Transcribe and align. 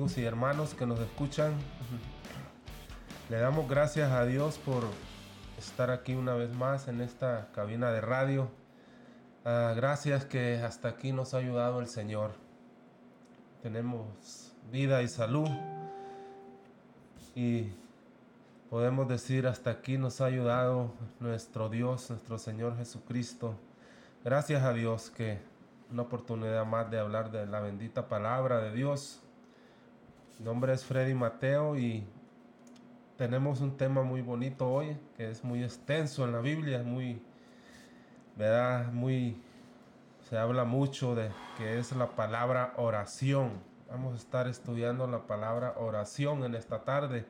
y 0.00 0.24
hermanos 0.24 0.72
que 0.72 0.86
nos 0.86 0.98
escuchan. 0.98 1.52
Le 3.28 3.36
damos 3.36 3.68
gracias 3.68 4.10
a 4.10 4.24
Dios 4.24 4.56
por 4.56 4.82
estar 5.58 5.90
aquí 5.90 6.14
una 6.14 6.32
vez 6.32 6.50
más 6.54 6.88
en 6.88 7.02
esta 7.02 7.50
cabina 7.52 7.90
de 7.90 8.00
radio. 8.00 8.48
Ah, 9.44 9.74
gracias 9.76 10.24
que 10.24 10.56
hasta 10.62 10.88
aquí 10.88 11.12
nos 11.12 11.34
ha 11.34 11.36
ayudado 11.36 11.80
el 11.80 11.86
Señor. 11.86 12.30
Tenemos 13.62 14.54
vida 14.72 15.02
y 15.02 15.08
salud 15.08 15.50
y 17.34 17.70
podemos 18.70 19.06
decir 19.06 19.46
hasta 19.46 19.68
aquí 19.68 19.98
nos 19.98 20.22
ha 20.22 20.26
ayudado 20.26 20.94
nuestro 21.18 21.68
Dios, 21.68 22.08
nuestro 22.08 22.38
Señor 22.38 22.78
Jesucristo. 22.78 23.54
Gracias 24.24 24.62
a 24.62 24.72
Dios 24.72 25.10
que 25.10 25.40
una 25.92 26.02
oportunidad 26.02 26.64
más 26.64 26.90
de 26.90 26.98
hablar 26.98 27.30
de 27.30 27.44
la 27.44 27.60
bendita 27.60 28.08
palabra 28.08 28.60
de 28.60 28.72
Dios 28.72 29.20
mi 30.40 30.46
nombre 30.46 30.72
es 30.72 30.86
Freddy 30.86 31.12
Mateo 31.12 31.76
y 31.76 32.02
tenemos 33.18 33.60
un 33.60 33.76
tema 33.76 34.02
muy 34.02 34.22
bonito 34.22 34.72
hoy, 34.72 34.96
que 35.14 35.30
es 35.30 35.44
muy 35.44 35.62
extenso 35.62 36.24
en 36.24 36.32
la 36.32 36.40
Biblia, 36.40 36.82
muy, 36.82 37.22
¿verdad? 38.36 38.90
Muy, 38.90 39.38
se 40.30 40.38
habla 40.38 40.64
mucho 40.64 41.14
de 41.14 41.30
que 41.58 41.78
es 41.78 41.92
la 41.92 42.16
palabra 42.16 42.72
oración. 42.78 43.50
Vamos 43.90 44.14
a 44.14 44.16
estar 44.16 44.48
estudiando 44.48 45.06
la 45.06 45.26
palabra 45.26 45.74
oración 45.76 46.42
en 46.44 46.54
esta 46.54 46.84
tarde. 46.84 47.26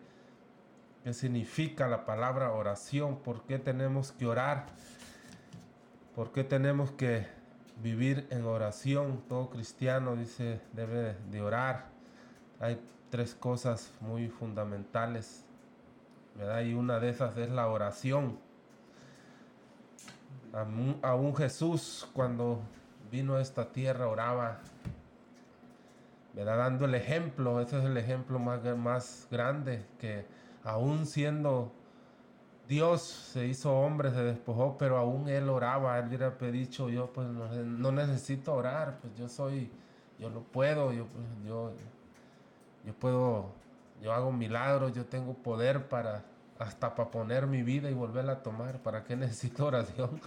¿Qué 1.03 1.13
significa 1.13 1.89
la 1.89 2.07
palabra 2.07 2.53
oración? 2.53 3.17
¿Por 3.17 3.43
qué 3.43 3.59
tenemos 3.59 4.13
que 4.13 4.27
orar? 4.27 4.67
¿Por 6.15 6.31
qué 6.31 6.45
tenemos 6.45 6.93
que 6.93 7.27
vivir 7.83 8.29
en 8.31 8.45
oración? 8.45 9.21
Todo 9.29 9.51
cristiano 9.51 10.15
dice 10.15 10.61
debe 10.73 11.17
de 11.29 11.43
orar. 11.43 11.89
Hay 12.61 12.79
tres 13.11 13.35
cosas 13.35 13.93
muy 14.01 14.29
fundamentales, 14.29 15.45
¿verdad? 16.37 16.63
Y 16.63 16.75
una 16.75 17.01
de 17.01 17.11
esas 17.11 17.37
es 17.37 17.51
la 17.51 17.69
oración. 17.69 18.39
Aún, 21.03 21.35
Jesús 21.37 22.09
cuando 22.13 22.61
vino 23.11 23.37
a 23.37 23.41
esta 23.41 23.71
tierra 23.71 24.09
oraba, 24.09 24.59
¿verdad? 26.35 26.59
Dando 26.59 26.85
el 26.87 26.95
ejemplo, 26.95 27.61
ese 27.61 27.79
es 27.79 27.85
el 27.85 27.97
ejemplo 27.97 28.39
más, 28.39 28.65
más 28.77 29.29
grande, 29.31 29.85
que 29.99 30.27
aún 30.65 31.07
siendo 31.07 31.73
Dios 32.71 33.03
se 33.03 33.49
hizo 33.49 33.77
hombre, 33.77 34.13
se 34.13 34.23
despojó, 34.23 34.79
pero 34.79 34.97
aún 34.97 35.29
él 35.29 35.49
oraba, 35.49 35.99
él 35.99 36.07
hubiera 36.07 36.31
dicho, 36.31 36.89
yo 36.89 37.13
pues 37.13 37.27
no, 37.29 37.91
necesito 37.91 38.55
orar, 38.55 38.99
pues 39.01 39.13
yo 39.17 39.29
soy, 39.29 39.69
yo 40.21 40.31
lo 40.31 40.43
puedo, 40.45 40.93
yo, 40.93 41.07
pues, 41.07 41.27
yo 41.45 41.73
yo 42.85 42.95
puedo, 42.95 43.53
yo 44.03 44.13
hago 44.13 44.33
milagros, 44.33 44.95
yo 44.95 45.05
tengo 45.05 45.35
poder 45.35 45.89
para 45.89 46.25
hasta 46.61 46.95
para 46.95 47.11
poner 47.11 47.47
mi 47.47 47.63
vida 47.63 47.91
y 47.91 47.95
volverla 47.95 48.33
a 48.33 48.43
tomar. 48.43 48.79
¿Para 48.81 49.03
qué 49.03 49.17
necesito 49.17 49.67
oración? 49.67 50.21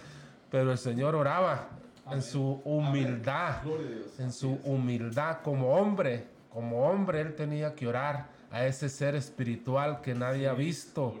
Pero 0.50 0.72
el 0.72 0.78
Señor 0.78 1.14
oraba 1.14 1.68
en 2.10 2.22
su 2.22 2.60
humildad, 2.64 3.62
en 4.18 4.32
su 4.32 4.58
humildad. 4.64 5.38
Como 5.42 5.74
hombre, 5.74 6.26
como 6.52 6.86
hombre 6.88 7.20
él 7.20 7.34
tenía 7.34 7.74
que 7.74 7.86
orar 7.86 8.28
a 8.50 8.66
ese 8.66 8.88
ser 8.88 9.14
espiritual 9.14 10.00
que 10.00 10.14
nadie 10.14 10.48
ha 10.48 10.52
visto, 10.52 11.14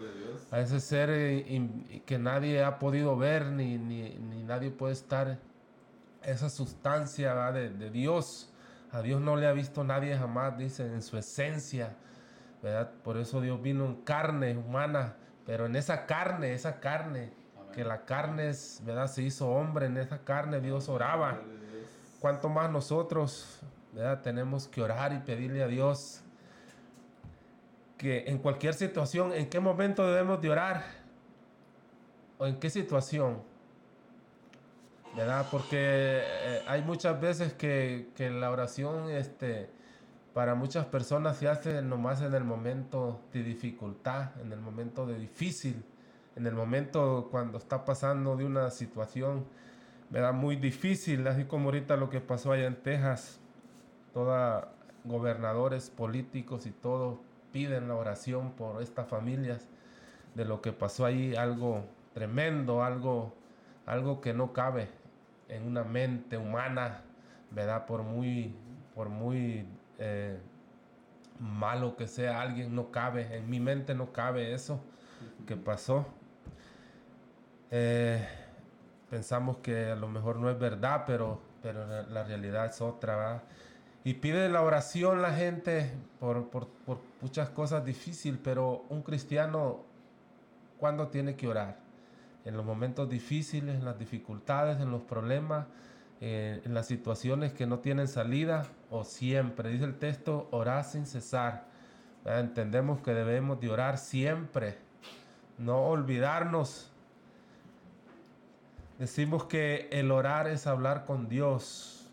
a 0.50 0.60
ese 0.60 0.78
ser 0.78 1.10
eh, 1.10 2.02
que 2.06 2.18
nadie 2.18 2.62
ha 2.62 2.78
podido 2.78 3.16
ver, 3.16 3.46
ni, 3.46 3.76
ni, 3.76 4.16
nadie 4.44 4.70
puede 4.70 4.92
estar, 4.92 5.38
esa 6.22 6.48
sustancia 6.48 7.34
de, 7.50 7.70
de 7.70 7.90
Dios 7.90 8.53
a 8.94 9.02
Dios 9.02 9.20
no 9.20 9.34
le 9.34 9.48
ha 9.48 9.52
visto 9.52 9.82
nadie 9.82 10.16
jamás, 10.16 10.56
dice, 10.56 10.86
en 10.86 11.02
su 11.02 11.18
esencia. 11.18 11.96
¿verdad? 12.62 12.92
Por 13.02 13.16
eso 13.16 13.40
Dios 13.40 13.60
vino 13.60 13.84
en 13.86 13.96
carne 13.96 14.56
humana, 14.56 15.16
pero 15.44 15.66
en 15.66 15.74
esa 15.74 16.06
carne, 16.06 16.54
esa 16.54 16.78
carne, 16.78 17.32
que 17.72 17.82
la 17.82 18.04
carne 18.04 18.50
es, 18.50 18.80
¿verdad? 18.84 19.08
se 19.08 19.22
hizo 19.22 19.50
hombre, 19.50 19.86
en 19.86 19.96
esa 19.96 20.18
carne 20.18 20.60
Dios 20.60 20.88
oraba. 20.88 21.40
Cuanto 22.20 22.48
más 22.48 22.70
nosotros 22.70 23.58
¿verdad? 23.92 24.22
tenemos 24.22 24.68
que 24.68 24.80
orar 24.80 25.12
y 25.12 25.18
pedirle 25.18 25.64
a 25.64 25.66
Dios 25.66 26.20
que 27.98 28.24
en 28.28 28.38
cualquier 28.38 28.74
situación, 28.74 29.32
¿en 29.32 29.50
qué 29.50 29.58
momento 29.58 30.06
debemos 30.06 30.40
de 30.40 30.50
orar? 30.50 30.84
¿O 32.38 32.46
en 32.46 32.60
qué 32.60 32.70
situación? 32.70 33.42
¿Verdad? 35.16 35.46
Porque 35.50 35.78
eh, 35.78 36.62
hay 36.66 36.82
muchas 36.82 37.20
veces 37.20 37.52
que, 37.52 38.08
la 38.18 38.50
oración, 38.50 39.10
este, 39.10 39.70
para 40.32 40.54
muchas 40.54 40.86
personas 40.86 41.36
se 41.36 41.48
hace 41.48 41.82
nomás 41.82 42.20
en 42.22 42.34
el 42.34 42.44
momento 42.44 43.20
de 43.32 43.42
dificultad, 43.42 44.30
en 44.40 44.52
el 44.52 44.60
momento 44.60 45.06
de 45.06 45.18
difícil, 45.18 45.84
en 46.36 46.46
el 46.46 46.54
momento 46.54 47.28
cuando 47.30 47.58
está 47.58 47.84
pasando 47.84 48.36
de 48.36 48.44
una 48.44 48.70
situación, 48.70 49.44
¿verdad? 50.10 50.32
Muy 50.32 50.56
difícil, 50.56 51.26
así 51.28 51.44
como 51.44 51.66
ahorita 51.66 51.96
lo 51.96 52.10
que 52.10 52.20
pasó 52.20 52.52
allá 52.52 52.66
en 52.66 52.76
Texas, 52.76 53.38
todos 54.12 54.64
gobernadores 55.04 55.90
políticos 55.90 56.66
y 56.66 56.70
todo 56.70 57.20
piden 57.52 57.88
la 57.88 57.94
oración 57.94 58.52
por 58.52 58.82
estas 58.82 59.06
familias 59.06 59.68
de 60.34 60.44
lo 60.44 60.60
que 60.60 60.72
pasó 60.72 61.04
ahí, 61.04 61.36
algo 61.36 61.84
tremendo, 62.14 62.82
algo, 62.82 63.32
algo 63.86 64.20
que 64.20 64.34
no 64.34 64.52
cabe 64.52 64.88
en 65.48 65.66
una 65.66 65.84
mente 65.84 66.36
humana, 66.36 67.02
¿verdad? 67.50 67.86
Por 67.86 68.02
muy, 68.02 68.54
por 68.94 69.08
muy 69.08 69.66
eh, 69.98 70.38
malo 71.38 71.96
que 71.96 72.06
sea 72.06 72.40
alguien, 72.40 72.74
no 72.74 72.90
cabe, 72.90 73.36
en 73.36 73.48
mi 73.48 73.60
mente 73.60 73.94
no 73.94 74.12
cabe 74.12 74.52
eso 74.54 74.80
que 75.46 75.56
pasó. 75.56 76.06
Eh, 77.70 78.26
pensamos 79.10 79.58
que 79.58 79.90
a 79.90 79.96
lo 79.96 80.08
mejor 80.08 80.36
no 80.36 80.50
es 80.50 80.58
verdad, 80.58 81.04
pero, 81.06 81.40
pero 81.62 81.86
la 82.08 82.24
realidad 82.24 82.66
es 82.66 82.80
otra, 82.80 83.16
¿verdad? 83.16 83.42
Y 84.04 84.14
pide 84.14 84.50
la 84.50 84.60
oración 84.60 85.22
la 85.22 85.32
gente 85.32 85.90
por, 86.20 86.50
por, 86.50 86.68
por 86.68 86.98
muchas 87.22 87.48
cosas 87.48 87.84
difíciles, 87.84 88.38
pero 88.44 88.84
un 88.90 89.02
cristiano, 89.02 89.80
¿cuándo 90.78 91.08
tiene 91.08 91.36
que 91.36 91.48
orar? 91.48 91.83
En 92.44 92.56
los 92.56 92.64
momentos 92.64 93.08
difíciles, 93.08 93.76
en 93.76 93.84
las 93.84 93.98
dificultades, 93.98 94.80
en 94.80 94.90
los 94.90 95.02
problemas, 95.02 95.66
eh, 96.20 96.60
en 96.64 96.74
las 96.74 96.86
situaciones 96.86 97.52
que 97.52 97.66
no 97.66 97.78
tienen 97.78 98.08
salida 98.08 98.66
o 98.90 99.04
siempre. 99.04 99.70
Dice 99.70 99.84
el 99.84 99.98
texto, 99.98 100.48
orar 100.50 100.84
sin 100.84 101.06
cesar. 101.06 101.66
Entendemos 102.24 103.00
que 103.00 103.12
debemos 103.12 103.60
de 103.60 103.70
orar 103.70 103.98
siempre, 103.98 104.78
no 105.58 105.86
olvidarnos. 105.86 106.90
Decimos 108.98 109.44
que 109.44 109.88
el 109.90 110.10
orar 110.10 110.46
es 110.46 110.66
hablar 110.66 111.04
con 111.04 111.28
Dios. 111.28 112.10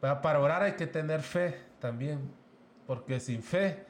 Para 0.00 0.38
orar 0.38 0.62
hay 0.62 0.72
que 0.72 0.86
tener 0.86 1.22
fe 1.22 1.60
también, 1.80 2.20
porque 2.86 3.20
sin 3.20 3.42
fe, 3.42 3.84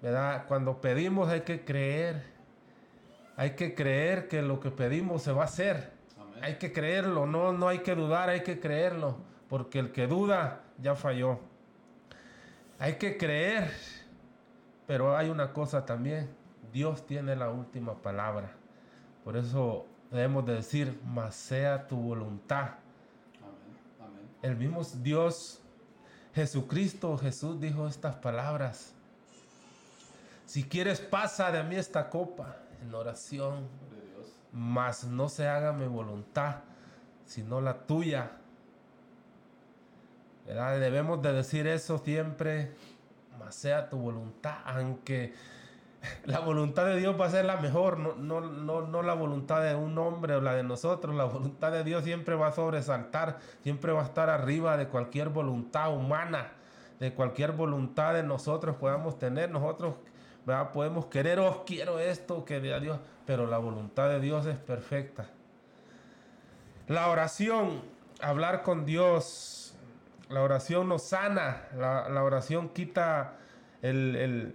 ¿verdad? 0.00 0.46
cuando 0.46 0.80
pedimos 0.80 1.28
hay 1.28 1.42
que 1.42 1.64
creer 1.64 2.31
hay 3.42 3.56
que 3.56 3.74
creer 3.74 4.28
que 4.28 4.40
lo 4.40 4.60
que 4.60 4.70
pedimos 4.70 5.24
se 5.24 5.32
va 5.32 5.42
a 5.42 5.46
hacer. 5.46 5.90
Hay 6.42 6.58
que 6.58 6.72
creerlo, 6.72 7.26
no, 7.26 7.52
no 7.52 7.66
hay 7.66 7.80
que 7.80 7.96
dudar, 7.96 8.28
hay 8.28 8.44
que 8.44 8.60
creerlo, 8.60 9.16
porque 9.48 9.80
el 9.80 9.90
que 9.90 10.06
duda 10.06 10.60
ya 10.78 10.94
falló. 10.94 11.40
Hay 12.78 12.98
que 12.98 13.16
creer, 13.16 13.68
pero 14.86 15.16
hay 15.16 15.28
una 15.28 15.52
cosa 15.52 15.84
también, 15.84 16.30
Dios 16.72 17.04
tiene 17.04 17.34
la 17.34 17.50
última 17.50 18.00
palabra. 18.00 18.52
Por 19.24 19.36
eso 19.36 19.86
debemos 20.12 20.46
de 20.46 20.54
decir, 20.54 21.00
más 21.04 21.34
sea 21.34 21.88
tu 21.88 21.96
voluntad. 21.96 22.74
El 24.40 24.54
mismo 24.54 24.84
Dios, 25.02 25.60
Jesucristo, 26.32 27.18
Jesús 27.18 27.60
dijo 27.60 27.88
estas 27.88 28.14
palabras. 28.14 28.94
Si 30.46 30.62
quieres, 30.62 31.00
pasa 31.00 31.50
de 31.50 31.64
mí 31.64 31.74
esta 31.74 32.08
copa 32.08 32.62
en 32.82 32.94
oración, 32.94 33.68
mas 34.52 35.04
no 35.04 35.28
se 35.28 35.48
haga 35.48 35.72
mi 35.72 35.86
voluntad, 35.86 36.56
sino 37.24 37.60
la 37.60 37.86
tuya. 37.86 38.32
Debemos 40.46 41.22
de 41.22 41.32
decir 41.32 41.66
eso 41.66 41.98
siempre, 41.98 42.72
mas 43.38 43.54
sea 43.54 43.88
tu 43.88 43.96
voluntad, 43.96 44.56
aunque 44.64 45.32
la 46.24 46.40
voluntad 46.40 46.86
de 46.86 46.96
Dios 46.96 47.18
va 47.18 47.26
a 47.26 47.30
ser 47.30 47.44
la 47.44 47.56
mejor, 47.56 47.98
no, 47.98 48.14
no, 48.16 48.40
no, 48.40 48.82
no 48.82 49.02
la 49.02 49.14
voluntad 49.14 49.62
de 49.62 49.74
un 49.74 49.96
hombre 49.98 50.34
o 50.34 50.40
la 50.40 50.54
de 50.54 50.64
nosotros, 50.64 51.14
la 51.14 51.24
voluntad 51.24 51.70
de 51.70 51.84
Dios 51.84 52.04
siempre 52.04 52.34
va 52.34 52.48
a 52.48 52.52
sobresaltar, 52.52 53.38
siempre 53.62 53.92
va 53.92 54.02
a 54.02 54.06
estar 54.06 54.28
arriba 54.28 54.76
de 54.76 54.88
cualquier 54.88 55.28
voluntad 55.28 55.94
humana, 55.94 56.52
de 56.98 57.14
cualquier 57.14 57.52
voluntad 57.52 58.14
de 58.14 58.24
nosotros 58.24 58.76
podamos 58.76 59.18
tener. 59.18 59.50
Nosotros 59.50 59.94
Podemos 60.44 61.06
querer, 61.06 61.38
oh, 61.38 61.64
quiero 61.64 62.00
esto, 62.00 62.44
que 62.44 62.60
de 62.60 62.80
Dios, 62.80 62.98
pero 63.26 63.46
la 63.46 63.58
voluntad 63.58 64.08
de 64.08 64.20
Dios 64.20 64.46
es 64.46 64.56
perfecta. 64.56 65.28
La 66.88 67.08
oración, 67.08 67.82
hablar 68.20 68.62
con 68.62 68.84
Dios, 68.84 69.76
La 70.28 70.42
oración 70.42 70.88
nos 70.88 71.02
sana, 71.02 71.68
la, 71.76 72.24
oración 72.24 72.70
quita 72.70 73.36
el, 73.82 74.54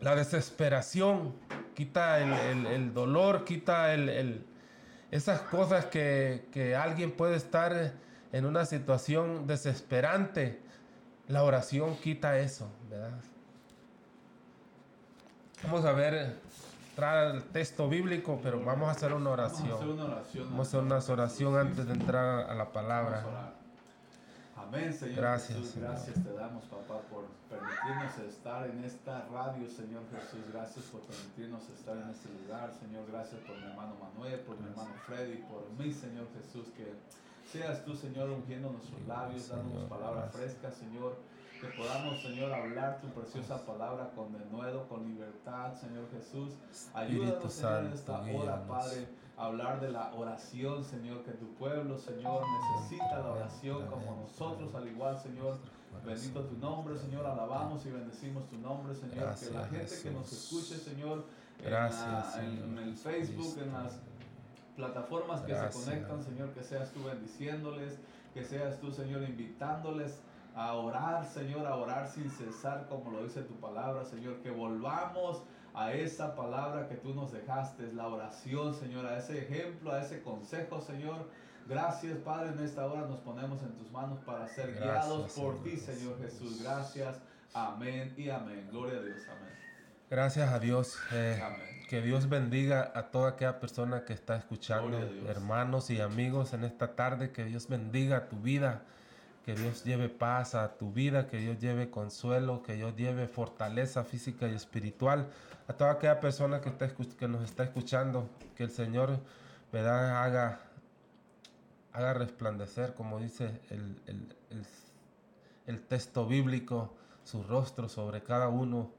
la 0.00 0.14
desesperación, 0.14 1.34
quita 1.74 2.20
el, 2.20 2.92
dolor, 2.92 3.44
quita 3.44 3.94
esas 5.10 5.40
cosas 5.40 5.86
que, 5.86 6.46
que 6.52 6.76
alguien 6.76 7.10
puede 7.12 7.36
estar 7.36 7.94
en 8.32 8.44
una 8.44 8.66
situación 8.66 9.46
desesperante. 9.46 10.60
La 11.26 11.42
oración 11.42 11.96
quita 11.96 12.38
eso, 12.38 12.70
¿verdad? 12.90 13.18
Vamos 15.66 15.84
a 15.84 15.92
ver, 15.92 16.36
trae 16.94 17.32
el 17.32 17.42
texto 17.42 17.88
bíblico, 17.88 18.38
pero 18.40 18.64
vamos 18.64 18.88
a 18.88 18.92
hacer 18.92 19.12
una 19.12 19.30
oración. 19.30 19.68
Vamos 19.68 19.80
a 19.80 19.82
hacer 19.82 19.90
una 19.90 20.04
oración, 20.04 20.44
vamos 20.44 20.66
a 20.66 20.68
hacer 20.68 20.80
una 20.80 21.22
oración 21.24 21.58
antes 21.58 21.86
de 21.86 21.92
entrar 21.92 22.48
a 22.48 22.54
la 22.54 22.70
palabra. 22.70 23.24
Amén, 24.56 24.94
Señor 24.94 25.16
gracias, 25.16 25.58
Jesús. 25.58 25.82
Gracias 25.82 26.22
te 26.22 26.32
damos, 26.34 26.62
papá, 26.66 27.00
por 27.10 27.24
permitirnos 27.50 28.16
estar 28.32 28.70
en 28.70 28.84
esta 28.84 29.26
radio, 29.26 29.68
Señor 29.68 30.04
Jesús. 30.14 30.40
Gracias 30.52 30.84
por 30.84 31.00
permitirnos 31.00 31.68
estar 31.70 31.96
en 31.96 32.10
este 32.10 32.28
lugar, 32.28 32.70
Señor. 32.72 33.02
Gracias 33.10 33.40
por 33.40 33.56
mi 33.56 33.66
hermano 33.66 33.96
Manuel, 34.00 34.38
por 34.40 34.60
mi 34.60 34.68
hermano 34.68 34.94
Freddy, 35.04 35.42
por 35.50 35.68
mí, 35.76 35.92
Señor 35.92 36.28
Jesús. 36.38 36.68
Que 36.76 36.94
seas 37.50 37.84
tú, 37.84 37.96
Señor, 37.96 38.30
ungiendo 38.30 38.70
nuestros 38.70 39.04
labios, 39.08 39.48
dándonos 39.48 39.90
palabras 39.90 40.32
frescas, 40.32 40.74
Señor 40.76 41.16
que 41.60 41.66
podamos, 41.68 42.20
Señor, 42.20 42.52
hablar 42.52 43.00
tu 43.00 43.08
preciosa 43.08 43.64
palabra 43.64 44.10
con 44.14 44.32
denuedo, 44.32 44.86
con 44.88 45.06
libertad, 45.06 45.74
Señor 45.74 46.08
Jesús. 46.10 46.54
Ayúdanos, 46.94 47.52
Señor, 47.52 47.84
en 47.86 47.92
esta 47.92 48.20
hora, 48.20 48.66
Padre, 48.66 49.08
a 49.36 49.46
hablar 49.46 49.80
de 49.80 49.90
la 49.90 50.14
oración, 50.14 50.84
Señor, 50.84 51.22
que 51.24 51.32
tu 51.32 51.54
pueblo, 51.54 51.98
Señor, 51.98 52.42
necesita 52.78 53.18
la 53.18 53.30
oración 53.32 53.86
como 53.86 54.22
nosotros, 54.22 54.74
al 54.74 54.88
igual, 54.88 55.18
Señor. 55.18 55.58
Bendito 56.04 56.44
tu 56.44 56.56
nombre, 56.58 56.96
Señor. 56.98 57.26
Alabamos 57.26 57.86
y 57.86 57.90
bendecimos 57.90 58.46
tu 58.48 58.58
nombre, 58.58 58.94
Señor. 58.94 59.34
que 59.34 59.50
la 59.50 59.66
gente 59.66 59.94
que 60.02 60.10
nos 60.10 60.32
escuche, 60.32 60.76
Señor, 60.76 61.24
en, 61.64 62.78
el 62.78 62.94
Facebook, 62.94 63.58
en 63.62 63.72
las 63.72 63.98
plataformas 64.76 65.40
que 65.40 65.54
se 65.54 65.70
conectan, 65.70 66.22
Señor, 66.22 66.50
que 66.50 66.62
seas 66.62 66.90
tú 66.92 67.02
bendiciéndoles, 67.04 67.98
que 68.34 68.44
seas 68.44 68.78
tú, 68.78 68.92
Señor, 68.92 69.22
invitándoles 69.22 70.20
a 70.56 70.72
orar, 70.72 71.26
Señor, 71.26 71.66
a 71.66 71.76
orar 71.76 72.08
sin 72.08 72.30
cesar, 72.30 72.86
como 72.88 73.10
lo 73.10 73.22
dice 73.22 73.42
tu 73.42 73.60
palabra, 73.60 74.06
Señor, 74.06 74.40
que 74.40 74.50
volvamos 74.50 75.42
a 75.74 75.92
esa 75.92 76.34
palabra 76.34 76.88
que 76.88 76.94
tú 76.94 77.14
nos 77.14 77.30
dejaste, 77.30 77.92
la 77.92 78.06
oración, 78.08 78.74
Señor, 78.74 79.04
a 79.04 79.18
ese 79.18 79.38
ejemplo, 79.38 79.92
a 79.92 80.00
ese 80.00 80.22
consejo, 80.22 80.80
Señor. 80.80 81.28
Gracias, 81.68 82.16
Padre, 82.18 82.52
en 82.52 82.60
esta 82.64 82.86
hora 82.86 83.02
nos 83.02 83.20
ponemos 83.20 83.62
en 83.62 83.76
tus 83.76 83.90
manos 83.92 84.18
para 84.20 84.48
ser 84.48 84.72
guiados 84.72 85.32
por 85.32 85.62
ti, 85.62 85.76
Señor 85.76 86.18
Jesús. 86.22 86.62
Gracias, 86.62 87.20
amén 87.52 88.14
y 88.16 88.30
amén. 88.30 88.66
Gloria 88.70 88.98
a 88.98 89.02
Dios, 89.02 89.20
amén. 89.28 89.52
Gracias 90.08 90.50
a 90.50 90.58
Dios. 90.58 90.98
Eh, 91.12 91.38
que 91.90 92.00
Dios 92.00 92.30
bendiga 92.30 92.92
a 92.94 93.10
toda 93.10 93.30
aquella 93.30 93.60
persona 93.60 94.06
que 94.06 94.14
está 94.14 94.36
escuchando, 94.36 94.98
hermanos 95.28 95.90
y 95.90 96.00
amigos 96.00 96.54
en 96.54 96.64
esta 96.64 96.96
tarde. 96.96 97.30
Que 97.30 97.44
Dios 97.44 97.68
bendiga 97.68 98.30
tu 98.30 98.36
vida 98.36 98.84
que 99.46 99.54
Dios 99.54 99.84
lleve 99.84 100.08
paz 100.08 100.56
a 100.56 100.76
tu 100.76 100.92
vida, 100.92 101.28
que 101.28 101.38
Dios 101.38 101.60
lleve 101.60 101.88
consuelo, 101.88 102.64
que 102.64 102.74
Dios 102.74 102.96
lleve 102.96 103.28
fortaleza 103.28 104.02
física 104.02 104.48
y 104.48 104.54
espiritual 104.56 105.28
a 105.68 105.72
toda 105.72 105.92
aquella 105.92 106.18
persona 106.18 106.60
que, 106.60 106.68
está, 106.68 106.88
que 106.88 107.28
nos 107.28 107.44
está 107.44 107.62
escuchando, 107.62 108.28
que 108.56 108.64
el 108.64 108.70
Señor 108.70 109.20
¿verdad? 109.72 110.24
Haga, 110.24 110.60
haga 111.92 112.14
resplandecer, 112.14 112.94
como 112.94 113.20
dice 113.20 113.60
el, 113.70 114.66
el 115.66 115.80
texto 115.82 116.26
bíblico, 116.26 116.92
su 117.22 117.44
rostro 117.44 117.88
sobre 117.88 118.24
cada 118.24 118.48
uno 118.48 118.90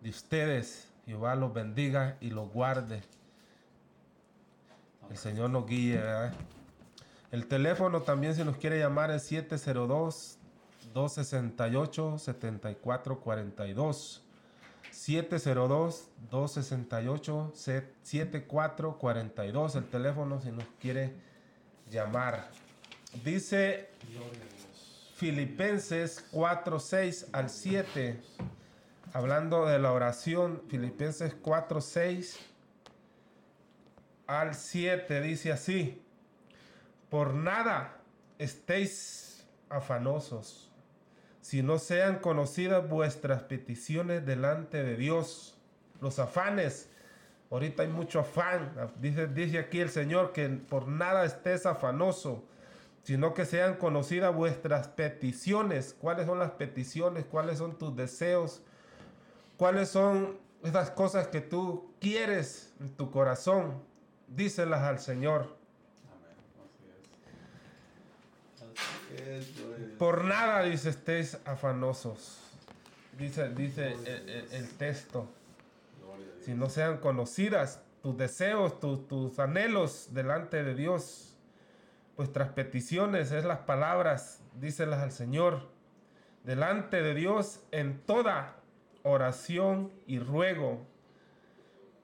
de 0.00 0.08
ustedes. 0.08 0.88
Jehová 1.04 1.34
los 1.34 1.52
bendiga 1.52 2.16
y 2.20 2.30
los 2.30 2.50
guarde. 2.50 3.02
El 5.10 5.16
Señor 5.18 5.50
nos 5.50 5.66
guíe, 5.66 5.96
¿verdad? 5.96 6.32
El 7.30 7.46
teléfono 7.46 8.02
también 8.02 8.34
si 8.34 8.42
nos 8.44 8.56
quiere 8.56 8.78
llamar 8.78 9.12
es 9.12 9.22
702 9.24 10.38
268 10.92 12.18
7442. 12.18 14.22
702 14.90 16.08
268 16.30 17.52
7442 17.54 19.76
el 19.76 19.84
teléfono 19.84 20.40
si 20.40 20.50
nos 20.50 20.64
quiere 20.80 21.14
llamar. 21.88 22.50
Dice 23.24 23.90
Filipenses 25.14 26.26
4 26.32 26.80
6 26.80 27.28
al 27.32 27.50
7 27.50 28.20
hablando 29.12 29.66
de 29.66 29.78
la 29.78 29.92
oración 29.92 30.62
Filipenses 30.68 31.34
4 31.34 31.80
6 31.80 32.40
al 34.26 34.54
7 34.54 35.20
dice 35.20 35.52
así 35.52 36.02
por 37.10 37.34
nada 37.34 37.96
estéis 38.38 39.44
afanosos, 39.68 40.70
si 41.40 41.62
no 41.62 41.78
sean 41.78 42.20
conocidas 42.20 42.88
vuestras 42.88 43.42
peticiones 43.42 44.24
delante 44.24 44.82
de 44.82 44.96
Dios. 44.96 45.58
Los 46.00 46.18
afanes, 46.18 46.88
ahorita 47.50 47.82
hay 47.82 47.88
mucho 47.88 48.20
afán. 48.20 48.72
Dice, 49.00 49.26
dice 49.26 49.58
aquí 49.58 49.80
el 49.80 49.90
Señor 49.90 50.32
que 50.32 50.48
por 50.48 50.88
nada 50.88 51.24
estés 51.24 51.66
afanoso, 51.66 52.44
sino 53.02 53.34
que 53.34 53.44
sean 53.44 53.74
conocidas 53.74 54.34
vuestras 54.34 54.88
peticiones. 54.88 55.94
¿Cuáles 55.98 56.26
son 56.26 56.38
las 56.38 56.52
peticiones? 56.52 57.24
¿Cuáles 57.24 57.58
son 57.58 57.76
tus 57.76 57.94
deseos? 57.96 58.62
¿Cuáles 59.56 59.88
son 59.88 60.38
esas 60.62 60.90
cosas 60.90 61.26
que 61.28 61.40
tú 61.40 61.92
quieres 62.00 62.72
en 62.80 62.90
tu 62.96 63.10
corazón? 63.10 63.82
Díselas 64.28 64.82
al 64.82 65.00
Señor. 65.00 65.59
Por 69.98 70.24
nada, 70.24 70.62
dice, 70.62 70.90
estéis 70.90 71.38
afanosos. 71.44 72.38
Dice, 73.18 73.50
dice 73.50 73.96
el, 74.52 74.68
texto. 74.78 75.28
Si 76.40 76.54
no 76.54 76.70
sean 76.70 76.98
conocidas 76.98 77.82
tus 78.02 78.16
deseos, 78.16 78.80
tus 78.80 79.38
anhelos 79.38 80.08
delante 80.12 80.62
de 80.62 80.74
Dios, 80.74 81.36
vuestras 82.16 82.50
peticiones 82.50 83.30
es 83.32 83.44
las 83.44 83.60
palabras, 83.60 84.42
díselas 84.54 85.00
al 85.00 85.12
Señor, 85.12 85.68
delante 86.44 87.02
de 87.02 87.14
Dios 87.14 87.60
en 87.70 88.00
toda 88.00 88.56
oración 89.02 89.92
y 90.06 90.18
ruego, 90.18 90.86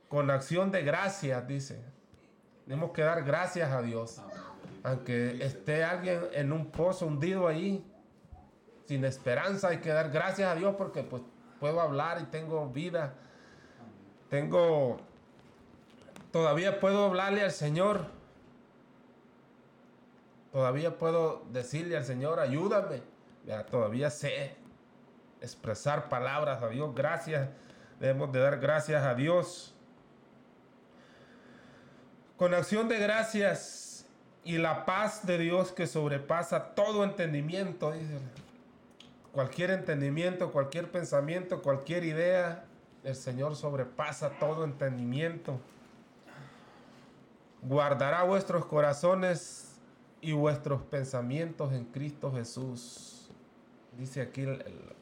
con 0.08 0.30
acción 0.30 0.70
de 0.70 0.82
gracias, 0.82 1.46
dice. 1.48 1.82
Tenemos 2.64 2.90
que 2.90 3.02
dar 3.02 3.24
gracias 3.24 3.70
a 3.70 3.80
Dios. 3.80 4.20
Aunque 4.86 5.44
esté 5.44 5.82
alguien 5.82 6.28
en 6.32 6.52
un 6.52 6.70
pozo 6.70 7.06
hundido 7.06 7.48
ahí, 7.48 7.84
sin 8.86 9.04
esperanza, 9.04 9.70
hay 9.70 9.78
que 9.78 9.88
dar 9.88 10.12
gracias 10.12 10.48
a 10.48 10.54
Dios 10.54 10.76
porque 10.78 11.02
pues 11.02 11.22
puedo 11.58 11.80
hablar 11.80 12.20
y 12.22 12.26
tengo 12.26 12.68
vida. 12.68 13.14
Tengo, 14.30 14.98
todavía 16.30 16.78
puedo 16.78 17.06
hablarle 17.06 17.42
al 17.42 17.50
Señor. 17.50 18.06
Todavía 20.52 20.96
puedo 20.96 21.44
decirle 21.50 21.96
al 21.96 22.04
Señor, 22.04 22.38
ayúdame. 22.38 23.02
Ya, 23.44 23.66
todavía 23.66 24.08
sé 24.08 24.54
expresar 25.40 26.08
palabras 26.08 26.62
a 26.62 26.68
Dios. 26.68 26.94
Gracias. 26.94 27.48
Debemos 27.98 28.30
de 28.30 28.38
dar 28.38 28.60
gracias 28.60 29.02
a 29.02 29.16
Dios. 29.16 29.74
Con 32.36 32.54
acción 32.54 32.86
de 32.86 33.00
gracias 33.00 33.95
y 34.46 34.58
la 34.58 34.84
paz 34.84 35.26
de 35.26 35.38
Dios 35.38 35.72
que 35.72 35.88
sobrepasa 35.88 36.74
todo 36.76 37.02
entendimiento, 37.02 37.90
dice. 37.90 38.20
Cualquier 39.32 39.70
entendimiento, 39.70 40.52
cualquier 40.52 40.90
pensamiento, 40.90 41.60
cualquier 41.62 42.04
idea, 42.04 42.64
el 43.02 43.16
Señor 43.16 43.56
sobrepasa 43.56 44.30
todo 44.38 44.64
entendimiento. 44.64 45.58
Guardará 47.60 48.22
vuestros 48.22 48.64
corazones 48.66 49.80
y 50.20 50.32
vuestros 50.32 50.80
pensamientos 50.82 51.72
en 51.72 51.84
Cristo 51.84 52.32
Jesús. 52.32 53.28
Dice 53.98 54.22
aquí, 54.22 54.46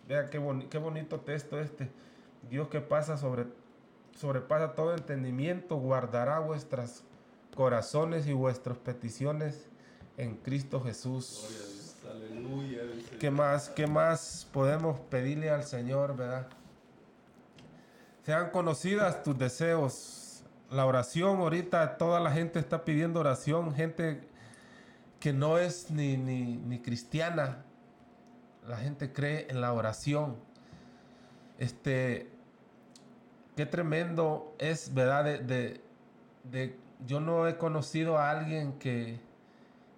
vea 0.08 0.30
qué, 0.30 0.40
qué, 0.70 0.78
bonito 0.78 1.20
texto 1.20 1.60
este. 1.60 1.90
Dios 2.48 2.68
que 2.68 2.80
pasa 2.80 3.18
sobre, 3.18 3.44
sobrepasa 4.16 4.74
todo 4.74 4.94
entendimiento, 4.94 5.76
guardará 5.76 6.38
vuestras 6.38 7.04
corazones 7.54 8.26
y 8.26 8.32
vuestras 8.32 8.78
peticiones 8.78 9.66
en 10.16 10.36
Cristo 10.36 10.80
Jesús. 10.80 11.96
Aleluya. 12.10 12.80
¿Qué 13.18 13.30
más, 13.30 13.68
¿Qué 13.70 13.86
más 13.86 14.48
podemos 14.52 15.00
pedirle 15.00 15.50
al 15.50 15.64
Señor, 15.64 16.16
verdad? 16.16 16.48
Sean 18.24 18.50
conocidas 18.50 19.22
tus 19.22 19.38
deseos. 19.38 20.44
La 20.70 20.86
oración, 20.86 21.38
ahorita 21.38 21.98
toda 21.98 22.20
la 22.20 22.32
gente 22.32 22.58
está 22.58 22.84
pidiendo 22.84 23.20
oración, 23.20 23.74
gente 23.74 24.26
que 25.20 25.32
no 25.32 25.58
es 25.58 25.90
ni, 25.90 26.16
ni, 26.16 26.56
ni 26.56 26.80
cristiana, 26.80 27.64
la 28.66 28.76
gente 28.76 29.12
cree 29.12 29.46
en 29.48 29.60
la 29.60 29.72
oración. 29.72 30.36
Este, 31.58 32.30
qué 33.56 33.66
tremendo 33.66 34.54
es, 34.58 34.92
¿verdad? 34.92 35.24
De, 35.24 35.80
de, 36.44 36.76
yo 37.06 37.20
no 37.20 37.46
he 37.48 37.56
conocido 37.56 38.18
a 38.18 38.30
alguien 38.30 38.78
que, 38.78 39.20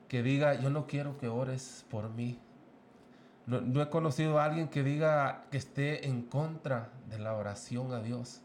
que 0.09 0.23
diga, 0.23 0.55
yo 0.55 0.71
no 0.71 0.87
quiero 0.87 1.19
que 1.19 1.29
ores 1.29 1.85
por 1.91 2.11
mí. 2.11 2.39
No, 3.47 3.61
no, 3.61 3.81
he 3.81 3.89
conocido 3.91 4.39
a 4.41 4.45
alguien 4.45 4.69
que 4.69 4.83
diga 4.83 5.45
que 5.51 5.57
esté 5.57 6.09
en 6.09 6.23
contra 6.23 6.91
de 7.09 7.19
la 7.19 7.35
oración 7.35 7.93
a 7.93 8.01
Dios. 8.01 8.43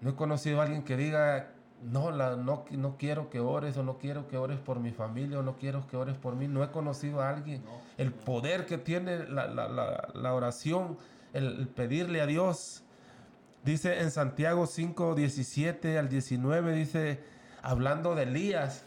No 0.00 0.10
he 0.10 0.14
conocido 0.14 0.60
a 0.60 0.64
alguien 0.64 0.84
que 0.84 0.96
diga 0.96 1.50
no, 1.82 2.10
la, 2.10 2.36
no, 2.36 2.64
no 2.70 2.96
quiero 2.96 3.30
que 3.30 3.40
ores 3.40 3.76
o 3.76 3.82
no 3.82 3.98
quiero 3.98 4.28
que 4.28 4.36
ores 4.36 4.58
por 4.58 4.80
mi 4.80 4.90
familia 4.90 5.38
o 5.38 5.42
no 5.42 5.56
quiero 5.56 5.86
que 5.86 5.96
ores 5.96 6.16
por 6.16 6.36
mí. 6.36 6.46
No 6.46 6.62
he 6.62 6.70
conocido 6.70 7.22
a 7.22 7.30
alguien. 7.30 7.62
el 7.96 8.12
poder 8.12 8.66
que 8.66 8.78
tiene 8.78 9.26
la, 9.28 10.34
oración, 10.34 10.98
el, 11.32 11.68
pedirle 11.68 12.20
a 12.20 12.26
Dios. 12.26 12.84
Dice 13.64 14.00
en 14.00 14.10
Santiago 14.10 14.66
5, 14.66 15.14
17 15.14 15.98
al 15.98 16.08
19, 16.08 16.72
dice, 16.72 17.20
hablando 17.62 18.14
de 18.14 18.22
Elías, 18.24 18.84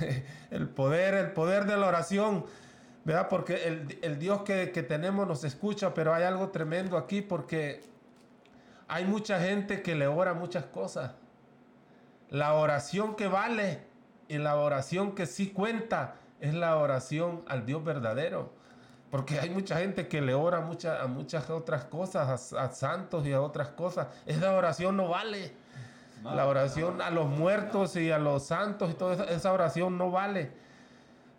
el 0.50 0.68
poder, 0.68 1.14
el 1.14 1.32
poder 1.32 1.66
de 1.66 1.76
la 1.76 1.86
oración. 1.86 2.44
¿Verdad? 3.04 3.28
Porque 3.28 3.66
el, 3.66 3.98
el 4.02 4.18
Dios 4.20 4.42
que, 4.42 4.70
que 4.70 4.84
tenemos 4.84 5.26
nos 5.26 5.42
escucha, 5.42 5.92
pero 5.92 6.14
hay 6.14 6.22
algo 6.22 6.50
tremendo 6.50 6.96
aquí 6.96 7.20
porque 7.20 7.80
hay 8.86 9.04
mucha 9.04 9.40
gente 9.40 9.82
que 9.82 9.96
le 9.96 10.06
ora 10.06 10.34
muchas 10.34 10.66
cosas 10.66 11.10
la 12.32 12.54
oración 12.54 13.14
que 13.14 13.28
vale 13.28 13.82
y 14.26 14.38
la 14.38 14.56
oración 14.56 15.14
que 15.14 15.26
sí 15.26 15.50
cuenta 15.50 16.14
es 16.40 16.54
la 16.54 16.78
oración 16.78 17.44
al 17.46 17.66
Dios 17.66 17.84
verdadero. 17.84 18.54
Porque 19.12 19.38
hay 19.38 19.50
mucha 19.50 19.76
gente 19.76 20.08
que 20.08 20.22
le 20.22 20.32
ora 20.32 20.56
a 20.56 21.06
muchas 21.06 21.50
otras 21.50 21.84
cosas, 21.84 22.54
a, 22.54 22.70
santos 22.70 23.26
y 23.26 23.32
a 23.34 23.42
otras 23.42 23.68
cosas. 23.68 24.06
Esa 24.24 24.54
oración 24.54 24.96
no 24.96 25.08
vale. 25.08 25.52
la 26.24 26.46
oración 26.46 27.02
a 27.02 27.10
los 27.10 27.26
muertos 27.26 27.94
y 27.96 28.10
a 28.10 28.18
los 28.18 28.44
santos 28.44 28.90
y 28.90 28.94
toda 28.94 29.26
esa, 29.26 29.52
oración 29.52 29.98
no 29.98 30.10
vale. 30.10 30.52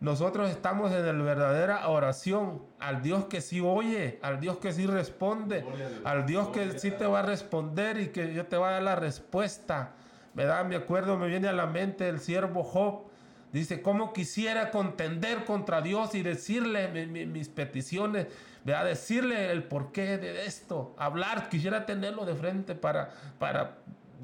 Nosotros 0.02 0.52
estamos 0.52 0.92
en 0.92 1.04
la 1.04 1.24
verdadera 1.24 1.90
oración 1.90 2.62
al 2.80 3.02
Dios 3.02 3.26
que 3.26 3.42
sí 3.42 3.60
oye, 3.60 4.20
al 4.22 4.40
Dios 4.40 4.58
que 4.58 4.72
sí 4.72 4.86
responde, 4.86 5.66
al 6.04 6.28
Dios 6.28 6.50
que 6.50 6.78
sí 6.78 6.92
te 6.92 7.08
va 7.08 7.22
a 7.22 7.24
responder 7.24 8.00
y 8.00 8.10
que 8.10 8.36
yo 8.36 8.46
te 8.46 8.56
va 8.56 8.70
a 8.70 8.72
dar 8.74 8.84
la 8.84 8.96
respuesta. 8.96 9.94
¿verdad? 10.36 10.64
Me 10.66 10.76
acuerdo, 10.76 11.18
me 11.18 11.28
viene 11.28 11.48
a 11.48 11.54
la 11.54 11.66
mente 11.66 12.08
el 12.08 12.20
siervo 12.20 12.64
Job. 12.64 13.13
Dice, 13.54 13.84
¿cómo 13.84 14.14
quisiera 14.14 14.72
contender 14.72 15.46
contra 15.46 15.82
Dios 15.82 16.16
y 16.16 16.24
decirle 16.24 16.88
mis 17.06 17.50
peticiones? 17.50 18.26
¿verdad? 18.66 18.86
Decirle 18.86 19.52
el 19.52 19.64
porqué 19.64 20.18
de 20.18 20.46
esto. 20.48 20.96
Hablar, 20.98 21.50
quisiera 21.50 21.86
tenerlo 21.86 22.26
de 22.26 22.34
frente 22.34 22.74
para, 22.74 23.12
para 23.38 23.78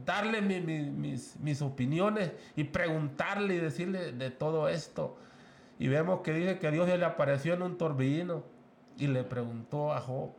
darle 0.04 0.42
mis, 0.42 1.40
mis 1.40 1.62
opiniones 1.62 2.32
y 2.56 2.64
preguntarle 2.64 3.54
y 3.54 3.58
decirle 3.60 4.14
de 4.14 4.32
todo 4.32 4.68
esto. 4.68 5.16
Y 5.78 5.90
vemos 5.90 6.22
que 6.22 6.34
dice 6.34 6.58
que 6.58 6.72
Dios 6.72 6.90
le 6.90 7.06
apareció 7.06 7.54
en 7.54 7.62
un 7.62 7.78
torbellino 7.78 8.44
y 8.98 9.06
le 9.06 9.24
preguntó 9.24 9.94
a 9.94 10.02
Job. 10.02 10.32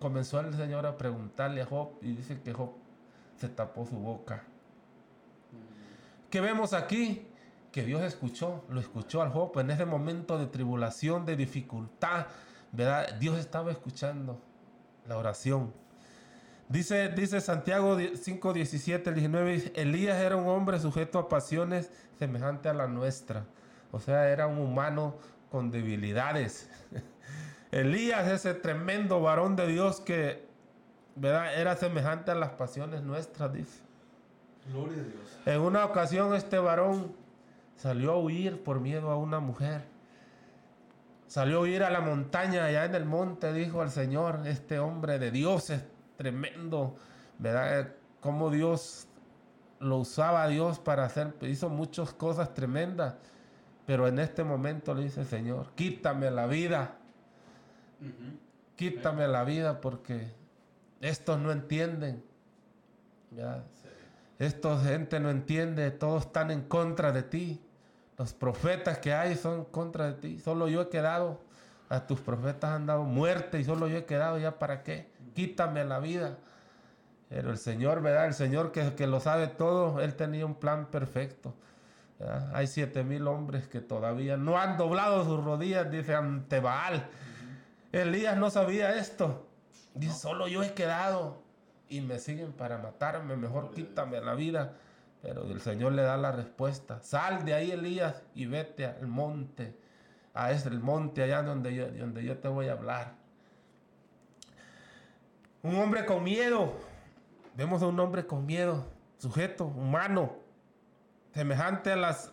Comenzó 0.00 0.38
el 0.40 0.54
Señor 0.54 0.84
a 0.84 0.98
preguntarle 0.98 1.62
a 1.62 1.66
Job 1.66 1.92
y 2.02 2.12
dice 2.12 2.38
que 2.42 2.52
Job 2.52 2.72
se 3.38 3.48
tapó 3.48 3.86
su 3.86 3.96
boca. 3.96 4.44
¿Qué 6.36 6.42
vemos 6.42 6.74
aquí? 6.74 7.26
Que 7.72 7.82
Dios 7.82 8.02
escuchó, 8.02 8.62
lo 8.68 8.78
escuchó 8.78 9.22
al 9.22 9.30
Job 9.30 9.58
en 9.58 9.70
ese 9.70 9.86
momento 9.86 10.36
de 10.36 10.44
tribulación, 10.44 11.24
de 11.24 11.34
dificultad, 11.34 12.26
¿verdad? 12.72 13.14
Dios 13.14 13.38
estaba 13.38 13.72
escuchando 13.72 14.38
la 15.08 15.16
oración. 15.16 15.72
Dice, 16.68 17.08
dice 17.08 17.40
Santiago 17.40 17.96
5, 18.14 18.52
17, 18.52 19.12
19, 19.14 19.72
Elías 19.76 20.18
era 20.18 20.36
un 20.36 20.46
hombre 20.46 20.78
sujeto 20.78 21.18
a 21.18 21.26
pasiones 21.30 21.90
semejantes 22.18 22.70
a 22.70 22.74
la 22.74 22.86
nuestra. 22.86 23.46
O 23.90 23.98
sea, 23.98 24.28
era 24.28 24.46
un 24.46 24.58
humano 24.58 25.16
con 25.50 25.70
debilidades. 25.70 26.68
Elías, 27.70 28.28
ese 28.28 28.52
tremendo 28.52 29.22
varón 29.22 29.56
de 29.56 29.68
Dios 29.68 30.02
que. 30.02 30.44
Era 31.22 31.76
semejante 31.76 32.30
a 32.30 32.34
las 32.34 32.50
pasiones 32.50 33.00
nuestras, 33.00 33.54
dice. 33.54 33.85
Gloria 34.72 35.00
a 35.00 35.04
Dios. 35.04 35.38
En 35.46 35.60
una 35.60 35.84
ocasión 35.84 36.34
este 36.34 36.58
varón 36.58 37.14
salió 37.76 38.12
a 38.12 38.18
huir 38.18 38.62
por 38.62 38.80
miedo 38.80 39.10
a 39.10 39.16
una 39.16 39.40
mujer. 39.40 39.84
Salió 41.26 41.58
a 41.58 41.60
huir 41.60 41.82
a 41.82 41.90
la 41.90 42.00
montaña, 42.00 42.64
allá 42.64 42.84
en 42.84 42.94
el 42.94 43.04
monte, 43.04 43.52
dijo 43.52 43.82
al 43.82 43.90
Señor, 43.90 44.40
este 44.46 44.78
hombre 44.78 45.18
de 45.18 45.30
Dios 45.30 45.70
es 45.70 45.82
tremendo, 46.16 46.96
¿verdad? 47.38 47.94
Cómo 48.20 48.50
Dios 48.50 49.08
lo 49.80 49.98
usaba 49.98 50.44
a 50.44 50.48
Dios 50.48 50.78
para 50.78 51.04
hacer, 51.04 51.34
hizo 51.42 51.68
muchas 51.68 52.12
cosas 52.12 52.54
tremendas, 52.54 53.16
pero 53.86 54.08
en 54.08 54.18
este 54.18 54.42
momento 54.44 54.94
le 54.94 55.04
dice, 55.04 55.24
Señor, 55.24 55.72
quítame 55.74 56.30
la 56.30 56.46
vida, 56.46 56.96
quítame 58.76 59.28
la 59.28 59.44
vida 59.44 59.80
porque 59.80 60.32
estos 61.00 61.38
no 61.38 61.52
entienden. 61.52 62.24
¿ya? 63.32 63.64
Esta 64.38 64.78
gente 64.80 65.18
no 65.20 65.30
entiende, 65.30 65.90
todos 65.90 66.26
están 66.26 66.50
en 66.50 66.62
contra 66.62 67.12
de 67.12 67.22
ti. 67.22 67.62
Los 68.18 68.32
profetas 68.32 68.98
que 68.98 69.14
hay 69.14 69.36
son 69.36 69.64
contra 69.66 70.06
de 70.06 70.14
ti. 70.14 70.38
Solo 70.38 70.68
yo 70.68 70.82
he 70.82 70.88
quedado. 70.88 71.40
A 71.88 72.06
tus 72.06 72.20
profetas 72.20 72.72
han 72.72 72.86
dado 72.86 73.04
muerte 73.04 73.60
y 73.60 73.64
solo 73.64 73.86
yo 73.86 73.98
he 73.98 74.04
quedado 74.04 74.38
ya 74.38 74.58
para 74.58 74.82
qué. 74.82 75.10
Quítame 75.34 75.84
la 75.84 76.00
vida. 76.00 76.38
Pero 77.28 77.50
el 77.50 77.58
Señor, 77.58 78.02
¿verdad? 78.02 78.26
El 78.26 78.34
Señor 78.34 78.72
que, 78.72 78.94
que 78.94 79.06
lo 79.06 79.20
sabe 79.20 79.46
todo, 79.46 80.00
Él 80.00 80.14
tenía 80.14 80.44
un 80.46 80.56
plan 80.56 80.86
perfecto. 80.86 81.54
Hay 82.52 82.66
siete 82.66 83.04
mil 83.04 83.26
hombres 83.26 83.68
que 83.68 83.80
todavía 83.80 84.36
no 84.36 84.58
han 84.58 84.78
doblado 84.78 85.24
sus 85.24 85.44
rodillas, 85.44 85.90
dice 85.90 86.14
ante 86.14 86.60
Baal. 86.60 87.08
Elías 87.92 88.36
no 88.36 88.50
sabía 88.50 88.96
esto. 88.96 89.46
Dice, 89.94 90.14
solo 90.14 90.48
yo 90.48 90.62
he 90.62 90.72
quedado 90.72 91.42
y 91.88 92.00
me 92.00 92.18
siguen 92.18 92.52
para 92.52 92.78
matarme, 92.78 93.36
mejor 93.36 93.72
quítame 93.72 94.20
la 94.20 94.34
vida. 94.34 94.74
Pero 95.22 95.44
el 95.44 95.60
Señor 95.60 95.92
le 95.92 96.02
da 96.02 96.16
la 96.16 96.32
respuesta. 96.32 97.00
Sal 97.00 97.44
de 97.44 97.54
ahí, 97.54 97.70
Elías, 97.70 98.22
y 98.34 98.46
vete 98.46 98.86
al 98.86 99.06
monte. 99.06 99.76
A 100.34 100.52
ese 100.52 100.68
el 100.68 100.80
monte 100.80 101.22
allá 101.22 101.42
donde 101.42 101.74
yo, 101.74 101.88
donde 101.88 102.22
yo 102.22 102.38
te 102.38 102.48
voy 102.48 102.68
a 102.68 102.72
hablar. 102.72 103.14
Un 105.62 105.76
hombre 105.76 106.04
con 106.04 106.22
miedo. 106.22 106.74
Vemos 107.56 107.82
a 107.82 107.86
un 107.86 107.98
hombre 107.98 108.26
con 108.26 108.44
miedo, 108.44 108.86
sujeto, 109.16 109.64
humano, 109.64 110.36
semejante 111.32 111.90
a 111.90 111.96
las 111.96 112.32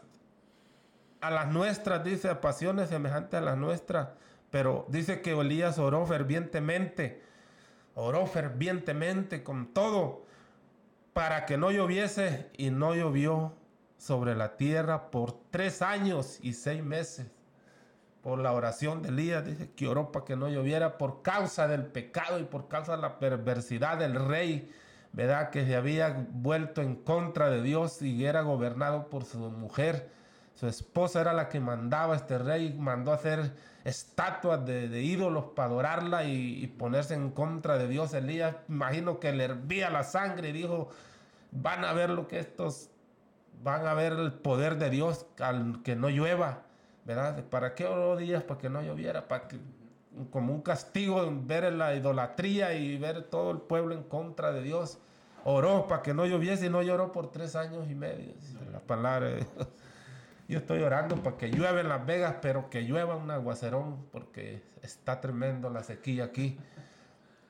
a 1.22 1.31
las 1.31 1.48
nuestras, 1.48 2.03
dice, 2.03 2.27
a 2.29 2.41
pasiones 2.41 2.89
semejantes 2.89 3.39
a 3.39 3.41
las 3.41 3.57
nuestras. 3.57 4.10
Pero 4.51 4.86
dice 4.89 5.22
que 5.22 5.31
Elías 5.31 5.79
oró 5.79 6.05
fervientemente 6.05 7.24
oró 7.95 8.25
fervientemente 8.25 9.43
con 9.43 9.73
todo 9.73 10.25
para 11.13 11.45
que 11.45 11.57
no 11.57 11.71
lloviese 11.71 12.50
y 12.57 12.71
no 12.71 12.95
llovió 12.95 13.53
sobre 13.97 14.35
la 14.35 14.57
tierra 14.57 15.12
por 15.12 15.33
tres 15.51 15.81
años 15.81 16.39
y 16.41 16.53
seis 16.53 16.83
meses. 16.83 17.27
Por 18.21 18.39
la 18.39 18.53
oración 18.53 19.01
de 19.01 19.09
Elías, 19.09 19.45
dice 19.45 19.71
que 19.75 19.88
oró 19.88 20.12
para 20.12 20.25
que 20.25 20.35
no 20.35 20.50
lloviera 20.50 20.97
por 20.97 21.21
causa 21.21 21.67
del 21.67 21.85
pecado 21.85 22.39
y 22.39 22.43
por 22.43 22.67
causa 22.67 22.95
de 22.95 23.01
la 23.01 23.19
perversidad 23.19 23.97
del 23.97 24.15
rey, 24.15 24.71
¿verdad? 25.12 25.50
Que 25.50 25.65
se 25.65 25.75
había 25.75 26.25
vuelto 26.31 26.81
en 26.81 26.95
contra 26.95 27.50
de 27.50 27.62
Dios 27.62 28.01
y 28.01 28.25
era 28.25 28.41
gobernado 28.41 29.09
por 29.09 29.25
su 29.25 29.39
mujer. 29.39 30.09
Su 30.55 30.67
esposa 30.67 31.19
era 31.21 31.33
la 31.33 31.50
que 31.50 31.59
mandaba 31.59 32.15
este 32.15 32.38
rey, 32.38 32.73
mandó 32.73 33.12
hacer 33.12 33.51
estatuas 33.83 34.65
de, 34.65 35.01
ídolos 35.01 35.45
para 35.55 35.67
adorarla 35.67 36.23
y, 36.23 36.67
ponerse 36.77 37.13
en 37.13 37.31
contra 37.31 37.77
de 37.77 37.87
Dios. 37.87 38.13
Elías, 38.13 38.55
imagino 38.69 39.19
que 39.19 39.31
le 39.33 39.45
hervía 39.45 39.89
la 39.89 40.03
sangre 40.03 40.49
y 40.49 40.53
dijo, 40.53 40.89
van 41.51 41.83
a 41.85 41.93
ver 41.93 42.09
lo 42.09 42.27
que 42.27 42.39
estos, 42.39 42.89
van 43.63 43.85
a 43.85 43.93
ver 43.93 44.13
el 44.13 44.33
poder 44.33 44.77
de 44.77 44.89
Dios 44.89 45.25
al 45.39 45.81
que 45.83 45.95
no 45.95 46.09
llueva, 46.09 46.63
¿verdad? 47.05 47.43
¿Para 47.45 47.75
qué 47.75 47.85
oró 47.85 48.15
Díaz? 48.15 48.43
Para 48.43 48.59
que 48.59 48.69
no 48.69 48.81
lloviera, 48.81 49.27
para 49.27 49.47
que 49.47 49.59
como 50.31 50.53
un 50.53 50.61
castigo 50.61 51.27
ver 51.43 51.73
la 51.73 51.95
idolatría 51.95 52.73
y 52.75 52.97
ver 52.97 53.23
todo 53.23 53.51
el 53.51 53.57
pueblo 53.57 53.95
en 53.95 54.03
contra 54.03 54.51
de 54.51 54.61
Dios. 54.61 54.99
Oró 55.45 55.87
para 55.87 56.01
que 56.01 56.13
no 56.13 56.25
lloviese 56.25 56.67
y 56.67 56.69
no 56.69 56.81
lloró 56.81 57.11
por 57.11 57.31
tres 57.31 57.55
años 57.55 57.89
y 57.89 57.95
medio. 57.95 58.33
La 58.71 58.79
palabra 58.79 59.29
de 59.29 59.35
Dios. 59.37 59.67
Yo 60.53 60.60
estoy 60.60 60.83
orando 60.83 61.15
para 61.24 61.36
que 61.36 61.48
llueva 61.48 61.81
en 61.81 61.89
Las 61.89 62.05
Vegas, 62.05 62.36
pero 62.39 62.69
que 62.69 62.83
llueva 62.83 63.15
un 63.15 63.31
aguacerón, 63.31 64.05
porque 64.12 64.62
está 64.83 65.19
tremendo 65.19 65.72
la 65.72 65.81
sequía 65.81 66.25
aquí. 66.25 66.60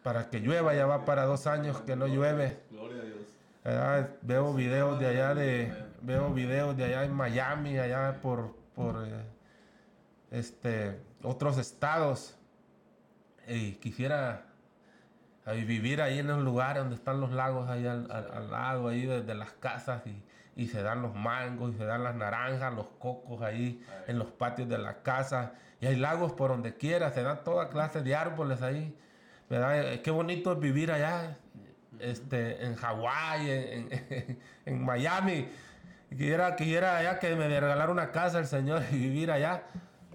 Para 0.04 0.30
que 0.30 0.40
llueva, 0.40 0.74
ya 0.74 0.86
va 0.86 1.04
para 1.04 1.26
dos 1.26 1.46
años 1.46 1.82
que 1.82 1.98
no 1.98 2.08
llueve. 2.08 2.62
Gloria 2.72 3.02
a 3.02 3.06
Dios. 3.06 4.16
veo 4.22 4.54
videos 4.54 5.02
de 5.02 5.08
allá 5.08 5.36
de, 5.36 5.74
veo 6.02 6.34
videos 6.34 6.78
de 6.78 6.86
allá 6.86 7.04
en 7.04 7.12
Miami, 7.12 7.78
allá 7.78 8.22
por, 8.22 8.56
por 8.74 9.06
eh, 9.06 9.26
este, 10.32 10.98
otros 11.24 11.58
estados 11.58 12.38
y 13.50 13.74
quisiera 13.74 14.46
vivir 15.48 16.02
ahí 16.02 16.20
en 16.20 16.32
un 16.32 16.46
lugar 16.46 16.78
donde 16.78 16.96
están 16.96 17.20
los 17.20 17.34
lagos 17.34 17.70
ahí 17.70 17.86
al, 17.86 18.08
lado 18.50 18.88
ahí 18.88 19.06
de, 19.06 19.36
las 19.36 19.52
casas 19.52 20.08
y, 20.08 20.24
y, 20.56 20.68
se 20.68 20.84
dan 20.84 21.02
los 21.02 21.16
mangos 21.16 21.74
y 21.74 21.78
se 21.78 21.86
dan 21.86 22.04
las 22.04 22.16
naranjas, 22.16 22.74
los 22.74 22.88
cocos 23.00 23.42
ahí 23.42 23.84
en 24.08 24.20
los 24.20 24.30
patios 24.30 24.70
de 24.70 24.78
la 24.78 25.02
casa 25.02 25.54
y 25.84 25.86
hay 25.86 25.98
lagos 25.98 26.32
por 26.32 26.50
donde 26.50 26.78
quiera, 26.78 27.12
se 27.12 27.24
dan 27.24 27.44
toda 27.44 27.68
clase 27.68 28.02
de 28.02 28.16
árboles 28.16 28.62
ahí, 28.62 28.98
¿verdad? 29.50 30.00
Qué 30.02 30.12
bonito 30.12 30.54
es 30.54 30.60
vivir 30.60 30.94
allá, 30.94 31.38
este, 32.00 32.66
en 32.66 32.76
Hawái, 32.76 33.50
en, 33.50 34.38
en, 34.66 34.82
Miami. 34.86 35.50
Quisiera, 36.10 36.56
quisiera 36.56 36.98
allá 36.98 37.20
que 37.20 37.36
me 37.36 37.48
regalara 37.48 37.92
una 37.92 38.14
casa 38.14 38.40
el 38.40 38.46
Señor 38.46 38.82
y 38.92 38.98
vivir 38.98 39.30
allá. 39.30 39.64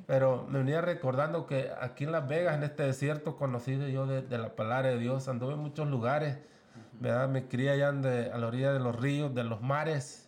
Pero 0.07 0.47
me 0.49 0.61
venía 0.61 0.81
recordando 0.81 1.47
que 1.47 1.71
aquí 1.83 2.05
en 2.05 2.13
Las 2.13 2.27
Vegas, 2.27 2.57
en 2.57 2.63
este 2.63 2.85
desierto 2.85 3.37
conocido 3.37 3.87
yo 3.89 4.07
de, 4.07 4.39
la 4.39 4.57
palabra 4.57 4.89
de 4.89 4.99
Dios, 4.99 5.29
anduve 5.29 5.53
en 5.53 5.59
muchos 5.59 5.87
lugares, 5.87 6.39
¿verdad? 6.99 7.29
Me 7.29 7.47
crié 7.47 7.73
allá 7.73 7.89
a 7.89 8.39
la 8.39 8.47
orilla 8.47 8.73
de 8.73 8.81
los 8.81 8.97
ríos, 8.99 9.35
de 9.35 9.45
los 9.45 9.61
mares, 9.61 10.28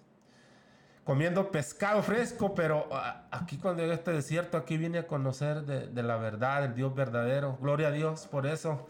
comiendo 1.04 1.50
pescado 1.50 2.02
fresco, 2.02 2.54
pero 2.54 2.88
ah, 2.92 3.22
aquí 3.30 3.58
cuando 3.58 3.82
llegué 3.82 3.92
a 3.92 3.96
este 3.96 4.12
desierto, 4.12 4.56
aquí 4.56 4.76
vine 4.76 4.98
a 4.98 5.06
conocer 5.06 5.62
de, 5.62 6.02
la 6.02 6.16
verdad, 6.16 6.64
el 6.64 6.74
Dios 6.74 6.94
verdadero. 6.94 7.56
Gloria 7.60 7.88
a 7.88 7.92
Dios 7.92 8.26
por 8.26 8.46
eso. 8.46 8.88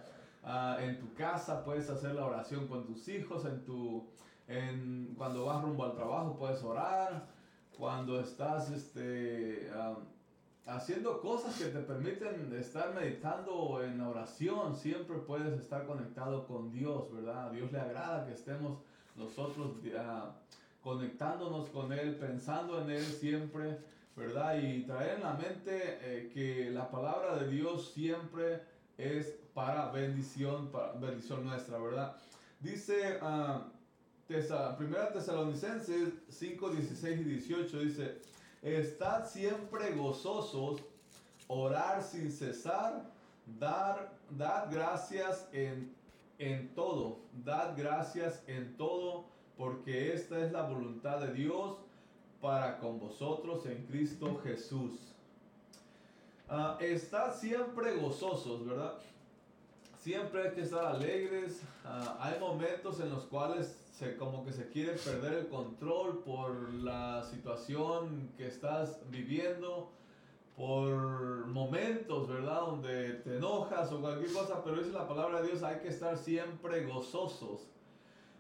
Ah, 0.45 0.77
en 0.83 0.99
tu 0.99 1.15
casa 1.15 1.65
puedes 1.65 1.89
hacer 1.89 2.15
la 2.15 2.27
oración 2.27 2.67
con 2.69 2.85
tus 2.85 3.09
hijos, 3.09 3.47
en 3.47 3.65
tu, 3.65 4.05
en, 4.49 5.15
cuando 5.17 5.47
vas 5.47 5.62
rumbo 5.62 5.85
al 5.85 5.95
trabajo 5.95 6.37
puedes 6.37 6.62
orar, 6.62 7.26
cuando 7.76 8.21
estás 8.21 8.71
este, 8.71 9.71
ah, 9.75 9.97
haciendo 10.67 11.21
cosas 11.21 11.57
que 11.57 11.67
te 11.67 11.81
permiten 11.81 12.53
estar 12.59 12.95
meditando 12.95 13.83
en 13.83 14.00
oración, 14.00 14.76
siempre 14.76 15.17
puedes 15.19 15.59
estar 15.61 15.87
conectado 15.87 16.47
con 16.47 16.73
Dios, 16.73 17.13
¿verdad? 17.13 17.49
A 17.49 17.50
Dios 17.50 17.71
le 17.71 17.80
agrada 17.80 18.26
que 18.26 18.32
estemos 18.32 18.78
nosotros 19.15 19.76
uh, 19.85 20.82
conectándonos 20.82 21.69
con 21.71 21.93
Él, 21.93 22.17
pensando 22.17 22.82
en 22.82 22.91
Él 22.91 23.04
siempre, 23.04 23.78
¿verdad? 24.17 24.59
Y 24.59 24.82
traer 24.82 25.17
en 25.17 25.23
la 25.23 25.35
mente 25.35 25.99
eh, 26.00 26.30
que 26.32 26.71
la 26.71 26.91
palabra 26.91 27.37
de 27.37 27.49
Dios 27.49 27.93
siempre 27.93 28.63
es 28.99 29.39
para 29.54 29.91
bendición, 29.91 30.69
para 30.69 30.93
bendición 30.93 31.45
nuestra, 31.45 31.78
¿verdad? 31.78 32.17
Dice 32.61 33.19
uh, 33.23 33.75
Primera 34.26 35.12
Tesalonicenses 35.12 36.12
5, 36.28 36.71
16 36.71 37.21
y 37.21 37.25
18, 37.25 37.78
dice, 37.78 38.19
Estad 38.60 39.25
siempre 39.28 39.93
gozosos, 39.93 40.82
orar 41.47 42.02
sin 42.02 42.32
cesar, 42.32 43.08
dar, 43.60 44.12
dad 44.30 44.67
gracias 44.69 45.49
en, 45.52 45.95
en 46.41 46.75
todo, 46.75 47.21
dad 47.45 47.75
gracias 47.76 48.43
en 48.49 48.76
todo, 48.76 49.26
porque 49.56 50.12
esta 50.12 50.45
es 50.45 50.50
la 50.50 50.62
voluntad 50.62 51.21
de 51.21 51.32
Dios 51.32 51.76
para 52.41 52.78
con 52.78 52.99
vosotros 52.99 53.65
en 53.67 53.86
Cristo 53.86 54.41
Jesús. 54.43 55.15
Uh, 56.50 56.82
estad 56.82 57.32
siempre 57.32 57.95
gozosos, 57.95 58.67
¿verdad? 58.67 58.95
Siempre 60.00 60.49
hay 60.49 60.54
que 60.54 60.62
estar 60.62 60.84
alegres. 60.84 61.60
Ah, 61.84 62.17
hay 62.21 62.39
momentos 62.39 63.00
en 63.00 63.10
los 63.10 63.25
cuales 63.25 63.76
se, 63.97 64.15
como 64.17 64.45
que 64.45 64.52
se 64.52 64.69
quiere 64.69 64.93
perder 64.93 65.32
el 65.32 65.49
control 65.49 66.23
por 66.23 66.75
la 66.75 67.23
situación 67.23 68.30
que 68.37 68.47
estás 68.47 69.00
viviendo, 69.09 69.91
por 70.54 71.47
momentos, 71.47 72.28
¿verdad? 72.28 72.61
Donde 72.61 73.15
te 73.25 73.37
enojas 73.37 73.91
o 73.93 74.00
cualquier 74.00 74.32
cosa, 74.32 74.63
pero 74.63 74.80
es 74.82 74.89
la 74.89 75.09
palabra 75.09 75.41
de 75.41 75.49
Dios, 75.49 75.63
hay 75.63 75.80
que 75.80 75.89
estar 75.89 76.19
siempre 76.19 76.85
gozosos. 76.85 77.71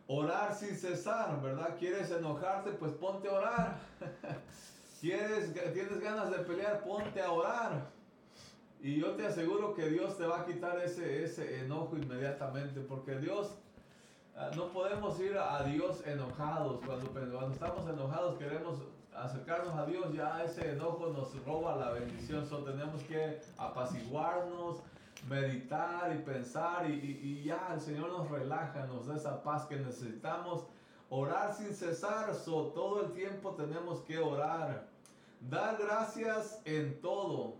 Orar 0.06 0.54
sin 0.54 0.76
cesar, 0.76 1.40
¿verdad? 1.40 1.76
¿Quieres 1.78 2.10
enojarte? 2.10 2.72
Pues 2.72 2.92
ponte 2.92 3.28
a 3.28 3.32
orar. 3.32 3.80
¿Quieres, 5.00 5.54
¿Tienes 5.72 6.00
ganas 6.00 6.30
de 6.30 6.38
pelear? 6.40 6.84
Ponte 6.84 7.20
a 7.22 7.32
orar. 7.32 7.90
Y 8.82 9.00
yo 9.00 9.12
te 9.12 9.26
aseguro 9.26 9.74
que 9.74 9.88
Dios 9.88 10.18
te 10.18 10.26
va 10.26 10.42
a 10.42 10.46
quitar 10.46 10.78
ese, 10.80 11.24
ese 11.24 11.60
enojo 11.60 11.96
inmediatamente, 11.96 12.80
porque 12.80 13.18
Dios 13.18 13.56
no 14.54 14.68
podemos 14.68 15.18
ir 15.20 15.36
a 15.38 15.62
Dios 15.62 16.06
enojados. 16.06 16.80
Cuando, 16.84 17.10
cuando 17.10 17.50
estamos 17.52 17.88
enojados 17.88 18.36
queremos 18.36 18.78
acercarnos 19.14 19.74
a 19.74 19.86
Dios, 19.86 20.12
ya 20.12 20.44
ese 20.44 20.72
enojo 20.72 21.08
nos 21.08 21.42
roba 21.44 21.76
la 21.76 21.92
bendición. 21.92 22.46
So, 22.46 22.58
tenemos 22.58 23.02
que 23.04 23.40
apaciguarnos, 23.56 24.76
meditar 25.28 26.14
y 26.14 26.18
pensar 26.18 26.88
y, 26.88 26.92
y, 26.92 27.44
ya 27.44 27.70
el 27.72 27.80
Señor 27.80 28.10
nos 28.10 28.30
relaja, 28.30 28.86
nos 28.86 29.06
da 29.06 29.16
esa 29.16 29.42
paz 29.42 29.64
que 29.66 29.76
necesitamos. 29.76 30.66
Orar 31.08 31.54
sin 31.54 31.72
cesar, 31.74 32.34
so, 32.34 32.66
todo 32.74 33.06
el 33.06 33.12
tiempo 33.12 33.52
tenemos 33.52 34.00
que 34.00 34.18
orar. 34.18 34.86
Dar 35.40 35.78
gracias 35.78 36.60
en 36.64 37.00
todo. 37.00 37.54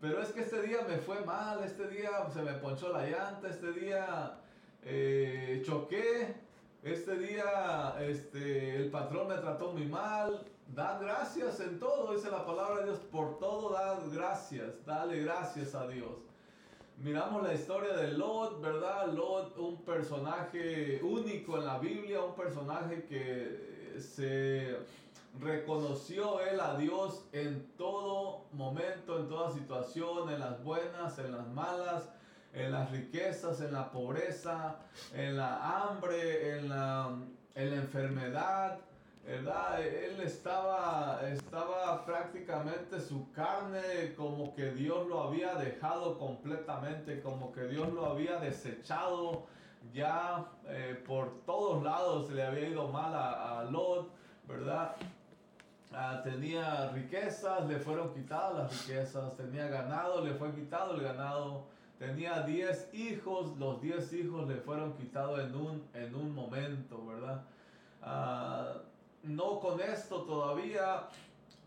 Pero 0.00 0.22
es 0.22 0.32
que 0.32 0.42
este 0.42 0.62
día 0.62 0.82
me 0.88 0.98
fue 0.98 1.24
mal, 1.24 1.62
este 1.64 1.88
día 1.88 2.28
se 2.32 2.42
me 2.42 2.52
ponchó 2.54 2.90
la 2.92 3.06
llanta, 3.06 3.48
este 3.48 3.72
día 3.72 4.38
eh, 4.84 5.62
choqué, 5.64 6.34
este 6.82 7.16
día 7.16 7.96
este, 8.00 8.76
el 8.76 8.90
patrón 8.90 9.28
me 9.28 9.36
trató 9.36 9.72
muy 9.72 9.86
mal, 9.86 10.44
dad 10.74 11.00
gracias 11.00 11.60
en 11.60 11.78
todo, 11.78 12.14
dice 12.14 12.30
la 12.30 12.44
palabra 12.44 12.80
de 12.80 12.84
Dios, 12.84 12.98
por 13.10 13.38
todo 13.38 13.72
dad 13.72 14.00
gracias, 14.12 14.84
dale 14.84 15.22
gracias 15.22 15.74
a 15.74 15.88
Dios. 15.88 16.12
Miramos 16.98 17.42
la 17.42 17.54
historia 17.54 17.96
de 17.96 18.12
Lot, 18.12 18.60
¿verdad? 18.60 19.08
Lot, 19.08 19.58
un 19.58 19.82
personaje 19.82 21.00
único 21.02 21.56
en 21.56 21.66
la 21.66 21.78
Biblia, 21.78 22.22
un 22.22 22.34
personaje 22.34 23.04
que 23.04 23.98
se 23.98 24.76
reconoció 25.40 26.40
él 26.40 26.60
a 26.60 26.76
Dios 26.76 27.24
en 27.32 27.66
todo 27.76 28.44
momento, 28.52 29.18
en 29.18 29.28
toda 29.28 29.50
situación, 29.52 30.30
en 30.30 30.38
las 30.38 30.62
buenas, 30.62 31.18
en 31.18 31.32
las 31.32 31.48
malas 31.48 32.08
en 32.54 32.72
las 32.72 32.90
riquezas, 32.90 33.60
en 33.60 33.72
la 33.72 33.90
pobreza, 33.90 34.76
en 35.12 35.36
la 35.36 35.86
hambre, 35.88 36.56
en 36.56 36.68
la, 36.68 37.10
en 37.54 37.70
la 37.70 37.76
enfermedad, 37.76 38.78
¿verdad? 39.24 39.82
Él 39.82 40.20
estaba, 40.20 41.20
estaba 41.28 42.04
prácticamente 42.04 43.00
su 43.00 43.30
carne 43.32 44.14
como 44.16 44.54
que 44.54 44.70
Dios 44.72 45.06
lo 45.08 45.22
había 45.22 45.54
dejado 45.54 46.18
completamente, 46.18 47.20
como 47.20 47.52
que 47.52 47.64
Dios 47.64 47.92
lo 47.92 48.06
había 48.06 48.38
desechado. 48.38 49.46
Ya 49.92 50.46
eh, 50.66 51.02
por 51.06 51.44
todos 51.44 51.82
lados 51.82 52.30
le 52.30 52.42
había 52.42 52.68
ido 52.68 52.88
mal 52.88 53.14
a, 53.14 53.60
a 53.60 53.64
Lot, 53.64 54.08
¿verdad? 54.48 54.96
Ah, 55.92 56.22
tenía 56.24 56.88
riquezas, 56.90 57.66
le 57.66 57.78
fueron 57.78 58.12
quitadas 58.12 58.54
las 58.54 58.86
riquezas, 58.86 59.36
tenía 59.36 59.68
ganado, 59.68 60.24
le 60.24 60.34
fue 60.34 60.52
quitado 60.52 60.94
el 60.94 61.02
ganado, 61.02 61.66
Tenía 61.98 62.42
10 62.42 62.94
hijos, 62.94 63.56
los 63.58 63.80
10 63.80 64.12
hijos 64.14 64.48
le 64.48 64.56
fueron 64.56 64.94
quitados 64.94 65.38
en 65.40 65.54
un, 65.54 65.88
en 65.94 66.14
un 66.14 66.34
momento, 66.34 67.06
¿verdad? 67.06 67.42
Ah, 68.02 68.74
no 69.22 69.60
con 69.60 69.80
esto 69.80 70.22
todavía 70.22 71.08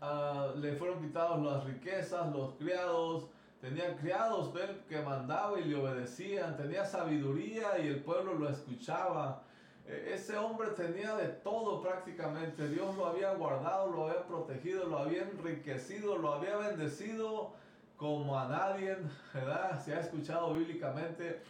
ah, 0.00 0.52
le 0.56 0.74
fueron 0.76 1.00
quitados 1.00 1.42
las 1.42 1.64
riquezas, 1.64 2.32
los 2.32 2.52
criados, 2.54 3.24
tenía 3.60 3.96
criados 3.96 4.52
que 4.88 5.00
mandaba 5.00 5.58
y 5.58 5.64
le 5.64 5.76
obedecían, 5.76 6.56
tenía 6.56 6.84
sabiduría 6.84 7.78
y 7.78 7.88
el 7.88 8.00
pueblo 8.02 8.34
lo 8.34 8.48
escuchaba. 8.50 9.42
E, 9.86 10.12
ese 10.14 10.36
hombre 10.36 10.68
tenía 10.76 11.16
de 11.16 11.28
todo 11.28 11.80
prácticamente. 11.80 12.68
Dios 12.68 12.94
lo 12.96 13.06
había 13.06 13.32
guardado, 13.34 13.90
lo 13.90 14.08
había 14.08 14.26
protegido, 14.26 14.84
lo 14.84 14.98
había 14.98 15.22
enriquecido, 15.22 16.18
lo 16.18 16.34
había 16.34 16.56
bendecido 16.56 17.52
como 17.98 18.38
a 18.38 18.48
nadie, 18.48 18.96
¿verdad? 19.34 19.84
Se 19.84 19.92
ha 19.92 20.00
escuchado 20.00 20.54
bíblicamente. 20.54 21.42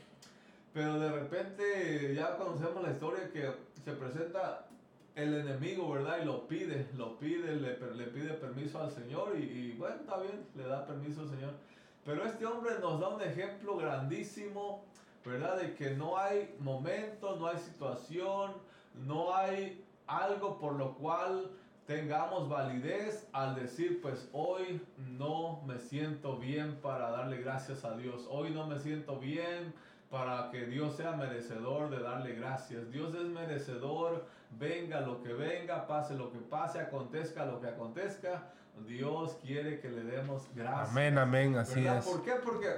Pero 0.73 0.99
de 0.99 1.11
repente 1.11 2.15
ya 2.15 2.37
conocemos 2.37 2.83
la 2.83 2.91
historia 2.91 3.31
que 3.31 3.53
se 3.85 3.93
presenta 3.93 4.67
el 5.15 5.35
enemigo, 5.35 5.91
¿verdad? 5.91 6.19
Y 6.23 6.25
lo 6.25 6.47
pide, 6.47 6.89
lo 6.97 7.19
pide, 7.19 7.57
le, 7.57 7.75
pide 8.07 8.35
permiso 8.35 8.81
al 8.81 8.91
Señor 8.91 9.35
y, 9.37 9.43
y, 9.43 9.77
bueno, 9.79 9.97
está 9.97 10.19
bien, 10.19 10.47
le 10.57 10.65
da 10.65 10.87
permiso 10.87 11.23
al 11.23 11.29
Señor. 11.29 11.53
Pero 12.05 12.25
este 12.25 12.47
hombre 12.47 12.79
nos 12.81 13.01
da 13.01 13.09
un 13.09 13.21
ejemplo 13.21 13.77
grandísimo, 13.77 14.85
¿verdad? 15.25 15.61
De 15.61 15.75
que 15.75 15.91
no 15.91 16.17
hay 16.17 16.55
momento, 16.61 17.37
no 17.37 17.49
hay 17.49 17.59
situación, 17.59 18.53
no 19.07 19.35
hay 19.35 19.85
algo 20.07 20.59
por 20.59 20.75
lo 20.75 20.95
cual 20.95 21.51
tengamos 21.89 22.51
validez 22.51 23.27
al 23.33 23.55
decir, 23.55 24.03
pues 24.03 24.29
hoy 24.35 24.83
no 24.99 25.63
me 25.67 25.79
siento 25.79 26.37
bien 26.37 26.77
para 26.83 27.11
darle 27.11 27.39
gracias 27.39 27.83
a 27.83 27.97
Dios, 27.97 28.27
hoy 28.29 28.51
no 28.51 28.67
me 28.67 28.79
siento 28.79 29.19
bien 29.19 29.73
para 30.11 30.51
que 30.51 30.67
Dios 30.67 30.97
sea 30.97 31.13
merecedor 31.13 31.89
de 31.89 32.01
darle 32.01 32.35
gracias. 32.35 32.93
Dios 32.93 33.15
es 33.15 33.25
merecedor, 33.25 34.27
venga 34.59 35.01
lo 35.01 35.23
que 35.23 35.33
venga, 35.33 35.87
pase 35.87 36.15
lo 36.15 36.31
que 36.31 36.39
pase, 36.39 36.79
acontezca 36.79 37.47
lo 37.47 37.59
que 37.59 37.69
acontezca. 37.69 38.53
Dios 38.87 39.39
quiere 39.43 39.81
que 39.81 39.89
le 39.89 40.03
demos 40.03 40.47
gracias. 40.55 40.91
Amén, 40.91 41.17
amén, 41.17 41.57
así 41.57 41.87
es. 41.87 42.05
¿Por 42.05 42.23
qué? 42.23 42.33
Porque 42.45 42.69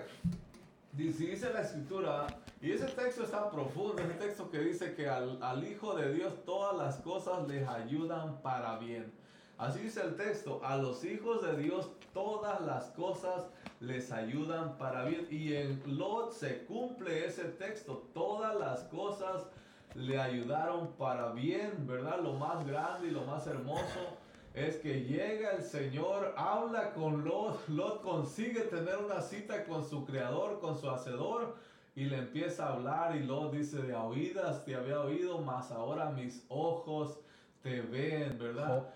dice 0.92 1.52
la 1.52 1.62
escritura, 1.62 2.28
y 2.60 2.72
ese 2.72 2.86
texto 2.86 3.24
está 3.24 3.50
profundo, 3.50 4.02
ese 4.02 4.14
texto 4.14 4.50
que 4.50 4.58
dice 4.58 4.94
que 4.94 5.08
al, 5.08 5.42
al, 5.42 5.66
Hijo 5.66 5.94
de 5.94 6.12
Dios 6.12 6.44
todas 6.44 6.76
las 6.76 6.96
cosas 6.96 7.48
les 7.48 7.66
ayudan 7.66 8.42
para 8.42 8.78
bien. 8.78 9.12
Así 9.56 9.80
dice 9.80 10.02
el 10.02 10.16
texto, 10.16 10.60
a 10.64 10.76
los 10.76 11.04
hijos 11.04 11.42
de 11.42 11.56
Dios 11.56 11.90
todas 12.12 12.60
las 12.62 12.90
cosas 12.90 13.46
les 13.80 14.10
ayudan 14.12 14.76
para 14.76 15.04
bien. 15.04 15.26
Y 15.30 15.54
en 15.54 15.82
Lot 15.98 16.32
se 16.32 16.64
cumple 16.64 17.26
ese 17.26 17.44
texto, 17.44 18.08
todas 18.12 18.58
las 18.58 18.84
cosas 18.84 19.46
le 19.94 20.20
ayudaron 20.20 20.92
para 20.92 21.32
bien, 21.32 21.86
¿verdad? 21.86 22.20
Lo 22.20 22.34
más 22.34 22.66
grande 22.66 23.08
y 23.08 23.10
lo 23.10 23.24
más 23.24 23.46
hermoso 23.46 24.18
es 24.54 24.76
que 24.76 25.04
llega 25.04 25.52
el 25.52 25.62
Señor, 25.62 26.34
habla 26.36 26.92
con 26.92 27.24
Lot, 27.24 27.68
Lot 27.68 28.02
consigue 28.02 28.62
tener 28.62 28.98
una 28.98 29.20
cita 29.20 29.64
con 29.64 29.88
su 29.88 30.04
creador, 30.04 30.60
con 30.60 30.78
su 30.78 30.90
hacedor, 30.90 31.56
y 32.00 32.06
le 32.06 32.16
empieza 32.16 32.64
a 32.64 32.72
hablar 32.72 33.14
y 33.14 33.24
Lot 33.24 33.52
dice, 33.52 33.82
de 33.82 33.94
oídas 33.94 34.64
te 34.64 34.74
había 34.74 35.02
oído, 35.02 35.42
mas 35.42 35.70
ahora 35.70 36.08
mis 36.08 36.46
ojos 36.48 37.20
te 37.62 37.82
ven, 37.82 38.38
¿verdad? 38.38 38.88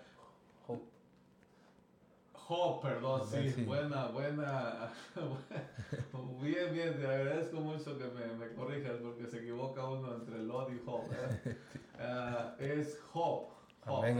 Job, 2.33 2.81
perdón, 2.81 3.21
sí, 3.27 3.63
buena, 3.63 4.07
buena, 4.07 4.91
bien, 6.41 6.73
bien, 6.73 6.97
te 6.97 7.05
agradezco 7.05 7.59
mucho 7.59 7.95
que 7.95 8.05
me, 8.05 8.25
me 8.43 8.55
corrijas 8.55 8.97
porque 8.97 9.27
se 9.27 9.37
equivoca 9.37 9.87
uno 9.87 10.15
entre 10.15 10.39
Lot 10.39 10.71
y 10.71 10.81
Job. 10.83 11.03
Uh, 11.03 12.59
es 12.59 12.99
Job, 13.13 13.49
amén, 13.85 14.19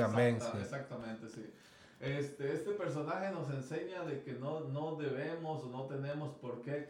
Exactamente, 0.61 1.27
sí. 1.29 1.51
Este, 1.99 2.53
este 2.53 2.71
personaje 2.73 3.31
nos 3.31 3.49
enseña 3.49 4.03
de 4.03 4.21
que 4.21 4.33
no, 4.33 4.59
no 4.59 4.95
debemos 4.95 5.63
o 5.63 5.69
no 5.69 5.85
tenemos 5.85 6.35
por 6.35 6.61
qué 6.61 6.87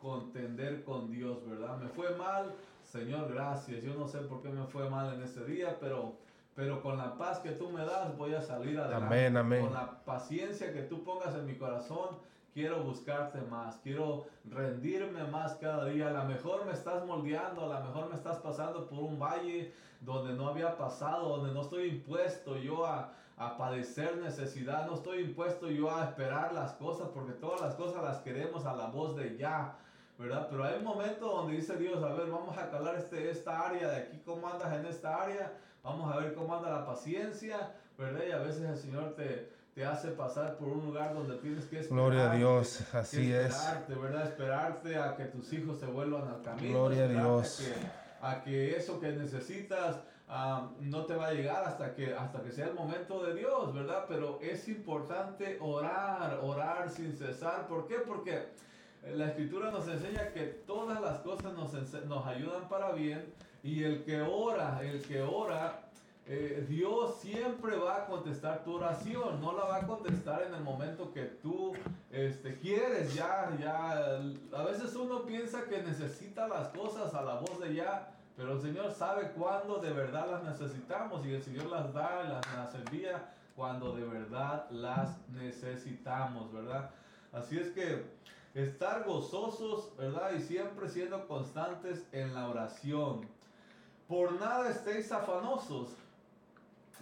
contender 0.00 0.84
con 0.84 1.10
Dios, 1.10 1.46
¿verdad? 1.48 1.76
Me 1.78 1.88
fue 1.88 2.14
mal, 2.16 2.54
Señor, 2.84 3.32
gracias. 3.32 3.82
Yo 3.82 3.94
no 3.94 4.06
sé 4.08 4.18
por 4.20 4.42
qué 4.42 4.48
me 4.48 4.66
fue 4.66 4.88
mal 4.88 5.14
en 5.14 5.22
ese 5.22 5.44
día, 5.44 5.76
pero, 5.80 6.14
pero 6.54 6.82
con 6.82 6.96
la 6.96 7.16
paz 7.16 7.40
que 7.40 7.50
tú 7.50 7.70
me 7.70 7.84
das 7.84 8.16
voy 8.16 8.34
a 8.34 8.40
salir 8.40 8.78
adelante. 8.78 9.06
Amén, 9.06 9.36
amén. 9.36 9.64
Con 9.64 9.74
la 9.74 10.04
paciencia 10.04 10.72
que 10.72 10.82
tú 10.82 11.04
pongas 11.04 11.34
en 11.34 11.46
mi 11.46 11.56
corazón, 11.56 12.16
quiero 12.54 12.82
buscarte 12.82 13.40
más, 13.42 13.76
quiero 13.82 14.26
rendirme 14.44 15.24
más 15.24 15.54
cada 15.56 15.84
día. 15.86 16.08
A 16.08 16.12
lo 16.12 16.24
mejor 16.24 16.64
me 16.64 16.72
estás 16.72 17.04
moldeando, 17.04 17.70
a 17.70 17.80
lo 17.80 17.86
mejor 17.86 18.08
me 18.08 18.14
estás 18.14 18.38
pasando 18.38 18.88
por 18.88 19.00
un 19.00 19.18
valle 19.18 19.72
donde 20.00 20.32
no 20.34 20.48
había 20.48 20.76
pasado, 20.76 21.28
donde 21.36 21.52
no 21.52 21.62
estoy 21.62 21.88
impuesto 21.88 22.56
yo 22.56 22.86
a, 22.86 23.12
a 23.36 23.56
padecer 23.56 24.16
necesidad, 24.18 24.86
no 24.86 24.94
estoy 24.94 25.22
impuesto 25.22 25.70
yo 25.70 25.94
a 25.94 26.04
esperar 26.04 26.52
las 26.52 26.72
cosas, 26.74 27.08
porque 27.14 27.32
todas 27.32 27.60
las 27.60 27.74
cosas 27.74 28.02
las 28.02 28.18
queremos 28.18 28.64
a 28.64 28.74
la 28.74 28.86
voz 28.86 29.16
de 29.16 29.36
ya. 29.36 29.76
¿Verdad? 30.18 30.48
Pero 30.50 30.64
hay 30.64 30.78
un 30.78 30.84
momento 30.84 31.26
donde 31.26 31.54
dice 31.54 31.76
Dios, 31.76 32.02
a 32.02 32.12
ver, 32.12 32.28
vamos 32.28 32.58
a 32.58 32.68
calar 32.70 32.96
este, 32.96 33.30
esta 33.30 33.68
área 33.68 33.88
de 33.88 33.96
aquí, 33.96 34.20
cómo 34.24 34.48
andas 34.48 34.72
en 34.74 34.86
esta 34.86 35.22
área, 35.22 35.52
vamos 35.82 36.12
a 36.12 36.18
ver 36.18 36.34
cómo 36.34 36.56
anda 36.56 36.70
la 36.70 36.84
paciencia, 36.84 37.72
¿verdad? 37.96 38.22
Y 38.28 38.32
a 38.32 38.38
veces 38.38 38.62
el 38.62 38.76
Señor 38.76 39.14
te, 39.14 39.48
te 39.74 39.84
hace 39.84 40.08
pasar 40.08 40.56
por 40.56 40.68
un 40.68 40.86
lugar 40.86 41.14
donde 41.14 41.36
tienes 41.36 41.66
que 41.66 41.78
esperar. 41.78 42.04
Gloria 42.04 42.32
a 42.32 42.34
Dios, 42.34 42.82
así 42.92 43.32
esperarte, 43.32 43.92
es. 43.92 44.00
¿verdad? 44.00 44.26
Esperarte 44.26 44.96
a 44.96 45.16
que 45.16 45.24
tus 45.26 45.52
hijos 45.52 45.78
se 45.78 45.86
vuelvan 45.86 46.26
al 46.26 46.42
camino. 46.42 46.80
Gloria 46.80 47.04
a 47.04 47.08
Dios. 47.08 47.62
A 48.20 48.42
que, 48.42 48.76
eso 48.76 48.98
que 48.98 49.12
necesitas 49.12 50.00
ah, 50.26 50.70
no 50.80 51.06
te 51.06 51.14
va 51.14 51.28
a 51.28 51.32
llegar 51.32 51.62
hasta 51.62 51.94
que, 51.94 52.12
hasta 52.12 52.42
que 52.42 52.50
sea 52.50 52.66
el 52.66 52.74
momento 52.74 53.24
de 53.24 53.36
Dios, 53.36 53.72
¿verdad? 53.72 54.06
Pero 54.08 54.40
es 54.42 54.66
importante 54.66 55.58
orar, 55.60 56.40
orar 56.42 56.90
sin 56.90 57.16
cesar. 57.16 57.68
¿Por 57.68 57.86
qué? 57.86 57.98
Porque 57.98 58.48
la 59.14 59.28
escritura 59.28 59.70
nos 59.70 59.88
enseña 59.88 60.32
que 60.32 60.44
todas 60.66 61.00
las 61.00 61.20
cosas 61.20 61.52
nos, 61.54 61.72
nos 62.06 62.26
ayudan 62.26 62.68
para 62.68 62.92
bien 62.92 63.32
y 63.62 63.82
el 63.82 64.04
que 64.04 64.20
ora, 64.20 64.80
el 64.82 65.02
que 65.02 65.22
ora 65.22 65.88
eh, 66.30 66.66
Dios 66.68 67.16
siempre 67.22 67.76
va 67.76 68.02
a 68.02 68.06
contestar 68.06 68.62
tu 68.62 68.74
oración, 68.74 69.40
no 69.40 69.52
la 69.52 69.64
va 69.64 69.76
a 69.76 69.86
contestar 69.86 70.42
en 70.42 70.54
el 70.54 70.60
momento 70.62 71.10
que 71.10 71.22
tú 71.22 71.72
este, 72.12 72.58
quieres, 72.58 73.14
ya, 73.14 73.50
ya, 73.58 74.18
a 74.52 74.62
veces 74.64 74.94
uno 74.94 75.22
piensa 75.22 75.64
que 75.64 75.82
necesita 75.82 76.46
las 76.46 76.68
cosas 76.68 77.14
a 77.14 77.22
la 77.22 77.36
voz 77.36 77.58
de 77.60 77.74
ya, 77.74 78.10
pero 78.36 78.52
el 78.52 78.60
Señor 78.60 78.92
sabe 78.92 79.30
cuándo 79.30 79.78
de 79.78 79.90
verdad 79.90 80.30
las 80.30 80.44
necesitamos 80.44 81.24
y 81.24 81.32
el 81.32 81.42
Señor 81.42 81.64
las 81.66 81.94
da, 81.94 82.22
las, 82.24 82.54
las 82.54 82.74
envía 82.74 83.34
cuando 83.56 83.96
de 83.96 84.04
verdad 84.04 84.70
las 84.70 85.16
necesitamos, 85.30 86.52
¿verdad? 86.52 86.90
Así 87.32 87.58
es 87.58 87.70
que 87.70 88.04
estar 88.54 89.04
gozosos, 89.04 89.96
¿verdad? 89.96 90.32
Y 90.36 90.40
siempre 90.40 90.88
siendo 90.88 91.26
constantes 91.26 92.06
en 92.12 92.34
la 92.34 92.48
oración. 92.48 93.28
Por 94.06 94.32
nada 94.40 94.70
estéis 94.70 95.12
afanosos 95.12 95.90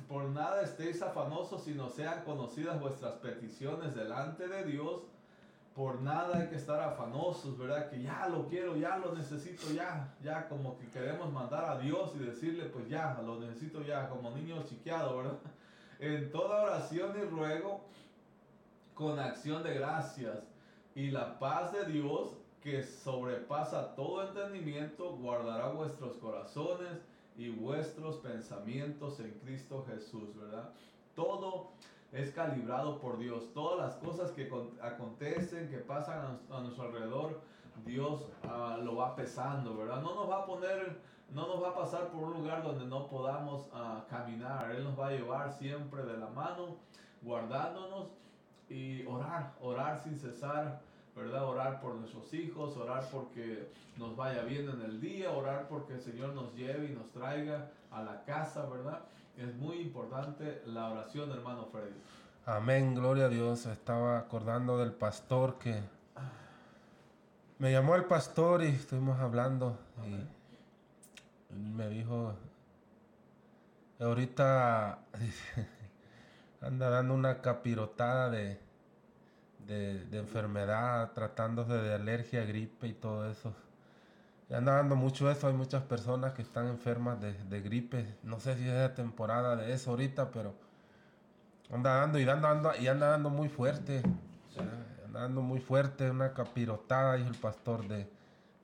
por 0.08 0.24
nada 0.24 0.62
estéis 0.62 1.02
afanosos, 1.02 1.64
sino 1.64 1.88
sean 1.88 2.22
conocidas 2.24 2.80
vuestras 2.80 3.14
peticiones 3.14 3.94
delante 3.94 4.46
de 4.46 4.64
Dios. 4.64 5.02
Por 5.74 6.00
nada 6.00 6.38
hay 6.38 6.48
que 6.48 6.56
estar 6.56 6.80
afanosos, 6.80 7.58
¿verdad? 7.58 7.90
Que 7.90 8.02
ya 8.02 8.28
lo 8.28 8.46
quiero, 8.46 8.76
ya 8.76 8.96
lo 8.96 9.14
necesito, 9.14 9.70
ya, 9.72 10.14
ya, 10.22 10.48
como 10.48 10.78
que 10.78 10.86
queremos 10.88 11.30
mandar 11.32 11.64
a 11.64 11.78
Dios 11.78 12.12
y 12.14 12.20
decirle, 12.20 12.64
pues 12.66 12.88
ya, 12.88 13.20
lo 13.22 13.40
necesito 13.40 13.82
ya, 13.82 14.08
como 14.08 14.30
niño 14.30 14.62
chiqueado, 14.64 15.18
¿verdad? 15.18 15.38
En 15.98 16.30
toda 16.30 16.62
oración 16.62 17.14
y 17.18 17.24
ruego, 17.24 17.84
con 18.94 19.18
acción 19.18 19.62
de 19.62 19.74
gracias, 19.74 20.38
y 20.96 21.10
la 21.10 21.38
paz 21.38 21.72
de 21.72 21.84
Dios, 21.84 22.38
que 22.62 22.82
sobrepasa 22.82 23.94
todo 23.94 24.26
entendimiento, 24.26 25.14
guardará 25.18 25.68
vuestros 25.68 26.16
corazones 26.16 27.04
y 27.36 27.50
vuestros 27.50 28.16
pensamientos 28.16 29.20
en 29.20 29.30
Cristo 29.44 29.84
Jesús, 29.88 30.34
¿verdad? 30.34 30.70
Todo 31.14 31.68
es 32.12 32.30
calibrado 32.30 32.98
por 32.98 33.18
Dios. 33.18 33.52
Todas 33.52 33.78
las 33.78 33.96
cosas 33.96 34.30
que 34.30 34.50
acontecen, 34.80 35.68
que 35.68 35.76
pasan 35.76 36.40
a, 36.50 36.60
nuestro 36.62 36.84
alrededor, 36.84 37.42
Dios 37.84 38.24
ah, 38.44 38.78
lo 38.82 38.96
va 38.96 39.14
pesando, 39.14 39.76
¿verdad? 39.76 40.00
No 40.00 40.14
nos 40.14 40.30
va 40.30 40.38
a 40.38 40.46
poner, 40.46 40.98
no 41.30 41.46
nos 41.46 41.62
va 41.62 41.68
a 41.68 41.74
pasar 41.74 42.08
por 42.08 42.24
un 42.24 42.32
lugar 42.32 42.62
donde 42.62 42.86
no 42.86 43.06
podamos 43.08 43.66
ah, 43.74 44.06
caminar. 44.08 44.70
Él 44.70 44.82
nos 44.82 44.98
va 44.98 45.08
a 45.08 45.12
llevar 45.12 45.52
siempre 45.52 46.04
de 46.04 46.16
la 46.16 46.28
mano, 46.28 46.78
guardándonos 47.20 48.08
y 48.70 49.04
orar, 49.04 49.52
orar 49.60 50.00
sin 50.02 50.18
cesar 50.18 50.85
¿verdad? 51.16 51.44
Orar 51.44 51.80
por 51.80 51.94
nuestros 51.94 52.32
hijos, 52.34 52.76
orar 52.76 53.08
porque 53.10 53.72
nos 53.96 54.14
vaya 54.14 54.42
bien 54.42 54.68
en 54.68 54.82
el 54.82 55.00
día, 55.00 55.30
orar 55.30 55.66
porque 55.68 55.94
el 55.94 56.00
Señor 56.00 56.34
nos 56.34 56.54
lleve 56.54 56.90
y 56.90 56.94
nos 56.94 57.10
traiga 57.10 57.70
a 57.90 58.02
la 58.02 58.22
casa, 58.24 58.66
¿verdad? 58.66 59.00
Es 59.38 59.54
muy 59.56 59.80
importante 59.80 60.62
la 60.66 60.90
oración, 60.90 61.30
hermano 61.30 61.66
Freddy. 61.72 61.96
Amén, 62.44 62.94
gloria 62.94 63.24
a 63.24 63.28
Dios. 63.28 63.66
Estaba 63.66 64.18
acordando 64.18 64.78
del 64.78 64.92
pastor 64.92 65.58
que 65.58 65.82
me 67.58 67.72
llamó 67.72 67.96
el 67.96 68.04
pastor 68.04 68.62
y 68.62 68.68
estuvimos 68.68 69.18
hablando 69.18 69.78
y 71.50 71.54
me 71.54 71.88
dijo, 71.88 72.34
ahorita 73.98 74.98
anda 76.60 76.90
dando 76.90 77.14
una 77.14 77.40
capirotada 77.40 78.28
de, 78.30 78.65
de, 79.66 80.18
enfermedad, 80.18 81.12
tratándose 81.12 81.72
de 81.72 81.94
alergia, 81.94 82.44
gripe 82.44 82.86
y 82.88 82.92
todo 82.92 83.30
eso. 83.30 83.54
Y 84.48 84.54
anda 84.54 84.76
dando 84.76 84.94
mucho 84.94 85.30
eso, 85.30 85.48
hay 85.48 85.54
muchas 85.54 85.82
personas 85.82 86.32
que 86.34 86.42
están 86.42 86.68
enfermas 86.68 87.18
de, 87.20 87.60
gripe. 87.60 88.16
No 88.22 88.38
sé 88.38 88.56
si 88.56 88.68
es 88.68 88.74
la 88.74 88.94
temporada 88.94 89.56
de 89.56 89.72
eso 89.72 89.90
ahorita, 89.90 90.30
pero 90.30 90.54
anda 91.72 91.96
dando 91.96 92.18
y 92.18 92.24
dando, 92.24 92.72
y 92.80 92.86
anda 92.86 93.08
dando 93.08 93.30
muy 93.30 93.48
fuerte. 93.48 94.02
Anda 95.04 95.20
dando 95.20 95.42
muy 95.42 95.60
fuerte, 95.60 96.10
una 96.10 96.32
capirotada, 96.32 97.16
dijo 97.16 97.28
el 97.28 97.36
pastor, 97.36 97.86
de, 97.88 98.08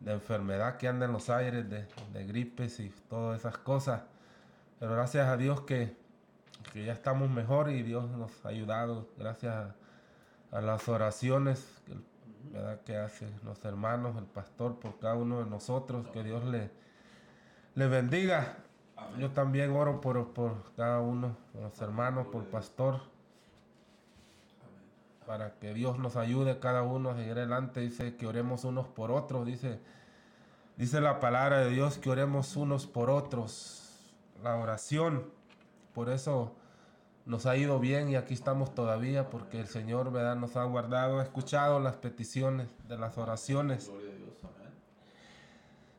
enfermedad 0.05 0.79
que 0.79 0.89
anda 0.89 1.07
en 1.07 1.13
los 1.13 1.31
aires, 1.31 1.69
de, 1.71 1.87
de 2.13 2.27
gripes 2.27 2.81
y 2.81 2.91
todas 3.09 3.41
esas 3.41 3.57
cosas. 3.59 4.03
Pero 4.81 4.93
gracias 4.95 5.29
a 5.29 5.37
Dios 5.37 5.61
que, 5.61 5.97
que 6.73 6.85
ya 6.85 6.93
estamos 6.93 7.31
mejor 7.31 7.71
y 7.71 7.83
Dios 7.83 8.11
nos 8.11 8.45
ha 8.45 8.49
ayudado. 8.49 9.09
Gracias 9.17 9.55
a 9.55 9.75
a 10.53 10.61
las 10.61 10.89
oraciones 10.89 11.83
que 12.85 12.97
hacen 12.97 13.33
los 13.45 13.65
hermanos, 13.65 14.17
el 14.17 14.27
pastor, 14.27 14.79
por 14.79 14.99
cada 14.99 15.15
uno 15.15 15.43
de 15.43 15.49
nosotros. 15.49 16.07
Que 16.09 16.23
Dios 16.23 16.45
le, 16.45 16.71
le 17.75 17.89
bendiga. 17.89 18.59
Yo 19.19 19.31
también 19.31 19.75
oro 19.75 20.01
por, 20.01 20.33
por 20.33 20.73
cada 20.77 21.01
uno 21.01 21.37
de 21.55 21.63
los 21.63 21.81
hermanos, 21.81 22.27
por 22.29 22.43
el 22.43 22.49
pastor. 22.49 23.01
Para 25.27 25.55
que 25.59 25.73
Dios 25.73 25.99
nos 25.99 26.17
ayude 26.17 26.59
cada 26.59 26.83
uno 26.83 27.11
a 27.11 27.17
seguir 27.17 27.33
adelante. 27.33 27.81
Dice 27.81 28.17
que 28.17 28.27
oremos 28.27 28.65
unos 28.65 28.87
por 28.87 29.11
otros. 29.11 29.47
Dice, 29.47 29.81
dice 30.77 31.01
la 31.01 31.19
palabra 31.19 31.61
de 31.61 31.71
Dios 31.71 31.97
que 31.97 32.11
oremos 32.11 32.57
unos 32.57 32.87
por 32.87 33.09
otros. 33.09 34.13
La 34.43 34.57
oración. 34.57 35.25
Por 35.95 36.11
eso 36.11 36.55
nos 37.25 37.47
ha 37.47 37.57
ido 37.57 37.79
bien 37.79 38.09
y 38.09 38.17
aquí 38.17 38.35
estamos 38.35 38.75
todavía 38.75 39.31
porque 39.31 39.61
el 39.61 39.69
Señor 39.69 40.13
¿verdad? 40.13 40.37
nos 40.37 40.57
ha 40.57 40.65
guardado, 40.65 41.21
ha 41.21 41.23
escuchado 41.23 41.79
las 41.81 41.97
peticiones 41.97 42.69
de 42.89 42.99
las 42.99 43.17
oraciones. 43.17 43.91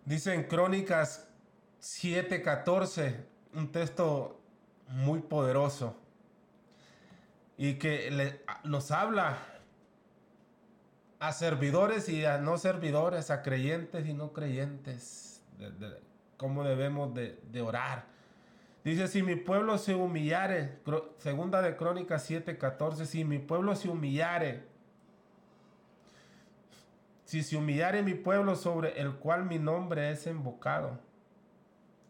Dice 0.05 0.33
en 0.33 0.43
Crónicas 0.43 1.29
7:14, 1.81 3.15
un 3.53 3.71
texto 3.71 4.41
muy 4.88 5.21
poderoso 5.21 5.95
y 7.57 7.75
que 7.75 8.41
nos 8.65 8.91
habla 8.91 9.38
a 11.19 11.31
servidores 11.31 12.09
y 12.09 12.25
a 12.25 12.38
no 12.38 12.57
servidores, 12.57 13.31
a 13.31 13.43
creyentes 13.43 14.05
y 14.05 14.13
no 14.13 14.33
creyentes, 14.33 15.41
de, 15.57 16.01
cómo 16.36 16.65
debemos 16.65 17.13
de, 17.13 17.39
de 17.49 17.62
orar 17.62 18.12
Dice, 18.84 19.08
si 19.08 19.24
mi 19.24 19.38
pueblo 19.38 19.78
se 19.78 19.96
humillare, 19.96 20.80
segunda 21.17 21.62
de 21.62 21.78
Crónicas 21.78 22.30
7:14, 22.30 23.06
si 23.06 23.24
mi 23.24 23.39
pueblo 23.39 23.76
se 23.76 23.88
humillare, 23.88 24.67
si 27.24 27.43
se 27.43 27.56
humillare 27.56 28.04
mi 28.04 28.13
pueblo 28.13 28.56
sobre 28.58 29.00
el 29.00 29.13
cual 29.13 29.46
mi 29.46 29.58
nombre 29.58 30.12
es 30.12 30.28
invocado, 30.28 31.00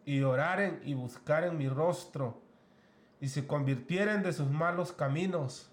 y 0.04 0.22
oraren 0.24 0.82
y 0.84 0.96
buscaren 0.96 1.58
mi 1.58 1.70
rostro, 1.70 2.42
y 3.22 3.28
se 3.28 3.46
convirtieren 3.46 4.24
de 4.24 4.34
sus 4.34 4.50
malos 4.50 4.92
caminos, 4.92 5.72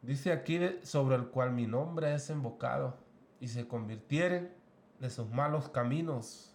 dice 0.00 0.30
aquí 0.30 0.60
sobre 0.84 1.16
el 1.16 1.26
cual 1.26 1.50
mi 1.50 1.66
nombre 1.66 2.14
es 2.14 2.30
invocado, 2.30 2.96
y 3.40 3.48
se 3.48 3.66
convirtieren 3.66 4.52
de 5.00 5.10
sus 5.10 5.28
malos 5.28 5.68
caminos. 5.68 6.54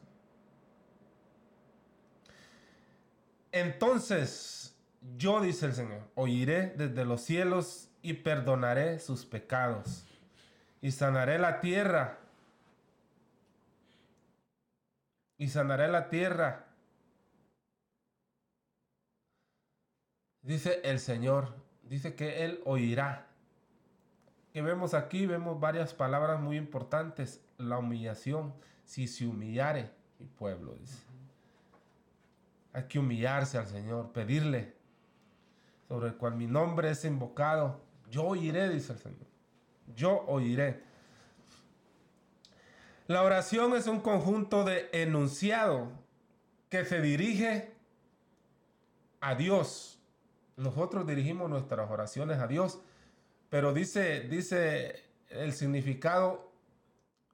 Entonces 3.53 4.75
yo, 5.15 5.39
dice 5.39 5.67
el 5.67 5.73
Señor, 5.73 6.01
oiré 6.15 6.73
desde 6.75 7.05
los 7.05 7.21
cielos 7.21 7.89
y 8.01 8.13
perdonaré 8.13 8.99
sus 8.99 9.25
pecados 9.25 10.05
y 10.81 10.91
sanaré 10.91 11.37
la 11.37 11.61
tierra. 11.61 12.19
Y 15.37 15.47
sanaré 15.47 15.87
la 15.87 16.09
tierra. 16.09 16.65
Dice 20.41 20.81
el 20.83 20.99
Señor, 20.99 21.55
dice 21.83 22.15
que 22.15 22.43
Él 22.43 22.59
oirá. 22.65 23.27
Que 24.51 24.61
vemos 24.61 24.93
aquí, 24.93 25.25
vemos 25.25 25.59
varias 25.59 25.93
palabras 25.93 26.41
muy 26.41 26.57
importantes. 26.57 27.39
La 27.57 27.77
humillación, 27.77 28.53
si 28.83 29.07
se 29.07 29.25
humillare 29.25 29.91
mi 30.19 30.25
pueblo, 30.25 30.73
dice. 30.73 31.12
Hay 32.73 32.83
que 32.83 32.99
humillarse 32.99 33.57
al 33.57 33.67
Señor, 33.67 34.11
pedirle, 34.11 34.73
sobre 35.87 36.07
el 36.09 36.15
cual 36.15 36.35
mi 36.35 36.47
nombre 36.47 36.89
es 36.89 37.05
invocado. 37.05 37.79
Yo 38.09 38.25
oiré, 38.25 38.69
dice 38.69 38.93
el 38.93 38.99
Señor. 38.99 39.27
Yo 39.95 40.25
oiré. 40.27 40.81
La 43.07 43.21
oración 43.21 43.75
es 43.75 43.85
un 43.85 43.99
conjunto 43.99 44.63
de 44.63 44.89
enunciado 44.91 45.91
que 46.69 46.83
se 46.83 46.99
dirige 47.01 47.71
a 49.21 49.35
Dios. 49.35 49.99
Nosotros 50.57 51.05
dirigimos 51.05 51.49
nuestras 51.49 51.91
oraciones 51.91 52.39
a 52.39 52.47
Dios, 52.47 52.79
pero 53.49 53.73
dice, 53.73 54.21
dice 54.21 55.03
el 55.29 55.53
significado 55.53 56.51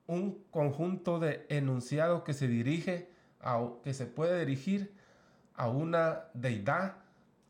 un 0.07 0.43
conjunto 0.49 1.19
de 1.19 1.45
enunciados 1.49 2.23
que 2.23 2.33
se 2.33 2.47
dirige 2.47 3.09
a, 3.39 3.65
que 3.83 3.93
se 3.93 4.05
puede 4.05 4.39
dirigir 4.39 4.98
a 5.59 5.67
una 5.67 6.29
deidad, 6.33 6.95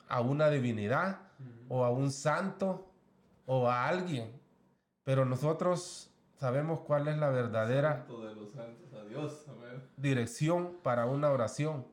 a 0.08 0.22
una 0.22 0.50
divinidad 0.50 1.20
o 1.68 1.86
a 1.86 1.92
un 1.92 2.12
santo 2.12 2.92
o 3.46 3.70
a 3.70 3.88
alguien. 3.88 4.32
Pero 5.04 5.26
nosotros 5.26 6.12
sabemos 6.40 6.80
cuál 6.80 7.08
es 7.08 7.18
la 7.18 7.30
verdadera 7.30 8.08
dirección 9.96 10.78
para 10.82 11.06
una 11.06 11.30
oración. 11.30 11.86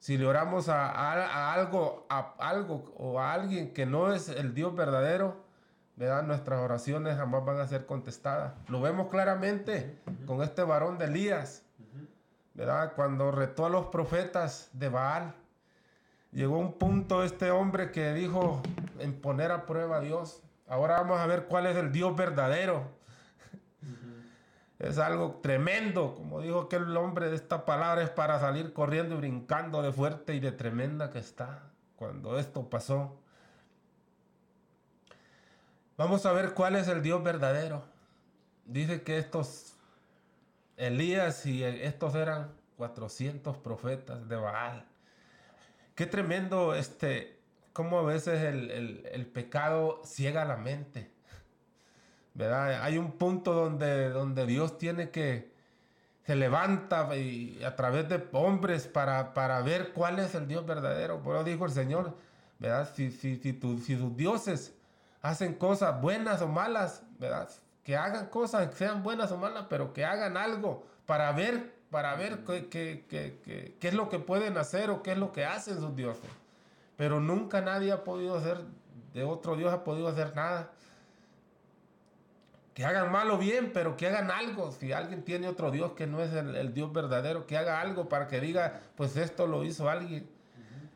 Si 0.00 0.18
le 0.18 0.26
oramos 0.26 0.68
a, 0.68 1.52
algo, 1.52 2.06
a 2.08 2.34
algo 2.38 2.92
o 2.96 3.20
a 3.20 3.32
alguien 3.32 3.72
que 3.72 3.86
no 3.86 4.12
es 4.12 4.28
el 4.28 4.54
Dios 4.54 4.74
verdadero, 4.74 5.44
¿verdad? 5.94 6.24
nuestras 6.24 6.58
oraciones 6.60 7.16
jamás 7.16 7.44
van 7.44 7.60
a 7.60 7.66
ser 7.68 7.86
contestadas. 7.86 8.54
Lo 8.68 8.80
vemos 8.80 9.08
claramente 9.08 10.00
con 10.26 10.42
este 10.42 10.64
varón 10.64 10.98
de 10.98 11.04
Elías. 11.04 11.64
¿Verdad? 12.60 12.92
Cuando 12.94 13.30
retó 13.30 13.64
a 13.64 13.70
los 13.70 13.86
profetas 13.86 14.68
de 14.74 14.90
Baal, 14.90 15.34
llegó 16.30 16.58
un 16.58 16.74
punto 16.74 17.24
este 17.24 17.50
hombre 17.50 17.90
que 17.90 18.12
dijo 18.12 18.60
en 18.98 19.18
poner 19.18 19.50
a 19.50 19.64
prueba 19.64 19.96
a 19.96 20.00
Dios. 20.00 20.42
Ahora 20.68 21.00
vamos 21.00 21.18
a 21.20 21.26
ver 21.26 21.46
cuál 21.46 21.64
es 21.64 21.76
el 21.78 21.90
Dios 21.90 22.14
verdadero. 22.14 22.82
Es 24.78 24.98
algo 24.98 25.40
tremendo, 25.42 26.14
como 26.14 26.42
dijo 26.42 26.60
aquel 26.60 26.94
hombre 26.98 27.30
de 27.30 27.36
esta 27.36 27.64
palabra, 27.64 28.02
es 28.02 28.10
para 28.10 28.38
salir 28.38 28.74
corriendo 28.74 29.14
y 29.14 29.18
brincando 29.18 29.80
de 29.80 29.90
fuerte 29.90 30.34
y 30.34 30.40
de 30.40 30.52
tremenda 30.52 31.08
que 31.08 31.18
está 31.18 31.62
cuando 31.96 32.38
esto 32.38 32.68
pasó. 32.68 33.16
Vamos 35.96 36.26
a 36.26 36.32
ver 36.32 36.52
cuál 36.52 36.76
es 36.76 36.88
el 36.88 37.02
Dios 37.02 37.22
verdadero. 37.22 37.82
Dice 38.66 39.02
que 39.02 39.16
estos 39.16 39.79
Elías 40.80 41.44
y 41.44 41.62
estos 41.62 42.14
eran 42.14 42.52
400 42.78 43.58
profetas 43.58 44.26
de 44.28 44.36
Baal. 44.36 44.86
Qué 45.94 46.06
tremendo 46.06 46.74
este, 46.74 47.38
cómo 47.74 47.98
a 47.98 48.02
veces 48.02 48.42
el, 48.42 49.26
pecado 49.26 50.00
ciega 50.04 50.46
la 50.46 50.56
mente. 50.56 51.10
¿Verdad? 52.32 52.82
Hay 52.82 52.96
un 52.96 53.12
punto 53.12 53.52
donde, 53.52 54.08
donde 54.08 54.46
Dios 54.46 54.78
tiene 54.78 55.10
que, 55.10 55.52
se 56.24 56.34
levanta 56.36 57.14
y 57.14 57.62
a 57.62 57.76
través 57.76 58.08
de 58.08 58.26
hombres 58.32 58.86
para, 58.86 59.34
para 59.34 59.60
ver 59.60 59.92
cuál 59.92 60.18
es 60.18 60.34
el 60.34 60.48
Dios 60.48 60.64
verdadero. 60.64 61.22
Por 61.22 61.36
eso 61.36 61.44
dijo 61.44 61.66
el 61.66 61.72
Señor, 61.72 62.16
¿verdad? 62.58 62.88
Si, 62.94 63.10
si, 63.10 63.36
si, 63.36 63.52
si 63.52 63.98
sus 63.98 64.16
dioses 64.16 64.74
hacen 65.20 65.54
cosas 65.54 66.00
buenas 66.00 66.40
o 66.40 66.48
malas, 66.48 67.02
¿verdad? 67.18 67.50
Que 67.90 67.96
hagan 67.96 68.26
cosas, 68.26 68.68
que 68.68 68.76
sean 68.76 69.02
buenas 69.02 69.32
o 69.32 69.36
malas, 69.36 69.66
pero 69.68 69.92
que 69.92 70.04
hagan 70.04 70.36
algo 70.36 70.86
para 71.06 71.32
ver, 71.32 71.74
para 71.90 72.14
ver 72.14 72.44
qué, 72.44 73.04
qué, 73.08 73.76
es 73.80 73.94
lo 73.94 74.08
que 74.08 74.20
pueden 74.20 74.56
hacer 74.58 74.90
o 74.90 75.02
qué 75.02 75.10
es 75.10 75.18
lo 75.18 75.32
que 75.32 75.44
hacen 75.44 75.80
sus 75.80 75.96
dioses. 75.96 76.30
Pero 76.96 77.18
nunca 77.18 77.60
nadie 77.60 77.90
ha 77.90 78.04
podido 78.04 78.36
hacer, 78.36 78.58
de 79.12 79.24
otro 79.24 79.56
Dios 79.56 79.72
ha 79.72 79.82
podido 79.82 80.06
hacer 80.06 80.36
nada. 80.36 80.70
Que 82.74 82.84
hagan 82.84 83.10
mal 83.10 83.28
o 83.28 83.38
bien, 83.38 83.72
pero 83.74 83.96
que 83.96 84.06
hagan 84.06 84.30
algo. 84.30 84.70
Si 84.70 84.92
alguien 84.92 85.24
tiene 85.24 85.48
otro 85.48 85.72
Dios 85.72 85.90
que 85.94 86.06
no 86.06 86.22
es 86.22 86.32
el, 86.32 86.72
Dios 86.72 86.92
verdadero, 86.92 87.48
que 87.48 87.58
haga 87.58 87.80
algo 87.80 88.08
para 88.08 88.28
que 88.28 88.40
diga, 88.40 88.82
pues 88.94 89.16
esto 89.16 89.48
lo 89.48 89.64
hizo 89.64 89.90
alguien. 89.90 90.30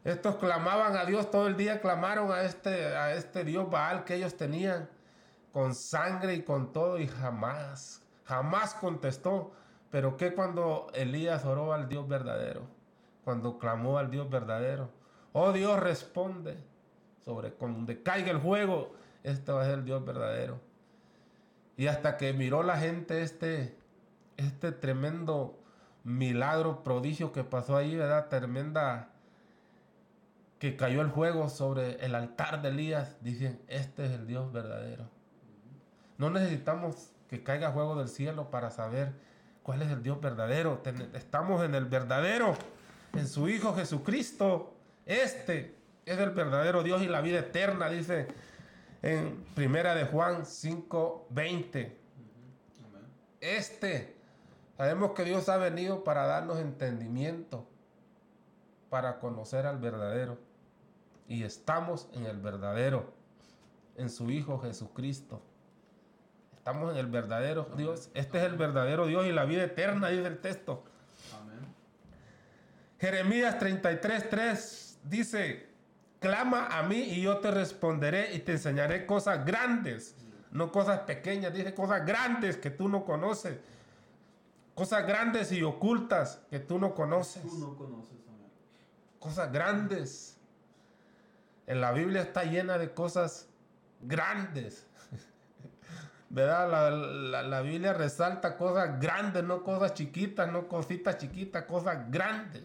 Estos 0.04 0.36
clamaban 0.36 0.96
a 0.96 1.04
Dios 1.06 1.28
todo 1.28 1.48
el 1.48 1.56
día, 1.56 1.80
clamaron 1.80 2.30
a 2.30 2.42
este, 2.42 2.94
a 2.94 3.14
este 3.14 3.42
Dios 3.42 3.68
Baal 3.68 4.04
que 4.04 4.14
ellos 4.14 4.36
tenían 4.36 4.88
con 5.54 5.72
sangre 5.76 6.34
y 6.34 6.42
con 6.42 6.72
todo 6.72 6.98
y 6.98 7.06
jamás, 7.06 8.02
jamás 8.24 8.74
contestó. 8.74 9.52
Pero 9.92 10.16
¿qué 10.16 10.34
cuando 10.34 10.88
Elías 10.94 11.44
oró 11.44 11.72
al 11.72 11.88
Dios 11.88 12.08
verdadero? 12.08 12.62
Cuando 13.22 13.56
clamó 13.56 13.98
al 13.98 14.10
Dios 14.10 14.28
verdadero. 14.28 14.90
Oh 15.32 15.52
Dios, 15.52 15.78
responde 15.78 16.58
sobre 17.24 17.50
donde 17.52 18.02
caiga 18.02 18.32
el 18.32 18.40
juego, 18.40 18.94
este 19.22 19.52
va 19.52 19.62
a 19.62 19.66
ser 19.66 19.78
el 19.78 19.84
Dios 19.84 20.04
verdadero. 20.04 20.58
Y 21.76 21.86
hasta 21.86 22.16
que 22.16 22.32
miró 22.32 22.64
la 22.64 22.76
gente 22.76 23.22
este, 23.22 23.78
este 24.36 24.72
tremendo 24.72 25.56
milagro, 26.02 26.82
prodigio 26.82 27.30
que 27.30 27.44
pasó 27.44 27.76
ahí, 27.76 27.94
¿verdad? 27.94 28.28
Tremenda 28.28 29.10
que 30.58 30.76
cayó 30.76 31.00
el 31.00 31.10
juego 31.10 31.48
sobre 31.48 32.04
el 32.04 32.16
altar 32.16 32.60
de 32.60 32.70
Elías, 32.70 33.18
dicen, 33.22 33.62
este 33.68 34.06
es 34.06 34.10
el 34.10 34.26
Dios 34.26 34.52
verdadero. 34.52 35.13
No 36.18 36.30
necesitamos 36.30 37.10
que 37.28 37.42
caiga 37.42 37.72
juego 37.72 37.96
del 37.96 38.08
cielo 38.08 38.50
para 38.50 38.70
saber 38.70 39.12
cuál 39.62 39.82
es 39.82 39.90
el 39.90 40.02
Dios 40.02 40.20
verdadero. 40.20 40.82
Estamos 41.14 41.64
en 41.64 41.74
el 41.74 41.86
verdadero, 41.86 42.54
en 43.14 43.26
su 43.26 43.48
Hijo 43.48 43.74
Jesucristo. 43.74 44.74
Este 45.06 45.76
es 46.06 46.18
el 46.18 46.30
verdadero 46.30 46.82
Dios 46.82 47.02
y 47.02 47.08
la 47.08 47.20
vida 47.20 47.40
eterna, 47.40 47.88
dice 47.88 48.28
en 49.04 49.44
Primera 49.54 49.94
de 49.94 50.06
Juan 50.06 50.46
5:20. 50.46 51.92
Este, 53.38 54.16
sabemos 54.78 55.12
que 55.12 55.24
Dios 55.24 55.50
ha 55.50 55.58
venido 55.58 56.04
para 56.04 56.24
darnos 56.24 56.58
entendimiento, 56.58 57.66
para 58.88 59.18
conocer 59.18 59.66
al 59.66 59.76
verdadero. 59.76 60.38
Y 61.28 61.42
estamos 61.42 62.08
en 62.14 62.24
el 62.24 62.38
verdadero, 62.38 63.12
en 63.96 64.08
su 64.08 64.30
Hijo 64.30 64.58
Jesucristo. 64.60 65.42
Estamos 66.64 66.92
en 66.92 66.96
el 66.96 67.08
verdadero 67.08 67.68
Dios. 67.76 68.08
Este 68.14 68.38
es 68.38 68.44
el 68.44 68.56
verdadero 68.56 69.06
Dios 69.06 69.26
y 69.26 69.32
la 69.32 69.44
vida 69.44 69.64
eterna, 69.64 70.08
dice 70.08 70.26
el 70.26 70.38
texto. 70.38 70.82
Amén. 71.38 71.58
Jeremías 72.98 73.58
33:3 73.58 74.96
dice, 75.04 75.68
clama 76.20 76.68
a 76.68 76.82
mí 76.84 76.96
y 76.96 77.20
yo 77.20 77.36
te 77.36 77.50
responderé 77.50 78.34
y 78.34 78.38
te 78.38 78.52
enseñaré 78.52 79.04
cosas 79.04 79.44
grandes, 79.44 80.16
no 80.52 80.72
cosas 80.72 81.00
pequeñas, 81.00 81.52
dice 81.52 81.74
cosas 81.74 82.06
grandes 82.06 82.56
que 82.56 82.70
tú 82.70 82.88
no 82.88 83.04
conoces. 83.04 83.58
Cosas 84.74 85.06
grandes 85.06 85.52
y 85.52 85.62
ocultas 85.62 86.40
que 86.48 86.60
tú 86.60 86.78
no 86.78 86.94
conoces. 86.94 87.42
Tú 87.42 87.58
no 87.58 87.76
conoces, 87.76 88.16
Cosas 89.18 89.52
grandes. 89.52 90.38
En 91.66 91.82
la 91.82 91.92
Biblia 91.92 92.22
está 92.22 92.44
llena 92.44 92.78
de 92.78 92.94
cosas 92.94 93.50
grandes. 94.00 94.86
¿Verdad? 96.34 96.90
La, 97.48 97.60
Biblia 97.62 97.92
resalta 97.92 98.56
cosas 98.56 98.98
grandes, 99.00 99.44
no 99.44 99.62
cosas 99.62 99.94
chiquitas, 99.94 100.50
no 100.50 100.66
cositas 100.66 101.16
chiquitas, 101.16 101.64
cosas 101.64 102.10
grandes. 102.10 102.62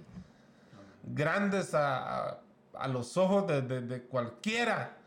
Grandes 1.03 1.73
a 1.75 2.39
a 2.79 2.87
los 2.87 3.17
ojos 3.17 3.45
de, 3.47 4.03
cualquiera, 4.09 4.97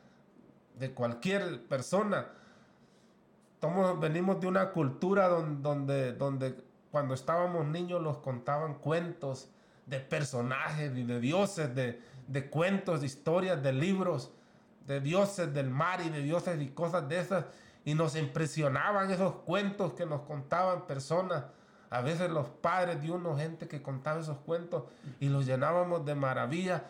de 0.79 0.93
cualquier 0.93 1.63
persona. 1.65 2.27
venimos 3.99 4.41
de 4.41 4.47
una 4.47 4.71
cultura 4.71 5.29
donde, 5.29 6.13
donde, 6.13 6.55
cuando 6.91 7.15
estábamos 7.15 7.67
niños 7.67 8.03
nos 8.03 8.19
contaban 8.19 8.75
cuentos 8.75 9.49
de 9.87 10.01
personajes 10.01 10.95
y 10.97 11.05
de 11.05 11.19
dioses, 11.19 11.75
de, 11.75 12.01
de 12.29 12.51
cuentos, 12.51 13.01
de 13.01 13.07
historias, 13.07 13.63
de 13.63 13.73
libros, 13.73 14.33
de 14.87 15.01
dioses 15.01 15.53
del 15.55 15.71
mar 15.71 16.01
y 16.05 16.11
de 16.11 16.21
dioses 16.21 16.61
y 16.61 16.69
cosas 16.69 17.09
de 17.09 17.21
esas. 17.21 17.47
Y 17.85 17.95
nos 17.95 18.17
impresionaban 18.17 19.11
esos 19.11 19.35
cuentos 19.45 19.95
que 19.95 20.07
nos 20.07 20.23
contaban 20.23 20.87
personas. 20.87 21.45
A 21.91 22.01
veces 22.01 22.31
los 22.31 22.49
padres 22.49 23.03
de 23.03 23.11
uno, 23.11 23.37
gente 23.37 23.69
que 23.69 23.83
contaba 23.83 24.21
esos 24.21 24.39
cuentos 24.39 24.85
y 25.21 25.29
los 25.29 25.47
llenábamos 25.47 26.05
de 26.05 26.15
maravilla 26.15 26.85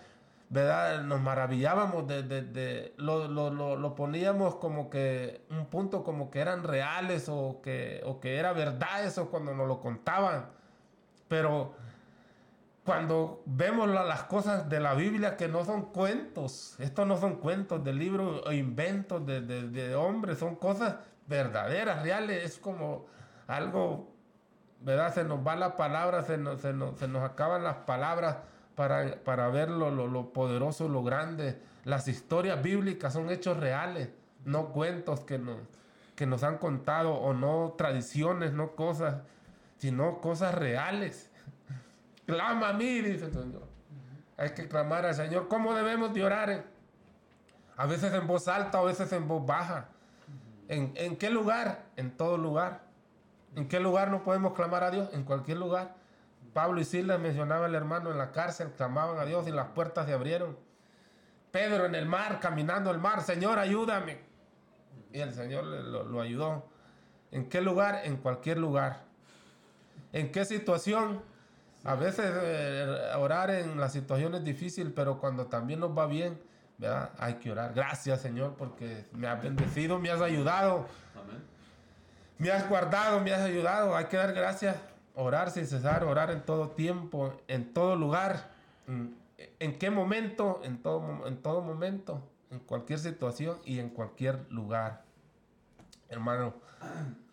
¿verdad? 0.53 1.03
Nos 1.05 1.19
maravillábamos 1.23 2.07
de, 2.07 2.23
de, 2.25 2.93
lo, 2.99 3.27
lo, 3.27 3.51
lo, 3.51 3.95
poníamos 3.95 4.57
como 4.57 4.91
que 4.91 5.47
un 5.49 5.65
punto 5.65 6.05
como 6.05 6.31
que 6.31 6.41
eran 6.41 6.63
reales 6.63 7.31
o 7.31 7.61
que, 7.63 8.03
o 8.05 8.21
que 8.21 8.37
era 8.37 8.53
verdad 8.53 9.03
eso 9.03 9.31
cuando 9.31 9.55
nos 9.55 9.67
lo 9.67 9.81
contaban. 9.81 10.51
Pero 11.27 11.73
cuando 12.85 13.42
vemos 13.47 13.88
las 13.88 14.25
cosas 14.25 14.68
de 14.68 14.81
la 14.81 14.95
Biblia 14.95 15.37
que 15.37 15.47
no 15.47 15.64
son 15.64 15.87
cuentos, 15.92 16.75
estos 16.81 17.07
no 17.07 17.16
son 17.16 17.37
cuentos 17.37 17.85
de 17.85 17.92
libros 17.92 18.42
o 18.45 18.53
inventos 18.53 19.25
de, 19.25 19.40
de, 19.40 19.95
hombres, 19.95 20.38
son 20.38 20.57
cosas 20.57 20.97
verdaderas, 21.29 22.03
reales, 22.03 22.45
es 22.45 22.59
como 22.59 23.07
algo, 23.47 24.12
¿verdad? 24.81 25.14
Se 25.14 25.23
nos 25.23 25.47
va 25.47 25.55
la 25.55 25.77
palabra, 25.77 26.25
se 26.25 26.38
nos, 26.38 26.61
se 26.61 26.73
nos, 26.73 26.99
se 26.99 27.07
nos 27.07 27.23
acaban 27.23 27.62
las 27.62 27.77
palabras 27.77 28.38
para, 28.75 29.23
para 29.23 29.49
ver 29.49 29.71
lo, 29.71 29.90
lo, 29.90 30.33
poderoso, 30.33 30.88
lo 30.88 31.05
grande. 31.05 31.61
Las 31.85 32.09
historias 32.09 32.61
bíblicas 32.62 33.12
son 33.12 33.31
hechos 33.31 33.59
reales, 33.59 34.09
no 34.45 34.71
cuentos 34.71 35.21
que 35.21 35.38
nos, 35.38 35.59
que 36.16 36.27
nos 36.27 36.42
han 36.42 36.59
contado 36.59 37.14
o 37.14 37.33
no 37.33 37.75
tradiciones, 37.79 38.53
no 38.53 38.73
cosas, 38.75 39.23
sino 39.79 40.21
cosas 40.21 40.55
reales. 40.55 41.32
Clama 42.33 42.71
a 42.71 42.73
mí, 42.73 43.01
dice 43.01 43.27
el 43.27 43.33
Señor. 43.33 43.62
Hay 44.37 44.51
que 44.51 44.66
clamar 44.66 45.05
al 45.05 45.14
Señor. 45.14 45.49
¿Cómo 45.49 45.75
debemos 45.75 46.14
de 46.14 46.25
orar? 46.25 46.64
A 47.77 47.87
veces 47.87 48.12
en 48.14 48.27
voz 48.27 48.49
alta, 48.49 48.79
a 48.79 48.83
veces 48.83 49.12
en 49.12 49.29
voz 49.29 49.45
baja. 49.45 49.88
¿En, 50.68 50.92
¿En 50.97 51.16
qué 51.16 51.29
lugar? 51.31 51.85
En 51.97 52.16
todo 52.16 52.38
lugar. 52.38 52.83
¿En 53.55 53.68
qué 53.68 53.81
lugar 53.81 54.11
no 54.11 54.25
podemos 54.25 54.55
clamar 54.55 54.83
a 54.85 54.90
Dios? 54.90 55.11
En 55.12 55.25
cualquier 55.25 55.59
lugar. 55.59 55.95
Pablo 56.55 56.81
y 56.81 56.85
Silas 56.85 57.21
mencionaba 57.21 57.66
al 57.66 57.75
hermano 57.75 58.11
en 58.11 58.18
la 58.18 58.33
cárcel, 58.33 58.73
clamaban 58.77 59.18
a 59.18 59.25
Dios 59.25 59.47
y 59.49 59.51
las 59.51 59.68
puertas 59.68 60.07
se 60.07 60.12
abrieron. 60.12 60.57
Pedro 61.51 61.85
en 61.87 61.95
el 61.95 62.07
mar, 62.07 62.40
caminando 62.40 62.90
el 62.90 62.99
mar, 62.99 63.23
Señor, 63.23 63.59
ayúdame. 63.59 64.21
Y 65.12 65.21
el 65.21 65.35
Señor 65.35 65.64
lo, 65.64 66.21
ayudó. 66.21 66.66
¿En 67.31 67.49
qué 67.49 67.61
lugar? 67.61 68.01
En 68.05 68.16
cualquier 68.16 68.59
lugar. 68.59 69.05
¿En 70.12 70.33
qué 70.33 70.45
situación? 70.47 71.23
A 71.85 71.95
veces 71.97 72.33
eh, 72.33 72.87
orar 73.18 73.51
en 73.51 73.79
las 73.79 73.92
situaciones 73.92 74.45
difíciles, 74.45 74.92
pero 74.95 75.18
cuando 75.18 75.47
también 75.47 75.81
nos 75.81 75.97
va 75.97 76.07
bien, 76.07 76.40
¿verdad? 76.79 77.11
Hay 77.18 77.35
que 77.35 77.51
orar. 77.51 77.75
Gracias, 77.75 78.21
Señor, 78.21 78.55
porque 78.57 79.07
me 79.12 79.27
has 79.27 79.42
bendecido, 79.42 79.99
me 79.99 80.11
has 80.11 80.21
ayudado. 80.21 80.87
Me 82.38 82.51
has 82.51 82.68
guardado, 82.68 83.21
me 83.21 83.33
has 83.33 83.42
ayudado. 83.42 83.97
Hay 83.97 84.07
que 84.07 84.16
dar 84.16 84.33
gracias 84.33 84.77
orar 85.14 85.51
sin 85.51 85.66
cesar, 85.66 86.05
orar 86.05 86.31
en 86.31 86.42
todo 86.42 86.71
tiempo, 86.71 87.40
en 87.49 87.73
todo 87.73 87.97
lugar. 87.97 88.51
¿En 89.59 89.79
qué 89.79 89.90
momento? 89.90 90.61
En 90.64 90.83
todo, 90.83 91.27
en 91.27 91.42
todo 91.42 91.61
momento, 91.62 92.23
en 92.51 92.61
cualquier 92.61 92.99
situación 92.99 93.59
y 93.64 93.79
en 93.79 93.90
cualquier 93.90 94.47
lugar. 94.51 95.05
Hermano. 96.09 96.55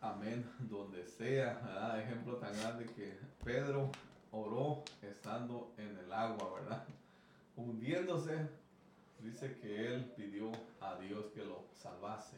Amén, 0.01 0.49
donde 0.59 1.05
sea. 1.05 1.97
Ejemplo 2.03 2.35
tan 2.35 2.53
grande 2.59 2.85
que 2.85 3.19
Pedro 3.43 3.91
oró 4.31 4.83
estando 5.01 5.71
en 5.77 5.97
el 5.97 6.11
agua, 6.11 6.59
¿verdad? 6.59 6.83
Hundiéndose, 7.55 8.47
dice 9.19 9.57
que 9.59 9.93
él 9.93 10.05
pidió 10.15 10.51
a 10.81 10.95
Dios 10.95 11.25
que 11.33 11.43
lo 11.43 11.63
salvase. 11.73 12.37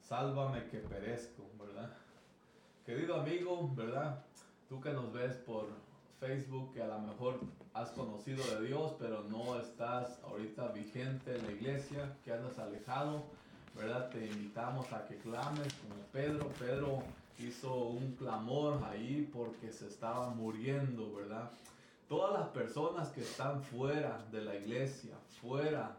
Sálvame 0.00 0.68
que 0.68 0.78
perezco, 0.78 1.44
¿verdad? 1.58 1.90
Querido 2.84 3.20
amigo, 3.20 3.70
¿verdad? 3.74 4.22
tú 4.72 4.80
que 4.80 4.90
nos 4.90 5.12
ves 5.12 5.36
por 5.36 5.68
Facebook, 6.18 6.72
que 6.72 6.82
a 6.82 6.86
lo 6.86 6.98
mejor 7.00 7.40
has 7.74 7.90
conocido 7.90 8.42
de 8.42 8.68
Dios, 8.68 8.94
pero 8.98 9.22
no 9.24 9.60
estás 9.60 10.18
ahorita 10.24 10.68
vigente 10.68 11.36
en 11.36 11.44
la 11.44 11.52
iglesia, 11.52 12.16
que 12.24 12.32
andas 12.32 12.58
alejado, 12.58 13.22
¿verdad? 13.76 14.08
Te 14.08 14.26
invitamos 14.26 14.90
a 14.94 15.04
que 15.06 15.18
clames 15.18 15.74
como 15.74 16.00
Pedro. 16.10 16.48
Pedro 16.58 17.02
hizo 17.42 17.74
un 17.74 18.12
clamor 18.16 18.82
ahí 18.84 19.28
porque 19.32 19.72
se 19.72 19.86
estaba 19.86 20.30
muriendo, 20.30 21.12
¿verdad? 21.14 21.50
Todas 22.08 22.38
las 22.38 22.48
personas 22.48 23.08
que 23.10 23.22
están 23.22 23.62
fuera 23.62 24.24
de 24.30 24.42
la 24.42 24.56
iglesia, 24.56 25.16
fuera 25.40 25.96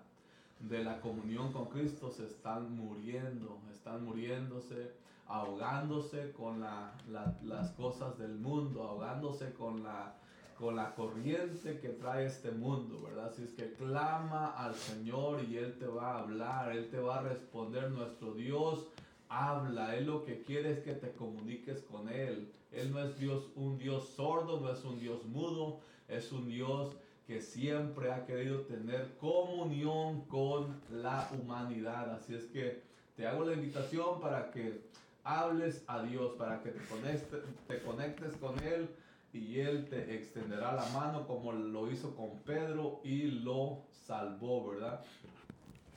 de 0.60 0.84
la 0.84 1.02
comunión 1.02 1.52
con 1.52 1.66
Cristo, 1.66 2.12
se 2.12 2.26
están 2.26 2.76
muriendo, 2.76 3.58
están 3.72 4.06
muriéndose 4.06 4.92
ahogándose 5.28 6.32
con 6.34 6.62
las 6.62 7.72
cosas 7.72 8.18
del 8.18 8.36
mundo, 8.36 8.84
ahogándose 8.84 9.54
con 9.54 9.84
la, 9.84 10.16
con 10.60 10.76
la 10.76 10.94
corriente 10.96 11.80
que 11.80 11.90
trae 11.90 12.26
este 12.26 12.52
mundo, 12.52 13.02
¿verdad? 13.02 13.32
Si 13.36 13.44
es 13.44 13.52
que 13.52 13.74
clama 13.74 14.54
al 14.58 14.76
Señor 14.76 15.44
y 15.44 15.58
Él 15.58 15.78
te 15.80 15.88
va 15.88 16.16
a 16.16 16.20
hablar, 16.20 16.72
Él 16.76 16.90
te 16.90 17.00
va 17.00 17.20
a 17.20 17.22
responder, 17.22 17.90
nuestro 17.92 18.34
Dios 18.34 18.88
habla, 19.34 19.96
Él 19.96 20.06
lo 20.06 20.24
que 20.24 20.44
quiere 20.44 20.72
es 20.72 20.80
que 20.80 20.94
te 20.94 21.12
comuniques 21.14 21.82
con 21.82 22.10
Él. 22.10 22.52
Él 22.72 22.92
no 22.92 23.00
es 23.00 23.18
Dios, 23.18 23.50
un 23.56 23.78
Dios 23.78 24.10
sordo, 24.16 24.60
no 24.60 24.72
es 24.72 24.84
un 24.84 25.00
Dios 25.00 25.26
mudo, 25.26 25.80
es 26.08 26.32
un 26.32 26.48
Dios 26.48 26.96
que 27.26 27.42
siempre 27.42 28.12
ha 28.12 28.26
querido 28.26 28.62
tener 28.62 29.16
comunión 29.18 30.22
con 30.26 30.80
la 30.92 31.30
humanidad. 31.34 32.12
Así 32.12 32.36
es 32.36 32.46
que 32.46 32.82
te 33.16 33.28
hago 33.28 33.46
la 33.46 33.54
invitación 33.54 34.20
para 34.20 34.52
que 34.52 34.82
hables 35.24 35.84
a 35.88 36.04
Dios, 36.04 36.34
para 36.34 36.62
que 36.62 36.72
te 36.72 36.86
conectes, 36.86 37.42
te 37.68 37.82
conectes 37.82 38.36
con 38.38 38.60
Él 38.64 38.90
y 39.32 39.60
Él 39.60 39.88
te 39.90 40.16
extenderá 40.16 40.74
la 40.74 40.86
mano 40.90 41.26
como 41.26 41.54
lo 41.54 41.90
hizo 41.92 42.16
con 42.16 42.40
Pedro 42.40 43.02
y 43.04 43.24
lo 43.24 43.84
salvó, 44.06 44.70
¿verdad? 44.70 45.02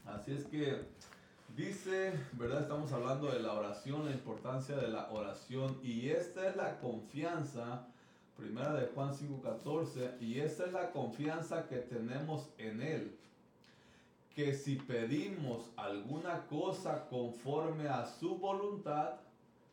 Así 0.06 0.32
es 0.32 0.44
que 0.44 0.84
dice, 1.56 2.12
¿verdad? 2.32 2.62
Estamos 2.62 2.92
hablando 2.92 3.30
de 3.30 3.40
la 3.40 3.54
oración, 3.54 4.04
la 4.04 4.10
importancia 4.10 4.76
de 4.76 4.88
la 4.88 5.10
oración 5.10 5.78
y 5.82 6.10
esta 6.10 6.48
es 6.48 6.56
la 6.56 6.78
confianza, 6.78 7.86
primera 8.36 8.74
de 8.74 8.88
Juan 8.88 9.14
5:14, 9.14 10.20
y 10.20 10.38
esta 10.40 10.66
es 10.66 10.72
la 10.72 10.90
confianza 10.90 11.66
que 11.66 11.78
tenemos 11.78 12.50
en 12.58 12.82
Él 12.82 13.18
que 14.34 14.52
si 14.52 14.76
pedimos 14.76 15.70
alguna 15.76 16.46
cosa 16.46 17.06
conforme 17.08 17.88
a 17.88 18.04
su 18.04 18.36
voluntad, 18.36 19.14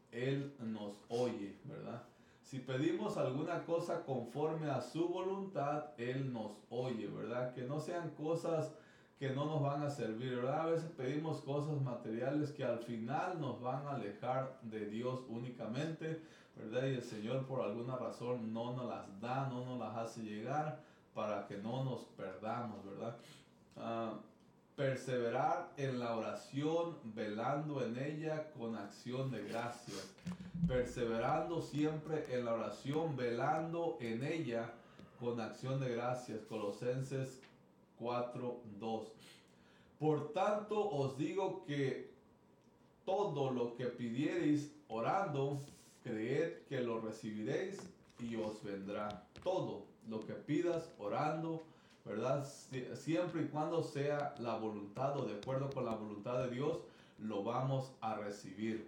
Él 0.09 0.53
nos 0.59 1.03
oye, 1.09 1.53
¿verdad? 1.65 2.01
Si 2.45 2.59
pedimos 2.59 3.17
alguna 3.17 3.65
cosa 3.65 4.05
conforme 4.05 4.69
a 4.69 4.79
su 4.79 5.09
voluntad, 5.09 5.87
Él 5.97 6.31
nos 6.31 6.53
oye, 6.69 7.07
¿verdad? 7.07 7.53
Que 7.53 7.63
no 7.63 7.81
sean 7.81 8.11
cosas 8.11 8.71
que 9.19 9.29
no 9.29 9.45
nos 9.45 9.61
van 9.61 9.83
a 9.83 9.89
servir, 9.89 10.35
¿verdad? 10.35 10.61
A 10.61 10.65
veces 10.65 10.89
pedimos 10.97 11.41
cosas 11.41 11.79
materiales 11.81 12.51
que 12.51 12.63
al 12.63 12.79
final 12.79 13.39
nos 13.39 13.61
van 13.61 13.85
a 13.87 13.95
alejar 13.95 14.59
de 14.63 14.87
Dios 14.87 15.21
únicamente, 15.29 16.21
¿verdad? 16.55 16.87
Y 16.87 16.95
el 16.95 17.03
Señor 17.03 17.45
por 17.45 17.61
alguna 17.61 17.95
razón 17.95 18.53
no 18.53 18.73
nos 18.73 18.89
las 18.89 19.21
da, 19.21 19.47
no 19.49 19.65
nos 19.65 19.79
las 19.79 19.95
hace 19.97 20.23
llegar 20.23 20.79
para 21.13 21.47
que 21.47 21.57
no 21.57 21.83
nos 21.83 22.01
perdamos, 22.17 22.83
¿verdad? 22.85 23.15
Ah, 23.77 24.19
perseverar 24.75 25.71
en 25.77 25.99
la 25.99 26.17
oración, 26.17 26.97
velando 27.03 27.83
en 27.83 27.97
ella 27.97 28.51
con 28.57 28.75
acción 28.75 29.31
de 29.31 29.43
gracias. 29.43 30.11
Perseverando 30.67 31.61
siempre 31.61 32.25
en 32.33 32.45
la 32.45 32.53
oración, 32.53 33.15
velando 33.15 33.97
en 33.99 34.23
ella 34.23 34.71
con 35.19 35.39
acción 35.39 35.79
de 35.79 35.93
gracias. 35.93 36.41
Colosenses 36.45 37.41
4:2. 37.99 39.07
Por 39.99 40.33
tanto 40.33 40.89
os 40.89 41.17
digo 41.17 41.63
que 41.65 42.11
todo 43.05 43.51
lo 43.51 43.75
que 43.75 43.85
pidiereis 43.85 44.71
orando, 44.87 45.59
creed 46.03 46.63
que 46.69 46.81
lo 46.81 46.99
recibiréis 46.99 47.79
y 48.19 48.35
os 48.35 48.61
vendrá. 48.63 49.25
Todo 49.43 49.85
lo 50.09 50.25
que 50.25 50.33
pidas 50.33 50.89
orando, 50.97 51.63
¿verdad? 52.05 52.45
Siempre 52.95 53.43
y 53.43 53.47
cuando 53.47 53.83
sea 53.83 54.35
la 54.39 54.57
voluntad 54.57 55.17
o 55.17 55.25
de 55.25 55.35
acuerdo 55.35 55.69
con 55.69 55.85
la 55.85 55.95
voluntad 55.95 56.43
de 56.43 56.51
Dios, 56.51 56.79
lo 57.19 57.43
vamos 57.43 57.91
a 58.01 58.15
recibir. 58.15 58.87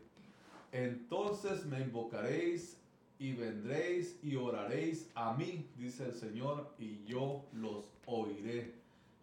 Entonces 0.72 1.66
me 1.66 1.80
invocaréis 1.80 2.78
y 3.18 3.34
vendréis 3.34 4.18
y 4.22 4.36
oraréis 4.36 5.10
a 5.16 5.34
mí, 5.34 5.66
dice 5.78 6.06
el 6.06 6.14
Señor, 6.14 6.74
y 6.78 7.04
yo 7.06 7.46
los 7.54 7.86
oiré. 8.06 8.74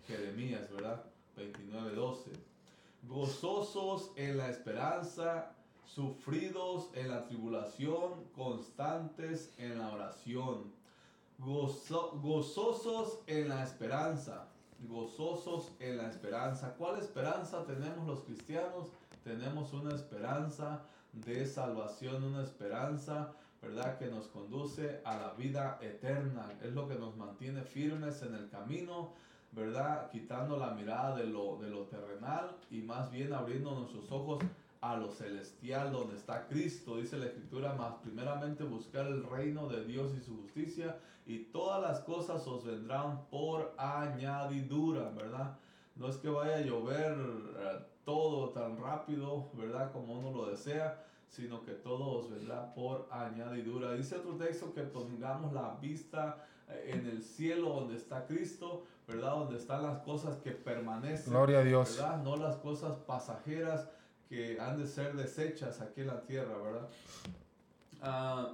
Jeremías, 0.06 0.70
¿verdad? 0.70 1.04
29, 1.36 1.94
12. 1.94 2.30
Gozosos 3.08 4.12
en 4.16 4.36
la 4.36 4.48
esperanza, 4.48 5.52
sufridos 5.84 6.90
en 6.94 7.08
la 7.08 7.24
tribulación, 7.26 8.24
constantes 8.34 9.52
en 9.58 9.78
la 9.78 9.92
oración 9.92 10.82
gozosos 11.38 13.18
en 13.26 13.48
la 13.48 13.64
esperanza, 13.64 14.46
gozosos 14.88 15.72
en 15.80 15.98
la 15.98 16.08
esperanza. 16.08 16.74
¿Cuál 16.78 17.00
esperanza 17.00 17.64
tenemos 17.64 18.06
los 18.06 18.20
cristianos? 18.20 18.88
Tenemos 19.24 19.72
una 19.72 19.94
esperanza 19.94 20.82
de 21.12 21.46
salvación, 21.46 22.22
una 22.24 22.42
esperanza, 22.42 23.32
¿verdad? 23.60 23.98
Que 23.98 24.06
nos 24.06 24.28
conduce 24.28 25.00
a 25.04 25.16
la 25.16 25.32
vida 25.34 25.78
eterna. 25.80 26.52
Es 26.62 26.72
lo 26.72 26.88
que 26.88 26.94
nos 26.94 27.16
mantiene 27.16 27.62
firmes 27.62 28.22
en 28.22 28.34
el 28.34 28.48
camino, 28.48 29.12
¿verdad? 29.52 30.10
Quitando 30.10 30.56
la 30.56 30.70
mirada 30.72 31.16
de 31.16 31.26
lo, 31.26 31.58
de 31.58 31.70
lo 31.70 31.82
terrenal 31.84 32.56
y 32.70 32.82
más 32.82 33.10
bien 33.10 33.32
abriendo 33.32 33.74
nuestros 33.74 34.10
ojos 34.10 34.42
a 34.80 34.96
lo 34.96 35.10
celestial 35.10 35.92
donde 35.92 36.16
está 36.16 36.48
Cristo, 36.48 36.96
dice 36.96 37.16
la 37.16 37.26
escritura, 37.26 37.74
más 37.74 37.94
primeramente 38.02 38.64
buscar 38.64 39.06
el 39.06 39.22
reino 39.24 39.68
de 39.68 39.84
Dios 39.84 40.12
y 40.18 40.20
su 40.20 40.36
justicia 40.42 40.98
y 41.24 41.44
todas 41.44 41.80
las 41.80 42.00
cosas 42.00 42.44
os 42.48 42.64
vendrán 42.64 43.26
por 43.30 43.74
añadidura, 43.78 45.10
¿verdad? 45.10 45.56
No 45.94 46.08
es 46.08 46.16
que 46.16 46.28
vaya 46.28 46.56
a 46.56 46.60
llover 46.62 47.12
eh, 47.12 47.78
todo 48.04 48.50
tan 48.50 48.76
rápido, 48.80 49.50
¿verdad? 49.54 49.92
Como 49.92 50.18
uno 50.18 50.32
lo 50.32 50.46
desea, 50.50 51.04
sino 51.28 51.62
que 51.64 51.72
todo 51.72 52.18
os 52.18 52.30
vendrá 52.30 52.74
por 52.74 53.08
añadidura. 53.10 53.92
Dice 53.92 54.16
otro 54.16 54.36
texto 54.36 54.74
que 54.74 54.82
pongamos 54.82 55.52
la 55.52 55.76
vista 55.80 56.44
eh, 56.68 56.90
en 56.94 57.06
el 57.06 57.22
cielo 57.22 57.68
donde 57.70 57.96
está 57.96 58.26
Cristo, 58.26 58.84
¿verdad? 59.12 59.36
Donde 59.36 59.58
están 59.58 59.82
las 59.82 59.98
cosas 59.98 60.36
que 60.38 60.52
permanecen. 60.52 61.32
Gloria 61.32 61.60
a 61.60 61.64
Dios. 61.64 61.96
¿verdad? 61.96 62.22
No 62.22 62.36
las 62.36 62.56
cosas 62.56 62.96
pasajeras 63.06 63.88
que 64.28 64.58
han 64.60 64.78
de 64.78 64.86
ser 64.86 65.14
desechas 65.14 65.80
aquí 65.80 66.00
en 66.00 66.06
la 66.08 66.22
tierra, 66.22 66.56
¿verdad? 66.56 66.88
Ah, 68.00 68.52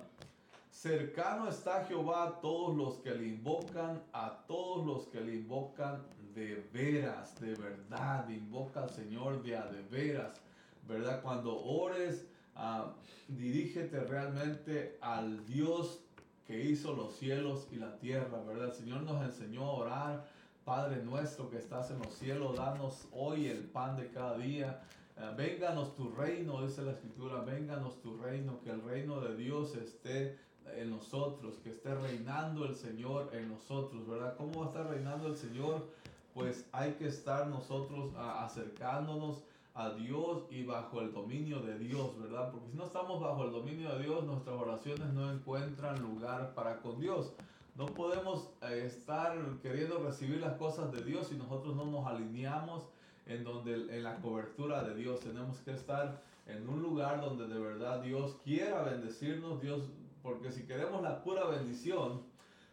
cercano 0.71 1.49
está 1.49 1.85
Jehová 1.85 2.25
a 2.25 2.41
todos 2.41 2.77
los 2.77 2.97
que 2.97 3.15
le 3.15 3.29
invocan, 3.29 4.03
a 4.13 4.45
todos 4.47 4.85
los 4.85 5.07
que 5.07 5.21
le 5.21 5.37
invocan 5.37 6.03
de 6.35 6.69
veras, 6.73 7.41
de 7.41 7.55
verdad, 7.55 8.29
invoca 8.29 8.83
al 8.83 8.91
Señor 8.91 9.43
de 9.43 9.57
a 9.57 9.67
de 9.67 9.83
veras, 9.83 10.41
¿verdad? 10.87 11.23
Cuando 11.23 11.59
ores, 11.59 12.27
ah, 12.55 12.93
dirígete 13.29 14.01
realmente 14.01 14.99
al 15.01 15.45
Dios 15.47 16.01
que 16.47 16.61
hizo 16.61 16.95
los 16.95 17.15
cielos 17.17 17.69
y 17.71 17.77
la 17.77 17.99
tierra, 17.99 18.43
¿verdad? 18.47 18.69
El 18.69 18.75
Señor 18.75 19.03
nos 19.03 19.23
enseñó 19.23 19.65
a 19.65 19.73
orar, 19.73 20.29
Padre 20.69 21.03
nuestro 21.03 21.49
que 21.49 21.57
estás 21.57 21.91
en 21.91 21.99
los 21.99 22.13
cielos, 22.13 22.59
danos 22.59 23.09
hoy 23.13 23.47
el 23.47 23.65
pan 23.65 23.97
de 23.97 24.11
cada 24.11 24.37
día. 24.37 24.83
Eh, 25.17 25.33
vénganos 25.35 25.97
tu 25.97 26.11
reino, 26.11 26.61
dice 26.61 26.83
la 26.83 26.91
escritura, 26.91 27.41
vénganos 27.41 28.03
tu 28.03 28.19
reino, 28.19 28.61
que 28.61 28.73
el 28.73 28.83
reino 28.83 29.19
de 29.23 29.35
Dios 29.35 29.75
esté 29.77 30.39
en 30.77 30.91
nosotros, 30.91 31.55
que 31.65 31.71
esté 31.71 31.95
reinando 31.95 32.67
el 32.67 32.75
Señor 32.75 33.31
en 33.33 33.49
nosotros, 33.49 34.07
¿verdad? 34.07 34.37
¿Cómo 34.37 34.61
va 34.61 34.67
a 34.67 34.69
estar 34.69 34.91
reinando 34.91 35.29
el 35.29 35.39
Señor? 35.39 35.87
Pues 36.35 36.67
hay 36.73 36.93
que 36.93 37.09
estar 37.09 37.47
nosotros 37.47 38.13
acercándonos 38.19 39.45
a 39.73 39.89
Dios 39.95 40.43
y 40.51 40.65
bajo 40.65 41.01
el 41.01 41.15
dominio 41.15 41.61
de 41.61 41.79
Dios, 41.79 42.11
¿verdad? 42.21 42.51
Porque 42.51 42.69
si 42.73 42.77
no 42.77 42.85
estamos 42.85 43.23
bajo 43.23 43.45
el 43.45 43.53
dominio 43.53 43.97
de 43.97 44.03
Dios, 44.03 44.23
nuestras 44.23 44.61
oraciones 44.61 45.15
no 45.15 45.33
encuentran 45.33 45.99
lugar 46.03 46.53
para 46.53 46.83
con 46.83 47.01
Dios. 47.01 47.33
No 47.79 47.87
podemos 47.87 48.49
eh, 48.63 48.87
estar 48.87 49.39
queriendo 49.63 50.01
recibir 50.01 50.41
las 50.41 50.55
cosas 50.55 50.91
de 50.91 51.01
Dios 51.05 51.29
si 51.29 51.37
nosotros 51.37 51.77
no 51.77 51.85
nos 51.85 52.09
alineamos 52.09 52.83
en 53.25 53.45
donde 53.45 53.73
en 53.97 54.03
la 54.03 54.17
cobertura 54.17 54.83
de 54.83 54.97
Dios 54.97 55.21
tenemos 55.21 55.59
que 55.59 55.71
estar 55.71 56.21
en 56.47 56.69
un 56.69 56.83
lugar 56.83 57.21
donde 57.21 57.47
de 57.47 57.57
verdad 57.57 58.03
Dios 58.03 58.35
quiera 58.43 58.83
bendecirnos, 58.83 59.63
Dios, 59.63 59.85
porque 60.25 60.51
si 60.51 60.65
queremos 60.65 61.03
la 61.03 61.23
pura 61.23 61.45
bendición, 61.45 62.23